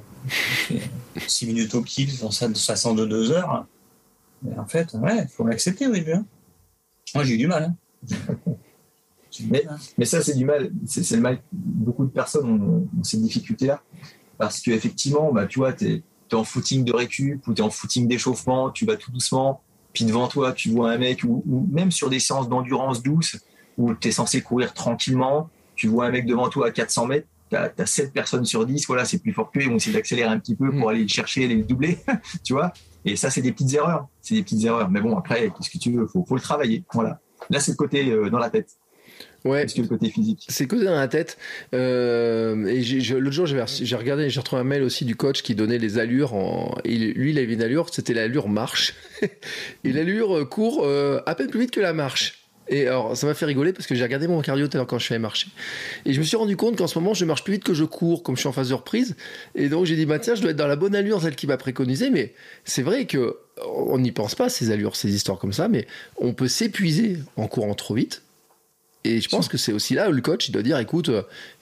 [1.26, 3.66] 6 euh, minutes au kill sur ça, 62 heures.
[4.42, 6.12] Mais en fait, ouais, faut l'accepter au début.
[6.12, 6.24] Hein.
[7.14, 7.64] Moi, j'ai eu du mal.
[7.64, 7.74] Hein.
[9.50, 9.64] mais,
[9.98, 10.70] mais, ça, c'est du mal.
[10.86, 11.42] C'est le mal.
[11.52, 13.82] Beaucoup de personnes ont, ces difficultés-là.
[14.38, 16.02] Parce qu'effectivement, bah, tu vois, tu es,
[16.34, 19.60] en footing de récup ou tu es en footing d'échauffement, tu vas tout doucement.
[19.92, 23.36] Puis devant toi, tu vois un mec, ou, même sur des séances d'endurance douce,
[23.76, 27.26] où tu es censé courir tranquillement, tu vois un mec devant toi à 400 mètres,
[27.50, 30.30] tu as, 7 personnes sur 10, voilà, c'est plus fort que ils vont essayer d'accélérer
[30.30, 30.90] un petit peu pour mm.
[30.90, 31.98] aller le chercher, aller le doubler,
[32.42, 32.72] tu vois.
[33.04, 34.06] Et ça, c'est des petites erreurs.
[34.20, 34.88] C'est des petites erreurs.
[34.90, 36.06] Mais bon, après, qu'est-ce que tu veux?
[36.06, 36.84] Faut, faut le travailler.
[36.92, 37.20] Voilà.
[37.50, 38.76] Là, c'est le côté euh, dans la tête.
[39.44, 39.66] Ouais.
[39.66, 40.46] que le côté physique.
[40.48, 41.36] C'est le côté dans la tête.
[41.74, 42.80] Euh, et
[43.14, 46.34] l'autre jour, j'ai regardé, j'ai retrouvé un mail aussi du coach qui donnait les allures.
[46.34, 48.94] En, lui, il avait une allure, c'était l'allure marche.
[49.84, 52.41] et l'allure euh, court à peine plus vite que la marche.
[52.72, 54.86] Et alors, ça m'a fait rigoler parce que j'ai regardé mon cardio tout à l'heure
[54.86, 55.48] quand je suis allé marcher.
[56.06, 57.84] Et je me suis rendu compte qu'en ce moment, je marche plus vite que je
[57.84, 59.14] cours, comme je suis en phase de reprise.
[59.54, 61.46] Et donc, j'ai dit, bah, tiens, je dois être dans la bonne allure, celle qui
[61.46, 62.08] m'a préconisé.
[62.08, 62.32] Mais
[62.64, 66.32] c'est vrai que on n'y pense pas, ces allures, ces histoires comme ça, mais on
[66.32, 68.22] peut s'épuiser en courant trop vite.
[69.04, 71.10] Et je pense que c'est aussi là où le coach il doit dire écoute,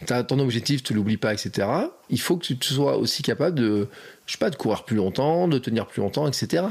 [0.07, 1.67] tu as ton objectif, tu l'oublies pas, etc.
[2.11, 3.89] Il faut que tu sois aussi capable de,
[4.27, 6.65] je sais pas, de courir plus longtemps, de tenir plus longtemps, etc.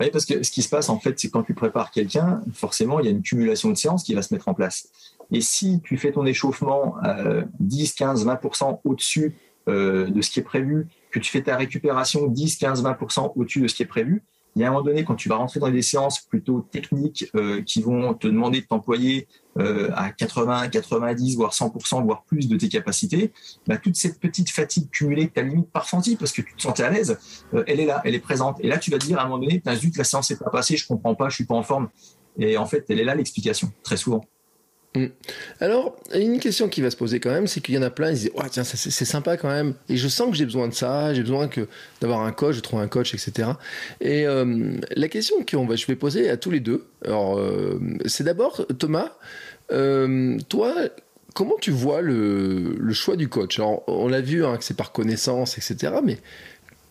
[0.00, 3.00] Oui, parce que ce qui se passe, en fait, c'est quand tu prépares quelqu'un, forcément,
[3.00, 4.88] il y a une cumulation de séances qui va se mettre en place.
[5.32, 9.34] Et si tu fais ton échauffement à 10, 15, 20% au-dessus
[9.68, 13.60] euh, de ce qui est prévu, que tu fais ta récupération 10, 15, 20% au-dessus
[13.60, 14.22] de ce qui est prévu,
[14.58, 17.30] il y a un moment donné, quand tu vas rentrer dans des séances plutôt techniques
[17.36, 22.48] euh, qui vont te demander de t'employer euh, à 80, 90, voire 100%, voire plus
[22.48, 23.32] de tes capacités,
[23.68, 26.62] bah, toute cette petite fatigue cumulée que tu as limite ressentie parce que tu te
[26.62, 27.18] sentais à l'aise,
[27.54, 28.56] euh, elle est là, elle est présente.
[28.58, 30.76] Et là, tu vas dire à un moment donné, zut, la séance n'est pas passée,
[30.76, 31.88] je comprends pas, je suis pas en forme.
[32.36, 34.24] Et en fait, elle est là l'explication, très souvent.
[34.98, 35.10] Mm.
[35.60, 38.10] Alors, une question qui va se poser quand même, c'est qu'il y en a plein,
[38.10, 40.74] ils disent, ouais, tiens, c'est sympa quand même, et je sens que j'ai besoin de
[40.74, 41.68] ça, j'ai besoin que
[42.00, 43.50] d'avoir un coach, de trouver un coach, etc.
[44.00, 48.66] Et euh, la question que je vais poser à tous les deux, euh, c'est d'abord,
[48.78, 49.12] Thomas,
[49.70, 50.74] euh, toi,
[51.34, 53.58] comment tu vois le, le, choix du coach?
[53.58, 55.92] Alors, on l'a vu hein, que c'est par connaissance, etc.
[56.02, 56.18] Mais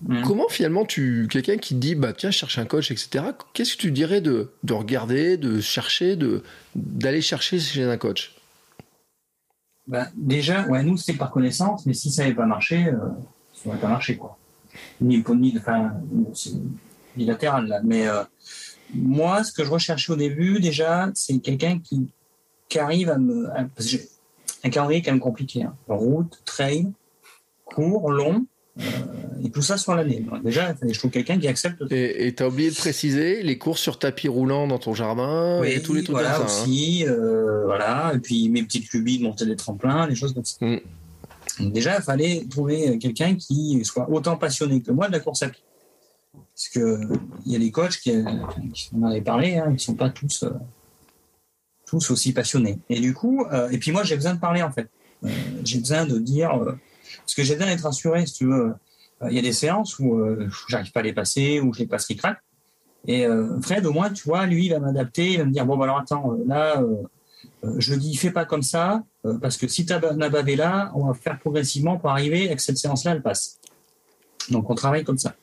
[0.02, 0.24] Mm.
[0.24, 3.26] Comment finalement tu quelqu'un qui te dit bah tiens cherche un coach etc.
[3.54, 6.44] Qu'est-ce que tu dirais de, de regarder, de chercher, de
[6.76, 8.36] d'aller chercher chez un coach?
[9.88, 12.98] Bah, déjà ouais nous c'est par connaissance mais si ça n'avait pas marché euh,
[13.54, 14.38] ça n'aurait pas marché quoi.
[15.02, 15.94] Ni ni enfin
[16.34, 16.54] c'est
[17.16, 18.24] bilatéral là mais euh,
[18.94, 22.08] moi ce que je recherchais au début déjà c'est quelqu'un qui
[22.70, 23.98] qui arrive à me parce que
[24.64, 25.74] un calendrier quand même compliqué hein.
[25.88, 26.92] route trail
[27.66, 28.46] court long
[28.80, 30.26] euh, et tout ça sur l'année.
[30.44, 31.84] Déjà, je trouve quelqu'un qui accepte.
[31.92, 35.82] Et tu as oublié de préciser les courses sur tapis roulant dans ton jardin et
[35.82, 36.62] tous les trucs voilà, comme ça.
[36.62, 36.64] Hein.
[36.64, 38.14] aussi, euh, voilà.
[38.16, 40.58] Et puis mes petites lubies de monter des tremplins, des choses comme ça.
[40.62, 41.72] Mm.
[41.72, 45.50] déjà, il fallait trouver quelqu'un qui soit autant passionné que moi de la course à
[45.50, 45.64] pied.
[46.34, 47.00] Parce que
[47.46, 48.12] il y a des coachs qui,
[48.74, 50.50] qui en avaient parlé, hein, qui sont pas tous euh,
[51.86, 52.80] tous aussi passionnés.
[52.90, 54.90] Et du coup, et puis moi j'ai besoin de parler en fait.
[55.64, 56.78] j'ai besoin de dire
[57.28, 58.74] parce que j'ai besoin d'être rassuré, si tu veux.
[59.22, 61.80] Euh, il y a des séances où euh, j'arrive pas à les passer, où je
[61.80, 62.42] les passe qui craquent.
[63.06, 65.66] Et euh, Fred, au moins, tu vois, lui, il va m'adapter, il va me dire,
[65.66, 66.82] bon, bah, alors attends, là,
[67.78, 69.04] je dis, fais pas comme ça,
[69.42, 72.62] parce que si tu as bavé là, on va faire progressivement pour arriver à que
[72.62, 73.60] cette séance-là, elle passe.
[74.50, 75.36] Donc, on travaille comme ça.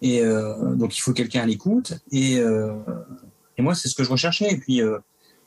[0.00, 1.94] Et donc, il faut quelqu'un à l'écoute.
[2.10, 2.40] Et
[3.58, 4.50] moi, c'est ce que je recherchais.
[4.50, 4.80] Et puis,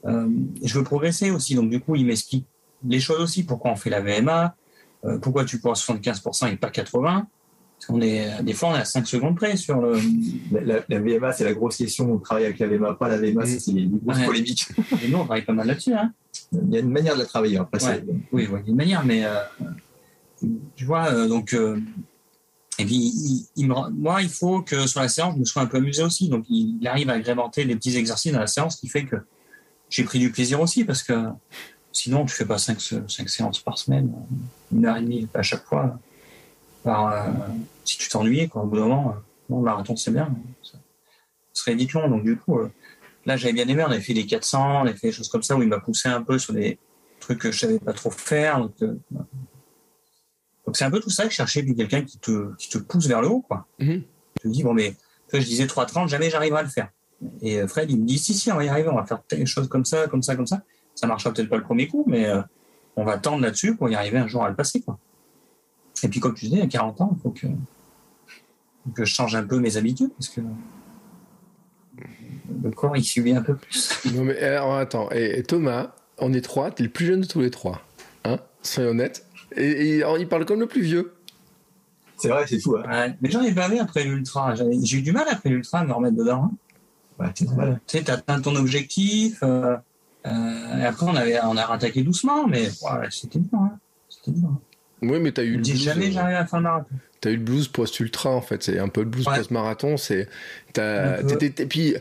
[0.03, 1.55] je veux progresser aussi.
[1.55, 2.45] Donc, du coup, il m'explique
[2.88, 4.55] les choses aussi, pourquoi on fait la VMA,
[5.06, 7.28] euh, pourquoi tu cours à 75% et pas 80
[7.89, 9.99] on est, des fois, on est à 5 secondes près sur le.
[10.51, 12.12] La, VMA, c'est la grosse question.
[12.12, 14.68] On travaille avec la VMA, pas la VMA, c'est les, grosses polémiques.
[15.03, 15.93] Et nous, on travaille pas mal là-dessus.
[15.93, 16.12] Hein.
[16.51, 17.58] Il y a une manière de la travailler.
[17.58, 17.68] Hein,
[18.32, 21.53] oui, il y a une manière, mais euh, tu vois, euh, donc.
[21.53, 25.78] et puis, il, moi, il faut que sur la séance, je me sois un peu
[25.78, 26.30] amusé aussi.
[26.30, 29.18] Donc, il, arrive à agrémenter des petits exercices dans la séance, qui fait que
[29.89, 31.14] j'ai pris du plaisir aussi, parce que
[31.96, 34.12] Sinon, tu fais pas cinq, séances par semaine,
[34.74, 35.98] une heure et demie à chaque fois.
[36.86, 37.32] Euh,
[37.86, 39.16] si tu t'ennuyais, au bout d'un moment,
[39.50, 40.30] le marathon c'est bien,
[40.62, 40.78] ça
[41.54, 42.10] serait vite long.
[42.10, 42.70] Donc du coup, euh,
[43.26, 45.41] là j'avais bien aimé, on avait fait des 400, on avait fait des choses comme
[45.41, 46.78] ça où il m'a poussé un peu sur des
[47.22, 48.60] trucs que je savais pas trop faire.
[48.60, 48.98] Donc euh,
[50.74, 53.08] c'est un peu tout ça que je cherchais, puis quelqu'un qui te, qui te pousse
[53.08, 53.68] vers le haut, quoi.
[53.80, 54.04] Mm-hmm.
[54.43, 54.98] Je dis, bon, mais
[55.32, 56.89] je disais 3,30, jamais j'arriverai à le faire.
[57.41, 59.46] Et Fred, il me dit, si, si, on va y arriver, on va faire des
[59.46, 60.62] choses comme ça, comme ça, comme ça
[60.96, 62.41] ça marchera peut-être pas le premier coup, mais euh,
[62.96, 64.82] on va tendre là-dessus pour y arriver un jour à le passer.
[64.82, 64.98] Quoi.
[66.04, 67.48] Et puis, comme tu disais, à 40 ans, il faut que,
[68.93, 70.41] que je change un peu mes habitudes, parce que
[72.64, 74.02] le corps, il subit un peu plus.
[74.14, 77.28] Non, mais alors, attends, et, Thomas, on est trois, tu es le plus jeune de
[77.28, 77.82] tous les trois.
[78.24, 79.26] Hein Soyons honnêtes.
[79.56, 81.14] Et, il parle comme le plus vieux.
[82.18, 82.78] C'est vrai, c'est fou.
[82.78, 83.14] Hein.
[83.22, 84.56] mais j'en ai pas vu après l'ultra.
[84.56, 86.46] J'ai eu du mal après l'ultra à me remettre dedans.
[86.46, 86.52] Hein.
[87.20, 87.82] Ouais, c'est normal.
[87.88, 89.39] Tu sais, tu atteint ton objectif.
[89.43, 89.76] Euh,
[90.26, 92.70] euh, et après, on, avait, on a rattaqué doucement, mais
[93.12, 93.60] c'était dur.
[93.60, 93.78] Hein.
[94.10, 94.60] C'était dur.
[95.02, 95.76] Oui, mais tu as eu le blues.
[95.76, 96.96] jamais euh, j'arrive à la fin de marathon.
[97.22, 98.64] Tu as eu le blues post-ultra, en fait.
[98.64, 99.98] C'est un peu le blues post-marathon.
[99.98, 100.28] C'est,
[100.78, 101.96] et puis,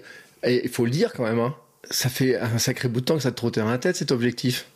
[0.47, 1.55] il faut le dire quand même, hein,
[1.91, 4.11] ça fait un sacré bout de temps que ça te trottait dans la tête, cet
[4.13, 4.67] objectif.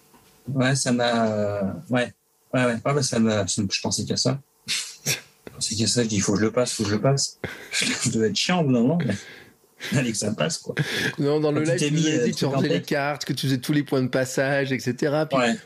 [0.48, 1.74] Ouais, ça m'a.
[1.90, 2.12] Ouais.
[2.54, 2.92] Ouais, ouais.
[2.92, 3.44] ouais ça m'a...
[3.46, 4.40] Je pensais qu'à ça.
[4.66, 5.14] je
[5.54, 6.02] pensais qu'à ça.
[6.02, 7.38] Je dis, il faut que je le passe, il faut que je le passe.
[7.72, 8.98] je devais être chiant au bout d'un moment.
[9.04, 9.14] Mais...
[9.96, 10.74] Allez, que ça passe, quoi.
[11.18, 13.46] Non, dans le live, tu nous as dit que tu rendais les cartes, que tu
[13.46, 15.24] faisais tous les points de passage, etc.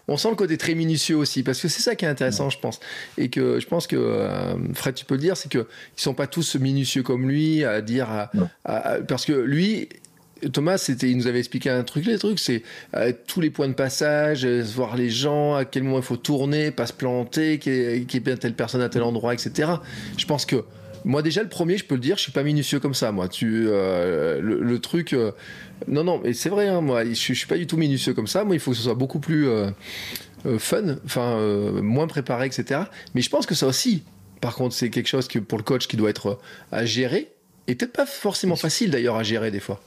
[0.08, 2.58] On sent le côté très minutieux aussi, parce que c'est ça qui est intéressant, je
[2.58, 2.80] pense.
[3.18, 5.64] Et que je pense que, euh, Fred, tu peux le dire, c'est qu'ils
[5.96, 8.28] sont pas tous minutieux comme lui, à dire.
[9.06, 9.88] parce que lui,
[10.50, 12.62] Thomas, c'était, il nous avait expliqué un truc, les trucs, c'est
[12.94, 16.16] euh, tous les points de passage, euh, voir les gens, à quel moment il faut
[16.16, 19.70] tourner, pas se planter, qui est, qui est bien telle personne à tel endroit, etc.
[20.16, 20.64] Je pense que
[21.05, 23.12] moi déjà le premier, je peux le dire, je suis pas minutieux comme ça.
[23.12, 25.32] Moi, tu euh, le, truc, euh,
[25.88, 26.68] non non, mais c'est vrai.
[26.68, 28.44] Hein, moi, je, je, suis pas du tout minutieux comme ça.
[28.44, 29.70] Moi, il faut que ce soit beaucoup plus euh,
[30.59, 31.38] fun, enfin
[31.82, 32.82] moins préparé, etc.
[33.14, 34.05] Mais je pense que ça aussi,
[34.40, 36.38] par contre, c'est quelque chose que pour le coach qui doit être
[36.70, 37.32] à gérer
[37.68, 39.80] et peut-être pas forcément facile d'ailleurs à gérer des fois.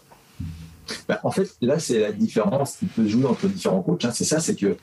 [1.07, 4.05] Bah, en fait, là, c'est la différence qui peut jouer entre différents coachs.
[4.05, 4.12] Hein.
[4.13, 4.75] C'est ça, c'est que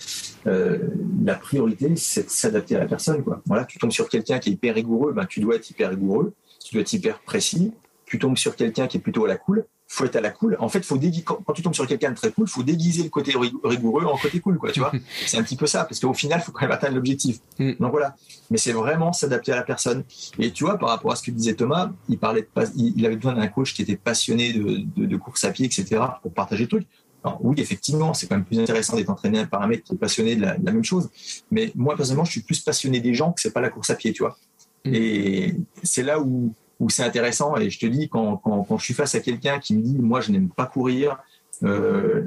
[0.47, 0.79] euh,
[1.25, 3.23] la priorité, c'est de s'adapter à la personne.
[3.47, 6.33] Voilà, tu tombes sur quelqu'un qui est hyper rigoureux, ben, tu dois être hyper rigoureux,
[6.65, 7.73] tu dois être hyper précis.
[8.07, 10.57] Tu tombes sur quelqu'un qui est plutôt à la cool, faut être à la cool.
[10.59, 13.35] En fait, faut quand, tu tombes sur quelqu'un de très cool, faut déguiser le côté
[13.63, 14.91] rigoureux en côté cool, quoi, tu vois.
[15.27, 17.41] c'est un petit peu ça, parce qu'au final, il faut quand même atteindre l'objectif.
[17.59, 17.73] Mm.
[17.79, 18.17] Donc voilà.
[18.51, 20.05] Mais c'est vraiment s'adapter à la personne.
[20.39, 23.17] Et tu vois, par rapport à ce que disait Thomas, il parlait de, il, avait
[23.17, 26.69] besoin d'un coach qui était passionné de, de, course à pied, etc., pour partager le
[26.69, 26.87] truc.
[27.23, 29.99] Alors, oui, effectivement, c'est quand même plus intéressant d'être entraîné par un mec qui est
[29.99, 31.11] passionné de la, même chose.
[31.51, 33.95] Mais moi, personnellement, je suis plus passionné des gens que c'est pas la course à
[33.95, 34.39] pied, tu vois.
[34.87, 34.95] Mm.
[34.95, 37.57] Et c'est là où, où c'est intéressant.
[37.57, 38.43] Et je te dis, quand,
[38.77, 41.17] je suis face à quelqu'un qui me dit, moi, je n'aime pas courir,
[41.63, 42.25] euh,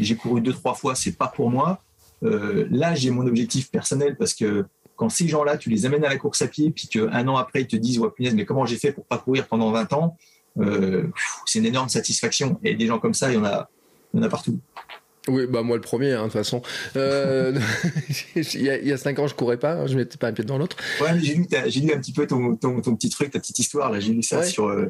[0.00, 1.82] j'ai couru deux, trois fois, c'est pas pour moi.
[2.22, 6.08] Euh, là, j'ai mon objectif personnel parce que quand ces gens-là, tu les amènes à
[6.08, 8.66] la course à pied, puis qu'un an après, ils te disent, ouais, punaise, mais comment
[8.66, 10.16] j'ai fait pour pas courir pendant 20 ans
[10.60, 11.08] euh,
[11.44, 12.60] C'est une énorme satisfaction.
[12.62, 13.68] Et des gens comme ça, y en a,
[14.14, 14.60] il y en a partout.
[15.28, 16.62] Oui, bah moi le premier, hein, de toute façon.
[16.96, 17.58] Euh,
[18.36, 20.32] il, y a, il, y a, cinq ans, je courais pas, je mettais pas un
[20.32, 20.76] pied dans l'autre.
[21.00, 23.58] Ouais, j'ai lu, j'ai lu un petit peu ton, ton, ton, petit truc, ta petite
[23.58, 23.92] histoire.
[23.92, 24.86] Là, j'ai lu ça sur euh,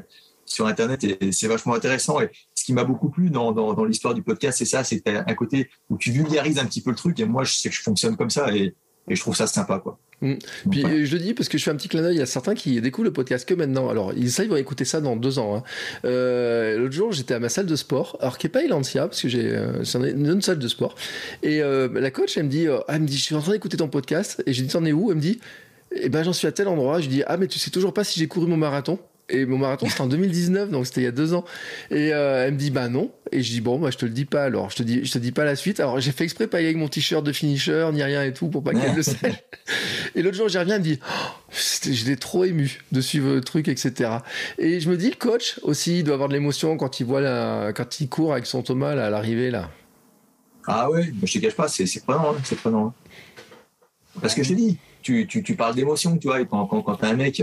[0.47, 2.21] sur internet et c'est vachement intéressant.
[2.21, 5.07] Et ce qui m'a beaucoup plu dans, dans, dans l'histoire du podcast, c'est ça, c'est
[5.07, 7.19] un côté où tu vulgarises un petit peu le truc.
[7.21, 8.75] Et moi, je sais que je fonctionne comme ça et,
[9.09, 9.99] et je trouve ça sympa, quoi.
[10.21, 10.35] Mm.
[10.71, 12.17] Puis je le dis parce que je fais un petit clin d'œil.
[12.17, 13.89] Il y a certains qui découvrent le podcast que maintenant.
[13.89, 15.57] Alors ça, ils vont écouter ça dans deux ans.
[15.57, 15.63] Hein.
[16.05, 19.23] Euh, L'autre jour, j'étais à ma salle de sport, alors qui est pas Elantia parce
[19.23, 20.95] que j'ai euh, c'est une salle de sport.
[21.43, 23.77] Et euh, la coach, elle me dit, elle me dit, je suis en train d'écouter
[23.77, 24.43] ton podcast.
[24.47, 25.11] Et j'ai dit, t'en es où?
[25.11, 25.41] Elle me dit,
[25.93, 27.01] eh ben j'en suis à tel endroit.
[27.01, 28.99] Je dis, ah mais tu sais toujours pas si j'ai couru mon marathon?
[29.31, 31.45] Et mon marathon, c'était en 2019, donc c'était il y a deux ans.
[31.91, 33.11] Et euh, elle me dit, bah non.
[33.31, 34.71] Et je dis, bon, bah, je te le dis pas alors.
[34.71, 35.81] Je te dis, je te dis pas la suite.
[35.81, 38.33] Alors, j'ai fait exprès pas y aller avec mon t-shirt de finisher, ni rien et
[38.33, 39.45] tout, pour pas qu'elle le sache.
[40.15, 41.53] Et l'autre jour, j'y reviens, elle me dit, oh,
[41.85, 44.11] j'étais trop ému de suivre le truc, etc.
[44.59, 47.21] Et je me dis, le coach aussi, il doit avoir de l'émotion quand il voit
[47.21, 49.71] la, quand il court avec son Thomas là, à l'arrivée, là.
[50.67, 52.87] Ah ouais, je te cache pas, c'est prenant, hein, c'est prenant.
[52.87, 52.95] Hein.
[54.21, 56.97] Parce que je te dis, tu, tu, tu parles d'émotion, tu vois, quand, quand, quand
[56.97, 57.43] t'as un mec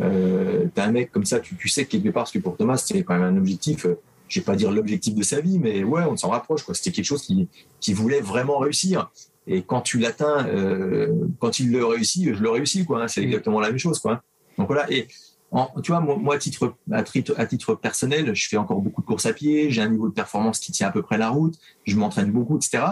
[0.00, 2.56] euh, t'as un mec comme ça, tu, tu sais que quelque part, parce que pour
[2.56, 3.98] Thomas, c'est quand même un objectif, euh,
[4.28, 6.62] je vais pas dire l'objectif de sa vie, mais ouais, on s'en rapproche.
[6.62, 6.74] Quoi.
[6.74, 7.48] C'était quelque chose qui,
[7.80, 9.10] qui voulait vraiment réussir.
[9.46, 12.84] Et quand tu l'atteins, euh, quand il le réussit, je le réussis.
[12.84, 13.02] Quoi.
[13.02, 13.08] Hein.
[13.08, 14.00] C'est exactement la même chose.
[14.00, 14.22] Quoi.
[14.58, 14.90] Donc voilà.
[14.90, 15.06] Et
[15.52, 19.00] en, tu vois, moi, à titre, à, titre, à titre personnel, je fais encore beaucoup
[19.00, 19.70] de courses à pied.
[19.70, 21.54] J'ai un niveau de performance qui tient à peu près la route.
[21.84, 22.82] Je m'entraîne beaucoup, etc.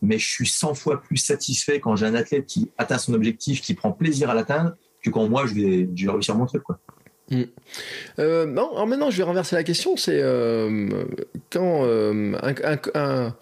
[0.00, 3.60] Mais je suis 100 fois plus satisfait quand j'ai un athlète qui atteint son objectif,
[3.60, 4.74] qui prend plaisir à l'atteindre,
[5.08, 6.78] que quand moi je vais, je vais réussir mon truc quoi.
[7.30, 7.42] Mm.
[8.18, 9.96] Euh, non, alors maintenant je vais renverser la question.
[9.96, 11.04] C'est euh,
[11.50, 12.34] quand euh,
[12.94, 13.34] un,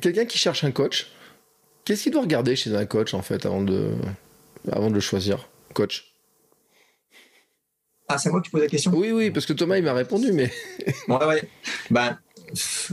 [0.00, 1.10] quelqu'un qui cherche un coach,
[1.84, 3.92] qu'est-ce qu'il doit regarder chez un coach en fait avant de,
[4.70, 6.14] avant de le choisir, coach
[8.08, 8.92] Ah, c'est moi qui pose la question?
[8.94, 10.50] Oui, oui, parce que Thomas il m'a répondu, mais.
[11.08, 11.42] ouais, ouais.
[11.90, 12.18] Ben,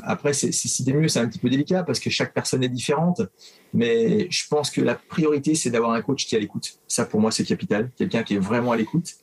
[0.03, 3.22] après, c'est, si mieux, c'est un petit peu délicat parce que chaque personne est différente.
[3.73, 6.80] Mais je pense que la priorité, c'est d'avoir un coach qui est à l'écoute.
[6.88, 7.91] Ça, pour moi, c'est capital.
[7.98, 9.15] Quelqu'un qui est vraiment à l'écoute.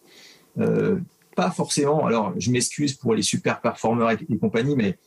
[0.59, 0.99] Euh,
[1.35, 4.99] pas forcément, alors je m'excuse pour les super performeurs et, compagnie, mais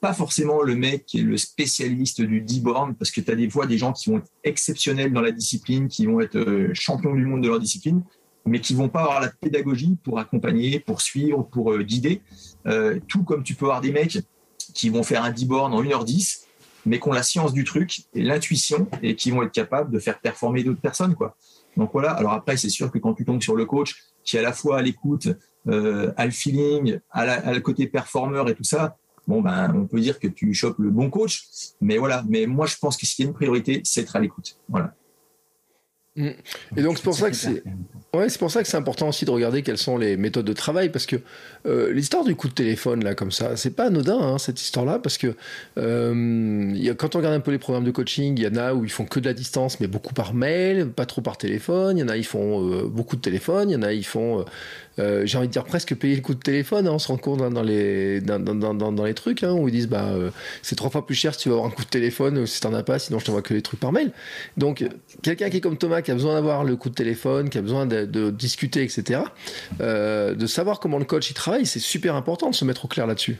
[0.00, 3.50] pas forcément le mec qui est le spécialiste du D-born, parce que tu as des
[3.50, 7.14] fois des gens qui vont être exceptionnels dans la discipline, qui vont être euh, champions
[7.14, 8.02] du monde de leur discipline,
[8.46, 12.22] mais qui vont pas avoir la pédagogie pour accompagner, pour suivre, pour euh, guider.
[13.06, 14.18] tout comme tu peux avoir des mecs
[14.76, 16.42] qui vont faire un D-born en 1h10,
[16.84, 19.98] mais qui ont la science du truc et l'intuition et qui vont être capables de
[19.98, 21.14] faire performer d'autres personnes.
[21.14, 21.34] Quoi.
[21.78, 24.40] Donc voilà, alors après, c'est sûr que quand tu tombes sur le coach qui est
[24.40, 25.28] à la fois à l'écoute,
[25.68, 30.00] euh, à le feeling, à, le côté performeur et tout ça, bon, ben, on peut
[30.00, 31.46] dire que tu chopes le bon coach.
[31.80, 34.20] Mais voilà, mais moi, je pense que s'il y a une priorité, c'est être à
[34.20, 34.58] l'écoute.
[34.68, 34.94] Voilà.
[36.16, 36.28] Mm.
[36.76, 37.62] Et donc c'est pour ça que c'est
[38.14, 40.52] ouais, c'est pour ça que c'est important aussi de regarder quelles sont les méthodes de
[40.52, 41.16] travail parce que
[41.66, 44.98] euh, l'histoire du coup de téléphone là comme ça, c'est pas anodin hein, cette histoire-là
[44.98, 45.34] parce que
[45.78, 48.84] euh, quand on regarde un peu les programmes de coaching, il y en a où
[48.84, 51.98] ils font que de la distance mais beaucoup par mail, pas trop par téléphone.
[51.98, 54.06] Il y en a ils font euh, beaucoup de téléphone, il y en a ils
[54.06, 54.44] font
[54.98, 56.86] euh, j'ai envie de dire presque payer le coup de téléphone.
[56.86, 59.72] Hein, on se rend compte dans, les, dans, dans, dans, les trucs hein, où ils
[59.72, 60.30] disent bah, euh,
[60.62, 62.60] c'est trois fois plus cher si tu veux avoir un coup de téléphone ou si
[62.60, 64.12] t'en as pas, sinon je t'envoie que les trucs par mail.
[64.56, 64.84] Donc,
[65.22, 67.62] quelqu'un qui est comme Thomas, qui a besoin d'avoir le coup de téléphone, qui a
[67.62, 69.20] besoin de, discuter, etc.,
[69.80, 72.88] euh, de savoir comment le coach il travaille, c'est super important de se mettre au
[72.88, 73.36] clair là-dessus.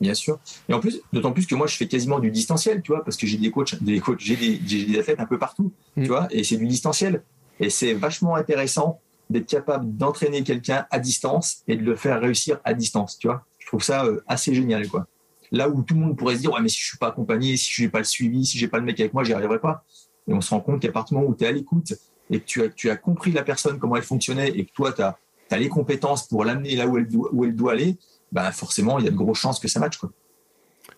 [0.00, 0.38] Bien sûr.
[0.68, 3.16] Et en plus, d'autant plus que moi, je fais quasiment du distanciel, tu vois, parce
[3.16, 6.06] que j'ai des coachs, des coachs, j'ai des, des, athlètes un peu partout, tu mm.
[6.06, 7.22] vois, et c'est du distanciel.
[7.58, 9.00] Et c'est vachement intéressant
[9.30, 13.46] d'être capable d'entraîner quelqu'un à distance et de le faire réussir à distance, tu vois.
[13.58, 15.06] Je trouve ça euh, assez génial, quoi.
[15.52, 17.56] Là où tout le monde pourrait se dire, ouais, mais si je suis pas accompagné,
[17.56, 19.58] si je n'ai pas le suivi, si j'ai pas le mec avec moi, j'y arriverai
[19.60, 19.84] pas.
[20.28, 21.94] Et on se rend compte qu'à partir du moment où tu es à l'écoute
[22.30, 24.92] et que tu as, tu as compris la personne, comment elle fonctionnait et que toi,
[24.92, 25.16] tu as,
[25.58, 27.96] les compétences pour l'amener là où elle, doit, où elle doit aller,
[28.30, 29.98] bah forcément, il y a de grosses chances que ça matche.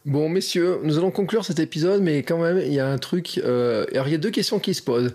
[0.05, 3.41] Bon, messieurs, nous allons conclure cet épisode, mais quand même, il y a un truc.
[3.43, 5.15] Euh, alors, il y a deux questions qui se posent.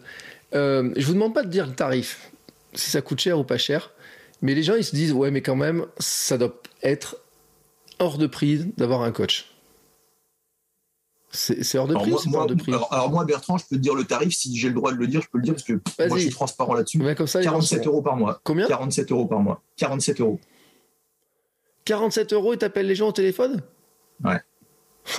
[0.55, 2.31] Euh, je vous demande pas de dire le tarif
[2.77, 3.91] si ça coûte cher ou pas cher.
[4.41, 7.17] Mais les gens, ils se disent, ouais, mais quand même, ça doit être
[7.99, 9.53] hors de prix d'avoir un coach.
[11.31, 13.93] C'est hors de prix, moi, hors de prix alors, moi, Bertrand, je peux te dire
[13.93, 15.73] le tarif, si j'ai le droit de le dire, je peux le dire, parce que
[16.07, 16.99] moi, je suis transparent là-dessus.
[16.99, 18.39] 47 euros par mois.
[18.43, 19.61] Combien 47 euros par mois.
[19.77, 20.39] 47 euros.
[21.85, 23.61] 47 euros et t'appelles les gens au téléphone?
[24.23, 24.39] Ouais.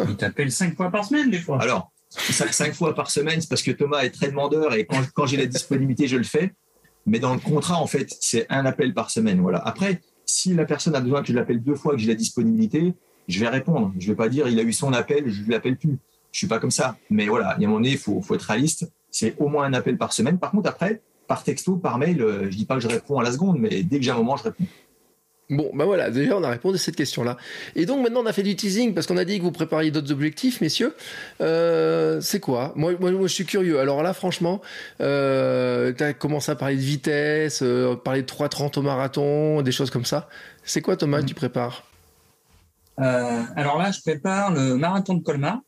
[0.06, 1.60] Il t'appelle cinq fois par semaine, des fois.
[1.60, 5.26] Alors, cinq, fois par semaine, c'est parce que Thomas est très demandeur et quand, quand
[5.26, 6.52] j'ai la disponibilité, je le fais.
[7.09, 9.40] Mais dans le contrat, en fait, c'est un appel par semaine.
[9.40, 9.59] Voilà.
[9.59, 12.94] Après, si la personne a besoin que je l'appelle deux fois, que j'ai la disponibilité,
[13.28, 13.93] je vais répondre.
[13.98, 15.98] Je vais pas dire il a eu son appel, je ne l'appelle plus.
[16.32, 16.97] Je suis pas comme ça.
[17.10, 18.90] Mais voilà, il y a un moment il faut, être réaliste.
[19.10, 20.39] C'est au moins un appel par semaine.
[20.39, 23.22] Par contre, après, par texto, par mail, euh, je dis pas que je réponds à
[23.22, 24.64] la seconde, mais dès que j'ai un moment, je réponds.
[25.51, 27.39] Bon, bah voilà, déjà on a répondu à cette question-là.
[27.75, 29.91] Et donc maintenant on a fait du teasing parce qu'on a dit que vous prépariez
[29.91, 30.95] d'autres objectifs, messieurs.
[31.41, 32.75] Euh, c'est quoi?
[32.77, 33.79] Moi, moi, je suis curieux.
[33.79, 34.61] Alors là, franchement,
[35.01, 39.73] euh, tu as commencé à parler de vitesse, euh, parler de 3.30 au marathon, des
[39.73, 40.29] choses comme ça.
[40.65, 41.85] C'est quoi Thomas tu prépares?
[43.01, 45.61] Euh, Alors là, je prépare le marathon de Colmar,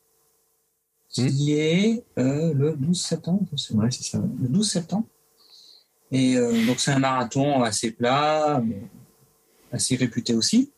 [1.09, 1.59] qui hmm.
[1.59, 3.47] est euh, le 12 septembre.
[3.73, 4.19] Ouais, c'est ça.
[4.19, 5.07] Le 12 septembre.
[6.13, 6.35] Et
[6.67, 8.61] donc c'est un marathon assez plat
[9.73, 10.73] assez réputé aussi.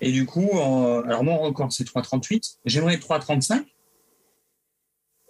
[0.00, 2.56] Et du coup, alors mon record c'est 3,38.
[2.64, 3.64] J'aimerais 3,35.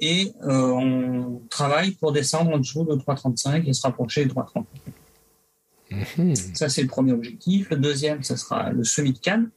[0.00, 4.64] Et euh, on travaille pour descendre en dessous de 3,35 et se rapprocher de 3,30.
[5.90, 6.34] Mhm.
[6.34, 7.70] Ça, c'est le premier objectif.
[7.70, 9.50] Le deuxième, ça sera le semi de Cannes,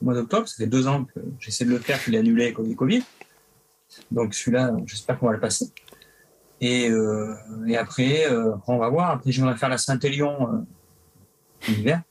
[0.00, 0.46] au mois d'octobre.
[0.46, 3.02] Ça fait deux ans que j'essaie de le faire, qu'il est annulé avec le Covid.
[4.10, 5.70] Donc celui-là, j'espère qu'on va le passer.
[6.60, 7.34] Et, euh,
[7.66, 9.10] et après, euh, on va voir.
[9.10, 10.66] Après, j'aimerais faire la Saint-Élion en
[11.66, 12.02] hiver.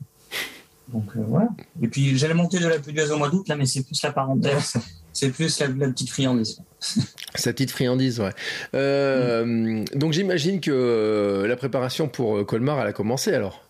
[0.91, 1.49] Donc euh, voilà.
[1.81, 4.11] Et puis j'allais monter de la pluie au mois d'août là, mais c'est plus la
[4.11, 4.73] parenthèse.
[5.13, 6.61] C'est plus la, petite friandise.
[7.35, 8.31] Sa petite friandise, ouais.
[8.73, 13.63] Euh, donc j'imagine que euh, la préparation pour Colmar, elle a commencé alors?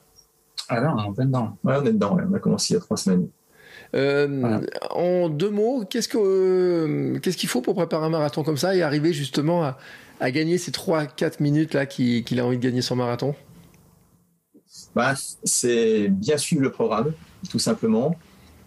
[0.67, 1.57] Ah non, on est dedans.
[1.63, 2.17] Ouais, on est dedans.
[2.29, 3.27] On a commencé il y a trois semaines.
[4.91, 8.83] En deux mots, qu'est-ce que qu'est-ce qu'il faut pour préparer un marathon comme ça et
[8.83, 9.77] arriver justement à,
[10.19, 13.33] à gagner ces 3-4 minutes là qu'il a envie de gagner son marathon?
[14.95, 15.13] Bah,
[15.43, 17.13] c'est bien suivre le programme,
[17.49, 18.15] tout simplement.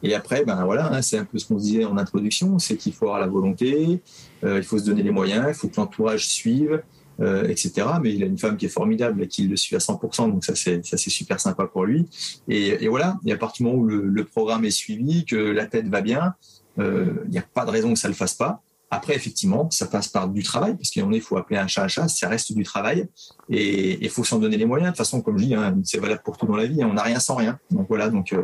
[0.02, 2.92] Et après, ben voilà, hein, c'est un peu ce qu'on disait en introduction, c'est qu'il
[2.92, 4.00] faut avoir la volonté,
[4.44, 6.82] euh, il faut se donner les moyens, il faut que l'entourage suive,
[7.20, 7.86] euh, etc.
[8.02, 10.44] Mais il a une femme qui est formidable et qui le suit à 100%, donc
[10.44, 12.08] ça c'est ça c'est super sympa pour lui.
[12.48, 15.36] Et, et, voilà, et à partir du moment où le, le, programme est suivi, que
[15.36, 16.34] la tête va bien,
[16.78, 18.62] euh, il n'y a pas de raison que ça le fasse pas.
[18.94, 22.08] Après, effectivement, ça passe par du travail, parce qu'il faut appeler un chat un chat,
[22.08, 23.08] ça reste du travail,
[23.48, 24.88] et il faut s'en donner les moyens.
[24.88, 26.88] De toute façon, comme je dis, hein, c'est valable pour tout dans la vie, hein,
[26.90, 27.58] on n'a rien sans rien.
[27.70, 28.42] Donc voilà, donc euh,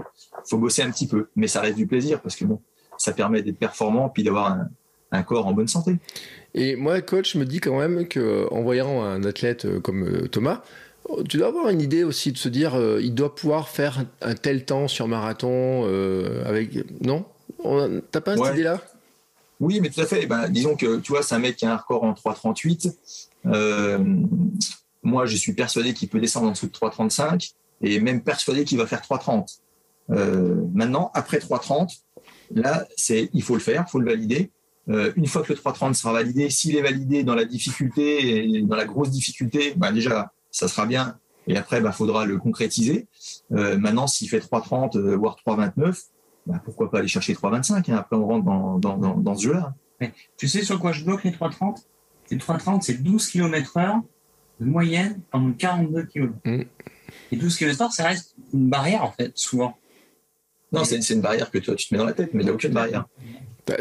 [0.49, 2.63] faut bosser un petit peu, mais ça reste du plaisir, parce que bon,
[2.97, 4.59] ça permet d'être performant, puis d'avoir
[5.13, 5.97] un, corps en bonne santé.
[6.55, 10.29] Et moi, coach, je me dis quand même qu'en voyant un athlète euh, comme euh,
[10.29, 10.63] Thomas,
[11.29, 14.65] tu dois avoir une idée aussi de se dire, il doit pouvoir faire un tel
[14.67, 15.85] temps sur marathon
[16.45, 16.71] avec.
[17.03, 17.25] Non?
[18.11, 18.83] T'as pas cette idée-là?
[19.61, 20.27] Oui, mais tout à fait.
[20.27, 22.95] Ben, disons que tu vois, c'est un mec qui a un record en 3,38.
[23.47, 23.99] Euh,
[25.03, 28.79] moi, je suis persuadé qu'il peut descendre en dessous de 3,35 et même persuadé qu'il
[28.79, 29.59] va faire 3,30.
[30.11, 31.99] Euh, maintenant, après 3,30,
[32.55, 34.51] là, c'est, il faut le faire, il faut le valider.
[34.89, 38.77] Euh, une fois que le 3,30 sera validé, s'il est validé dans la difficulté dans
[38.77, 41.19] la grosse difficulté, ben déjà, ça sera bien.
[41.47, 43.07] Et après, il ben, faudra le concrétiser.
[43.51, 46.05] Maintenant, s'il fait 3,30, euh, voire 3,29,
[46.49, 49.75] bah, pourquoi pas aller chercher 3,25 hein, Après, on rentre dans, dans, dans, ce jeu-là.
[50.39, 51.83] tu sais sur quoi je bloque les 3,30
[52.31, 54.01] Les 3,30, c'est 12 km heure
[54.59, 56.35] de moyenne pendant 42 km.
[56.45, 56.63] Mm.
[57.33, 59.77] Et 12 km heure, ça reste une barrière, en fait, souvent.
[60.73, 62.51] Non, c'est une barrière que toi, tu te mets dans la tête, mais il n'y
[62.51, 63.07] a aucune barrière.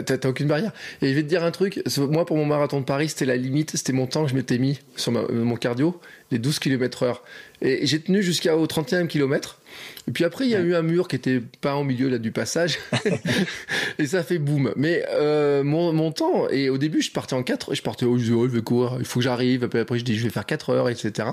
[0.05, 0.71] T'as aucune barrière.
[1.01, 3.37] Et je vais te dire un truc, moi pour mon marathon de Paris, c'était la
[3.37, 5.99] limite, c'était mon temps que je m'étais mis sur mon cardio,
[6.31, 7.23] les 12 km heure.
[7.61, 9.59] Et j'ai tenu jusqu'au 31 km.
[10.07, 12.17] Et puis après, il y a eu un mur qui était pas au milieu là
[12.17, 12.79] du passage.
[13.99, 14.71] et ça fait boum.
[14.75, 18.17] Mais euh, mon, mon, temps, et au début, je partais en 4, je partais, oh,
[18.17, 19.63] je, oh, je vais courir, il faut que j'arrive.
[19.63, 21.29] Après, après, je dis, je vais faire 4 heures, etc.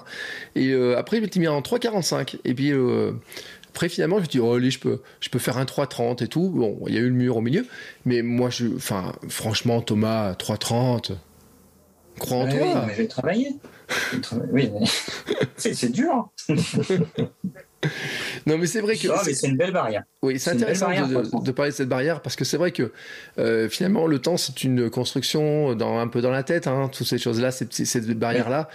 [0.56, 2.36] Et euh, après, je m'étais mis en 3,45.
[2.44, 3.12] Et puis, euh,
[3.74, 6.22] après, finalement, je me suis dit, oh, allez, je peux, je peux faire un 3,30
[6.22, 6.48] et tout.
[6.48, 7.66] Bon, il y a eu le mur au milieu.
[8.04, 11.16] Mais moi, je, enfin, franchement, Thomas, 3,30.
[12.20, 12.56] Crois en toi.
[12.60, 13.48] Oui, mais je vais travailler.
[14.52, 14.86] Oui, mais
[15.56, 16.30] c'est dur.
[18.46, 19.08] non, mais c'est vrai que.
[19.22, 20.04] c'est une belle barrière.
[20.22, 22.92] Oui, c'est intéressant de, parler de cette barrière parce que c'est vrai que
[23.38, 27.06] euh, finalement, le temps, c'est une construction dans, un peu dans la tête, hein, toutes
[27.06, 28.68] ces choses-là, cette barrière-là.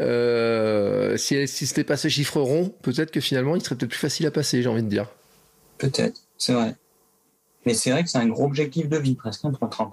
[0.00, 3.98] Euh, si, si c'était pas ce chiffre rond, peut-être que finalement, il serait peut-être plus
[3.98, 5.08] facile à passer, j'ai envie de dire.
[5.78, 6.74] Peut-être, c'est vrai.
[7.64, 9.92] Mais c'est vrai que c'est un gros objectif de vie, presque, un 3,30.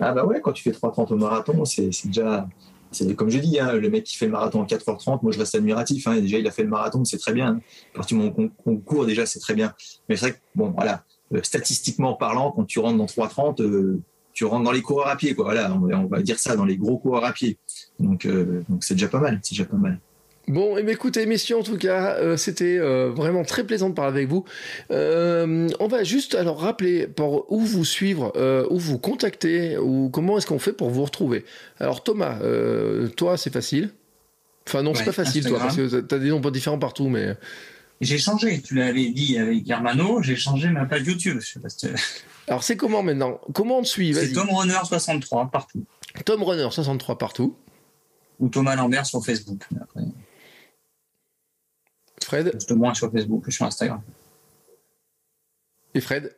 [0.00, 2.48] Ah bah ouais, quand tu fais 3,30 au marathon, c'est déjà
[3.16, 5.54] comme je dis, hein, le mec qui fait le marathon en 4h30, moi je reste
[5.54, 6.06] admiratif.
[6.06, 7.60] Hein, déjà, il a fait le marathon, c'est très bien.
[7.94, 9.74] À partir du court, déjà, c'est très bien.
[10.08, 14.00] Mais c'est vrai que, bon, voilà, euh, statistiquement parlant, quand tu rentres dans 3h30, euh,
[14.32, 15.44] tu rentres dans les coureurs à pied, quoi.
[15.44, 17.58] Voilà, on, va dire ça, dans les gros coureurs à pied.
[17.98, 20.00] Donc, euh, donc c'est déjà pas mal, c'est déjà pas mal.
[20.46, 23.94] Bon, et eh écoutez, messieurs, en tout cas, euh, c'était euh, vraiment très plaisant de
[23.94, 24.44] parler avec vous.
[24.90, 28.32] Euh, on va juste alors rappeler pour où vous suivre,
[28.70, 31.44] où vous contacter, ou comment est-ce qu'on fait pour vous retrouver.
[31.80, 32.38] Alors Thomas,
[33.16, 33.90] toi, c'est facile.
[34.66, 37.36] Enfin non, c'est pas facile, toi, parce que tu as des noms différents partout, mais.
[38.00, 41.38] J'ai changé, tu l'avais dit avec Germano, j'ai changé ma page YouTube.
[42.48, 43.40] Alors c'est comment maintenant?
[43.54, 44.12] Comment on te suit?
[44.12, 45.84] C'est Tom Runner 63 partout.
[46.26, 47.56] Tom Runner 63 partout.
[48.40, 49.62] Ou Thomas Lambert sur Facebook.
[52.24, 54.00] Fred Juste moins sur Facebook que sur Instagram.
[55.94, 56.34] Et Fred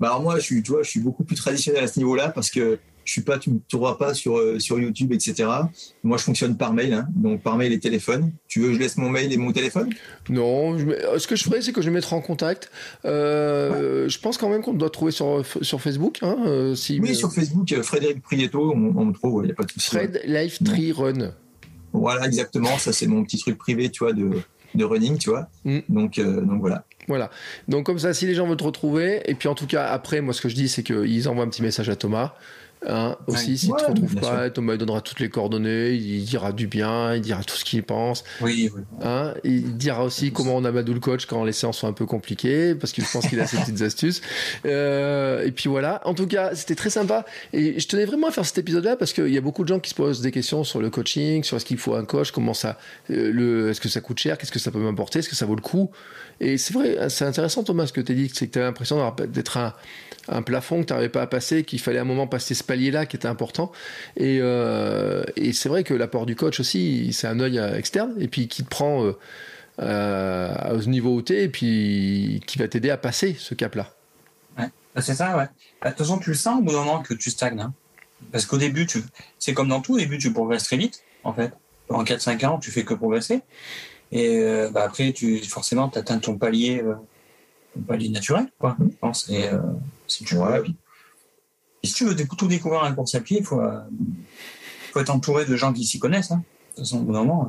[0.00, 2.28] bah alors moi, je suis, tu vois, je suis beaucoup plus traditionnel à ce niveau-là
[2.28, 5.48] parce que je suis pas, tu ne trouveras pas sur, euh, sur YouTube, etc.
[6.02, 7.08] Moi, je fonctionne par mail, hein.
[7.16, 8.32] donc par mail et téléphone.
[8.48, 9.88] Tu veux que je laisse mon mail et mon téléphone?
[10.28, 12.70] Non, ce que je ferai, c'est que je mettrai en contact.
[13.06, 16.18] Euh, je pense quand même qu'on doit trouver sur, sur Facebook.
[16.20, 19.64] Hein, euh, si, oui, sur Facebook, Frédéric Prieto, on, me trouve, il n'y a pas
[19.64, 19.88] de souci.
[19.88, 21.32] Fred Life Tree Run.
[21.94, 22.76] Voilà, exactement.
[22.76, 24.32] Ça, c'est mon petit truc privé, tu vois, de,
[24.74, 25.48] de running, tu vois.
[25.64, 25.78] Mm.
[25.88, 26.84] Donc, donc voilà.
[27.08, 27.30] Voilà.
[27.68, 30.20] Donc comme ça, si les gens veulent te retrouver, et puis en tout cas après,
[30.20, 32.34] moi ce que je dis, c'est qu'ils envoient un petit message à Thomas.
[32.86, 36.52] Hein, aussi, s'il ne te retrouve pas, Thomas il donnera toutes les coordonnées, il dira
[36.52, 38.22] du bien, il dira tout ce qu'il pense.
[38.40, 38.82] Oui, oui.
[39.02, 42.06] Hein, il dira aussi comment on amadou le coach quand les séances sont un peu
[42.06, 44.20] compliquées, parce que je pense qu'il a ses petites astuces.
[44.64, 46.00] Euh, et puis voilà.
[46.04, 47.24] En tout cas, c'était très sympa.
[47.52, 49.80] Et je tenais vraiment à faire cet épisode-là parce qu'il y a beaucoup de gens
[49.80, 52.54] qui se posent des questions sur le coaching, sur est-ce qu'il faut un coach, comment
[52.54, 52.78] ça,
[53.10, 55.46] euh, le, est-ce que ça coûte cher, qu'est-ce que ça peut m'apporter, est-ce que ça
[55.46, 55.90] vaut le coup?
[56.40, 58.62] Et c'est vrai, c'est intéressant Thomas ce que tu as dit, c'est que tu as
[58.62, 59.74] l'impression d'être un
[60.28, 62.62] un plafond que tu n'arrivais pas à passer, qu'il fallait à un moment passer ce
[62.68, 63.72] palier-là qui était important.
[64.16, 68.28] Et, euh, et c'est vrai que l'apport du coach aussi, c'est un œil externe et
[68.28, 69.18] puis qui te prend euh,
[69.80, 73.92] euh, au niveau où et puis qui va t'aider à passer ce cap-là.
[74.56, 75.48] Ouais, bah, c'est ça, ouais.
[75.82, 77.60] Bah, de toute façon, tu le sens au bout d'un moment que tu stagnes.
[77.60, 77.72] Hein.
[78.30, 79.02] Parce qu'au début, tu...
[79.40, 81.52] c'est comme dans tout, au début, tu progresses très vite, en fait.
[81.88, 83.40] En 4-5 ans, tu fais que progresser.
[84.12, 84.40] Et
[84.72, 86.82] bah, après, tu, forcément, tu atteins ton palier
[87.86, 89.28] palier naturel, quoi, je pense.
[89.28, 89.58] Et euh,
[90.06, 90.64] si tu veux,
[91.84, 93.80] si tu veux tout découvrir un course à pied, il faut, euh,
[94.96, 96.32] être entouré de gens qui s'y connaissent.
[96.32, 96.42] Hein.
[96.76, 97.06] De toute façon.
[97.08, 97.44] Euh.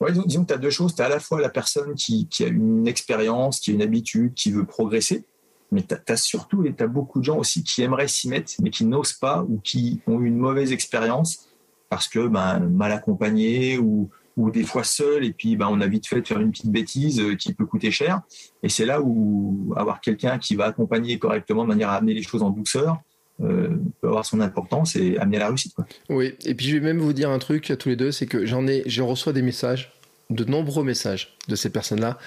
[0.00, 0.94] Ouais, disons, que tu as deux choses.
[0.94, 4.34] Tu as à la fois la personne qui, a une expérience, qui a une habitude,
[4.34, 5.24] qui veut progresser,
[5.72, 8.70] mais tu as, surtout, et tu beaucoup de gens aussi qui aimeraient s'y mettre, mais
[8.70, 11.48] qui n'osent pas ou qui ont eu une mauvaise expérience
[11.88, 14.10] parce que ben, mal accompagnés ou,
[14.52, 17.18] des fois seul, et puis ben, on a vite fait de faire une petite bêtise
[17.18, 18.22] euh, qui peut coûter cher.
[18.62, 22.22] Et c'est là où avoir quelqu'un qui va accompagner correctement de manière à amener les
[22.22, 22.98] choses en douceur,
[23.42, 23.68] euh,
[24.00, 25.74] peut avoir son importance et amener à la réussite.
[25.74, 25.86] Quoi.
[26.08, 28.26] Oui, et puis je vais même vous dire un truc à tous les deux, c'est
[28.26, 29.92] que j'en ai, je reçois des messages,
[30.30, 32.18] de nombreux messages de ces personnes-là,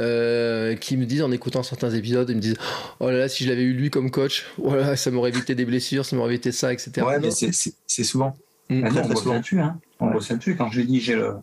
[0.00, 2.56] euh, qui me disent en écoutant certains épisodes, ils me disent
[3.00, 5.64] oh là là, si je l'avais eu lui comme coach, voilà, ça m'aurait évité des
[5.64, 6.92] blessures, ça m'aurait évité ça, etc.
[7.04, 8.36] Ouais, mais c'est souvent.
[8.70, 8.86] Mmh.
[8.86, 9.78] on bosse là-dessus, hein.
[10.00, 10.56] On bosse là-dessus.
[10.56, 11.34] Quand je dis j'ai le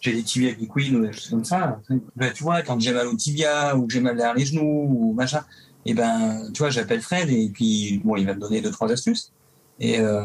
[0.00, 1.80] j'ai des tibias qui couinent ou des choses comme ça.
[2.16, 5.12] Ben, tu vois, quand j'ai mal au tibia ou j'ai mal derrière les genoux ou
[5.14, 5.44] machin,
[5.86, 8.72] et eh ben, tu vois, j'appelle Fred et puis bon, il va me donner deux
[8.72, 9.32] trois astuces.
[9.78, 10.24] Et euh,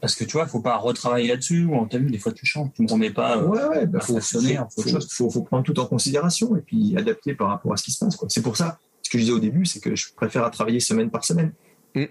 [0.00, 1.64] parce que tu vois, faut pas retravailler là-dessus.
[1.64, 3.38] Ou t'as vu, des fois tu changes, tu me remets pas.
[3.38, 7.48] Euh, ouais, ouais, bah, faut, faut, faut, prendre tout en considération et puis adapter par
[7.48, 8.18] rapport à ce qui se passe.
[8.28, 11.08] C'est pour ça, ce que je disais au début, c'est que je préfère travailler semaine
[11.08, 11.52] par semaine.
[11.94, 12.04] Mm.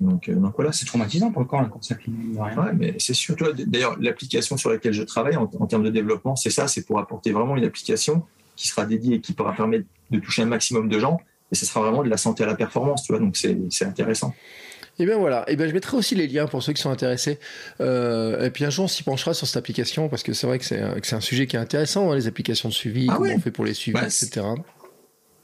[0.00, 2.12] Donc, euh, donc, voilà, c'est traumatisant pour le corps la course à pied.
[2.36, 3.36] Ouais, mais c'est sûr.
[3.66, 7.32] D'ailleurs, l'application sur laquelle je travaille en, termes de développement, c'est ça, c'est pour apporter
[7.32, 8.24] vraiment une application
[8.56, 11.20] qui sera dédiée et qui pourra permettre de toucher un maximum de gens.
[11.52, 13.20] Et ce sera vraiment de la santé à la performance, tu vois.
[13.20, 14.34] Donc c'est intéressant.
[14.98, 17.38] Et bien voilà, et bien je mettrai aussi les liens pour ceux qui sont intéressés.
[17.80, 20.58] Euh, et puis un jour on s'y penchera sur cette application parce que c'est vrai
[20.58, 23.40] que c'est un, sujet qui est intéressant, hein, les applications de suivi, ah comment on
[23.40, 24.42] fait pour les suivre, bah, etc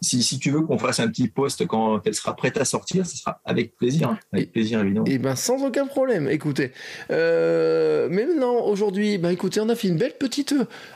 [0.01, 3.17] si, tu veux qu'on fasse un petit post quand elle sera prête à sortir, ce
[3.17, 4.19] sera avec plaisir, hein.
[4.33, 5.07] avec plaisir évidemment.
[5.07, 6.29] Et eh ben sans aucun problème.
[6.29, 6.73] Écoutez,
[7.11, 10.53] euh, mais maintenant aujourd'hui, ben écoutez, on a fait une belle petite.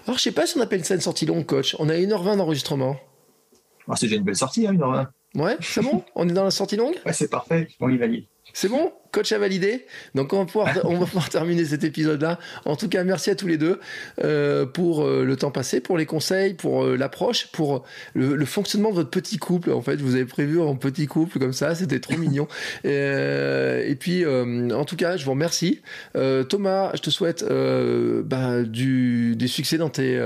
[0.06, 1.74] Alors je sais pas si on appelle ça une sortie longue, coach.
[1.78, 2.96] On a 1h20 d'enregistrement.
[3.88, 5.06] Ah, c'est déjà une belle sortie, hein, 1h20.
[5.34, 6.04] Ouais, c'est bon?
[6.14, 6.94] on est dans la sortie longue?
[7.06, 7.68] Ouais, c'est parfait.
[7.80, 8.26] On y valide.
[8.52, 8.92] C'est bon?
[9.12, 9.84] Coach a validé.
[10.14, 12.38] Donc on va pouvoir, on va pouvoir terminer cet épisode-là.
[12.64, 13.78] En tout cas, merci à tous les deux
[14.24, 17.84] euh, pour euh, le temps passé, pour les conseils, pour euh, l'approche, pour
[18.14, 19.70] le, fonctionnement de votre petit couple.
[19.70, 22.48] En fait, vous avez prévu un petit couple comme ça, c'était trop mignon.
[22.84, 25.82] Et, puis, en tout cas, je vous remercie.
[26.48, 27.44] Thomas, je te souhaite
[28.24, 30.18] bah, du, des succès dans tes,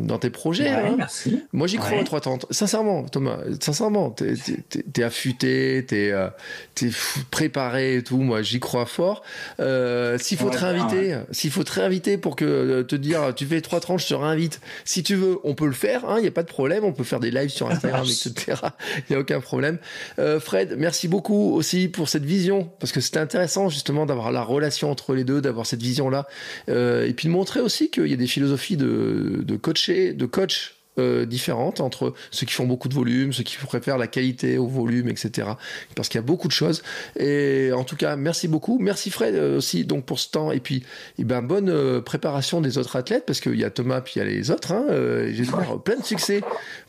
[0.00, 0.70] dans tes projets.
[0.70, 0.94] Hein.
[0.96, 1.42] Merci.
[1.52, 2.46] Moi, j'y crois à trois tentes.
[2.50, 6.90] Sincèrement, Thomas, sincèrement, t'es affûté, t'es es,
[7.30, 8.18] préparer et tout.
[8.18, 9.22] Moi, j'y crois fort.
[9.60, 13.46] Euh, s'il faut te réinviter, s'il faut te réinviter pour que euh, te dire, tu
[13.46, 14.60] fais trois tranches, je te réinvite.
[14.84, 16.02] Si tu veux, on peut le faire.
[16.04, 16.84] Il hein, n'y a pas de problème.
[16.84, 18.60] On peut faire des lives sur Instagram, etc.
[19.08, 19.78] Il y a aucun problème.
[20.18, 24.42] Euh, Fred, merci beaucoup aussi pour cette vision parce que c'était intéressant justement d'avoir la
[24.42, 26.26] relation entre les deux, d'avoir cette vision là,
[26.68, 30.26] euh, et puis de montrer aussi qu'il y a des philosophies de, de coacher, de
[30.26, 34.58] coach euh, différentes entre ceux qui font beaucoup de volume, ceux qui préfèrent la qualité
[34.58, 35.48] au volume, etc.
[35.94, 36.82] Parce qu'il y a beaucoup de choses.
[37.18, 38.78] Et en tout cas, merci beaucoup.
[38.78, 40.52] Merci Fred euh, aussi donc pour ce temps.
[40.52, 40.84] Et puis,
[41.18, 44.18] eh ben, bonne euh, préparation des autres athlètes parce qu'il y a Thomas puis il
[44.18, 44.72] y a les autres.
[44.72, 44.86] Hein.
[45.30, 46.42] J'espère plein de succès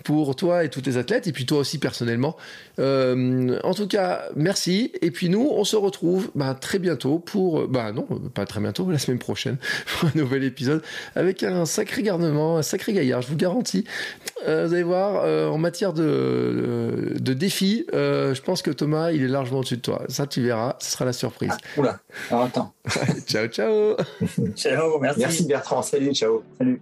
[0.03, 2.36] pour toi et tous tes athlètes et puis toi aussi personnellement.
[2.77, 4.91] en tout cas, merci.
[5.02, 8.90] Et puis nous, on se retrouve ben, très bientôt pour, bah non, pas très bientôt,
[8.90, 9.57] la semaine prochaine
[9.88, 10.81] pour un nouvel épisode
[11.15, 13.86] avec un sacré garnement, un sacré gaillard, je vous garantis.
[14.47, 19.11] Euh, vous allez voir, euh, en matière de, de, défis, euh, je pense que Thomas,
[19.11, 20.03] il est largement au-dessus de toi.
[20.07, 21.51] Ça, tu verras, ce sera la surprise.
[21.51, 21.99] Ah, oula,
[22.30, 22.73] alors attends.
[23.27, 23.97] ciao, ciao.
[24.55, 25.19] ciao, merci.
[25.19, 26.43] Merci Bertrand, salut, ciao.
[26.57, 26.81] Salut.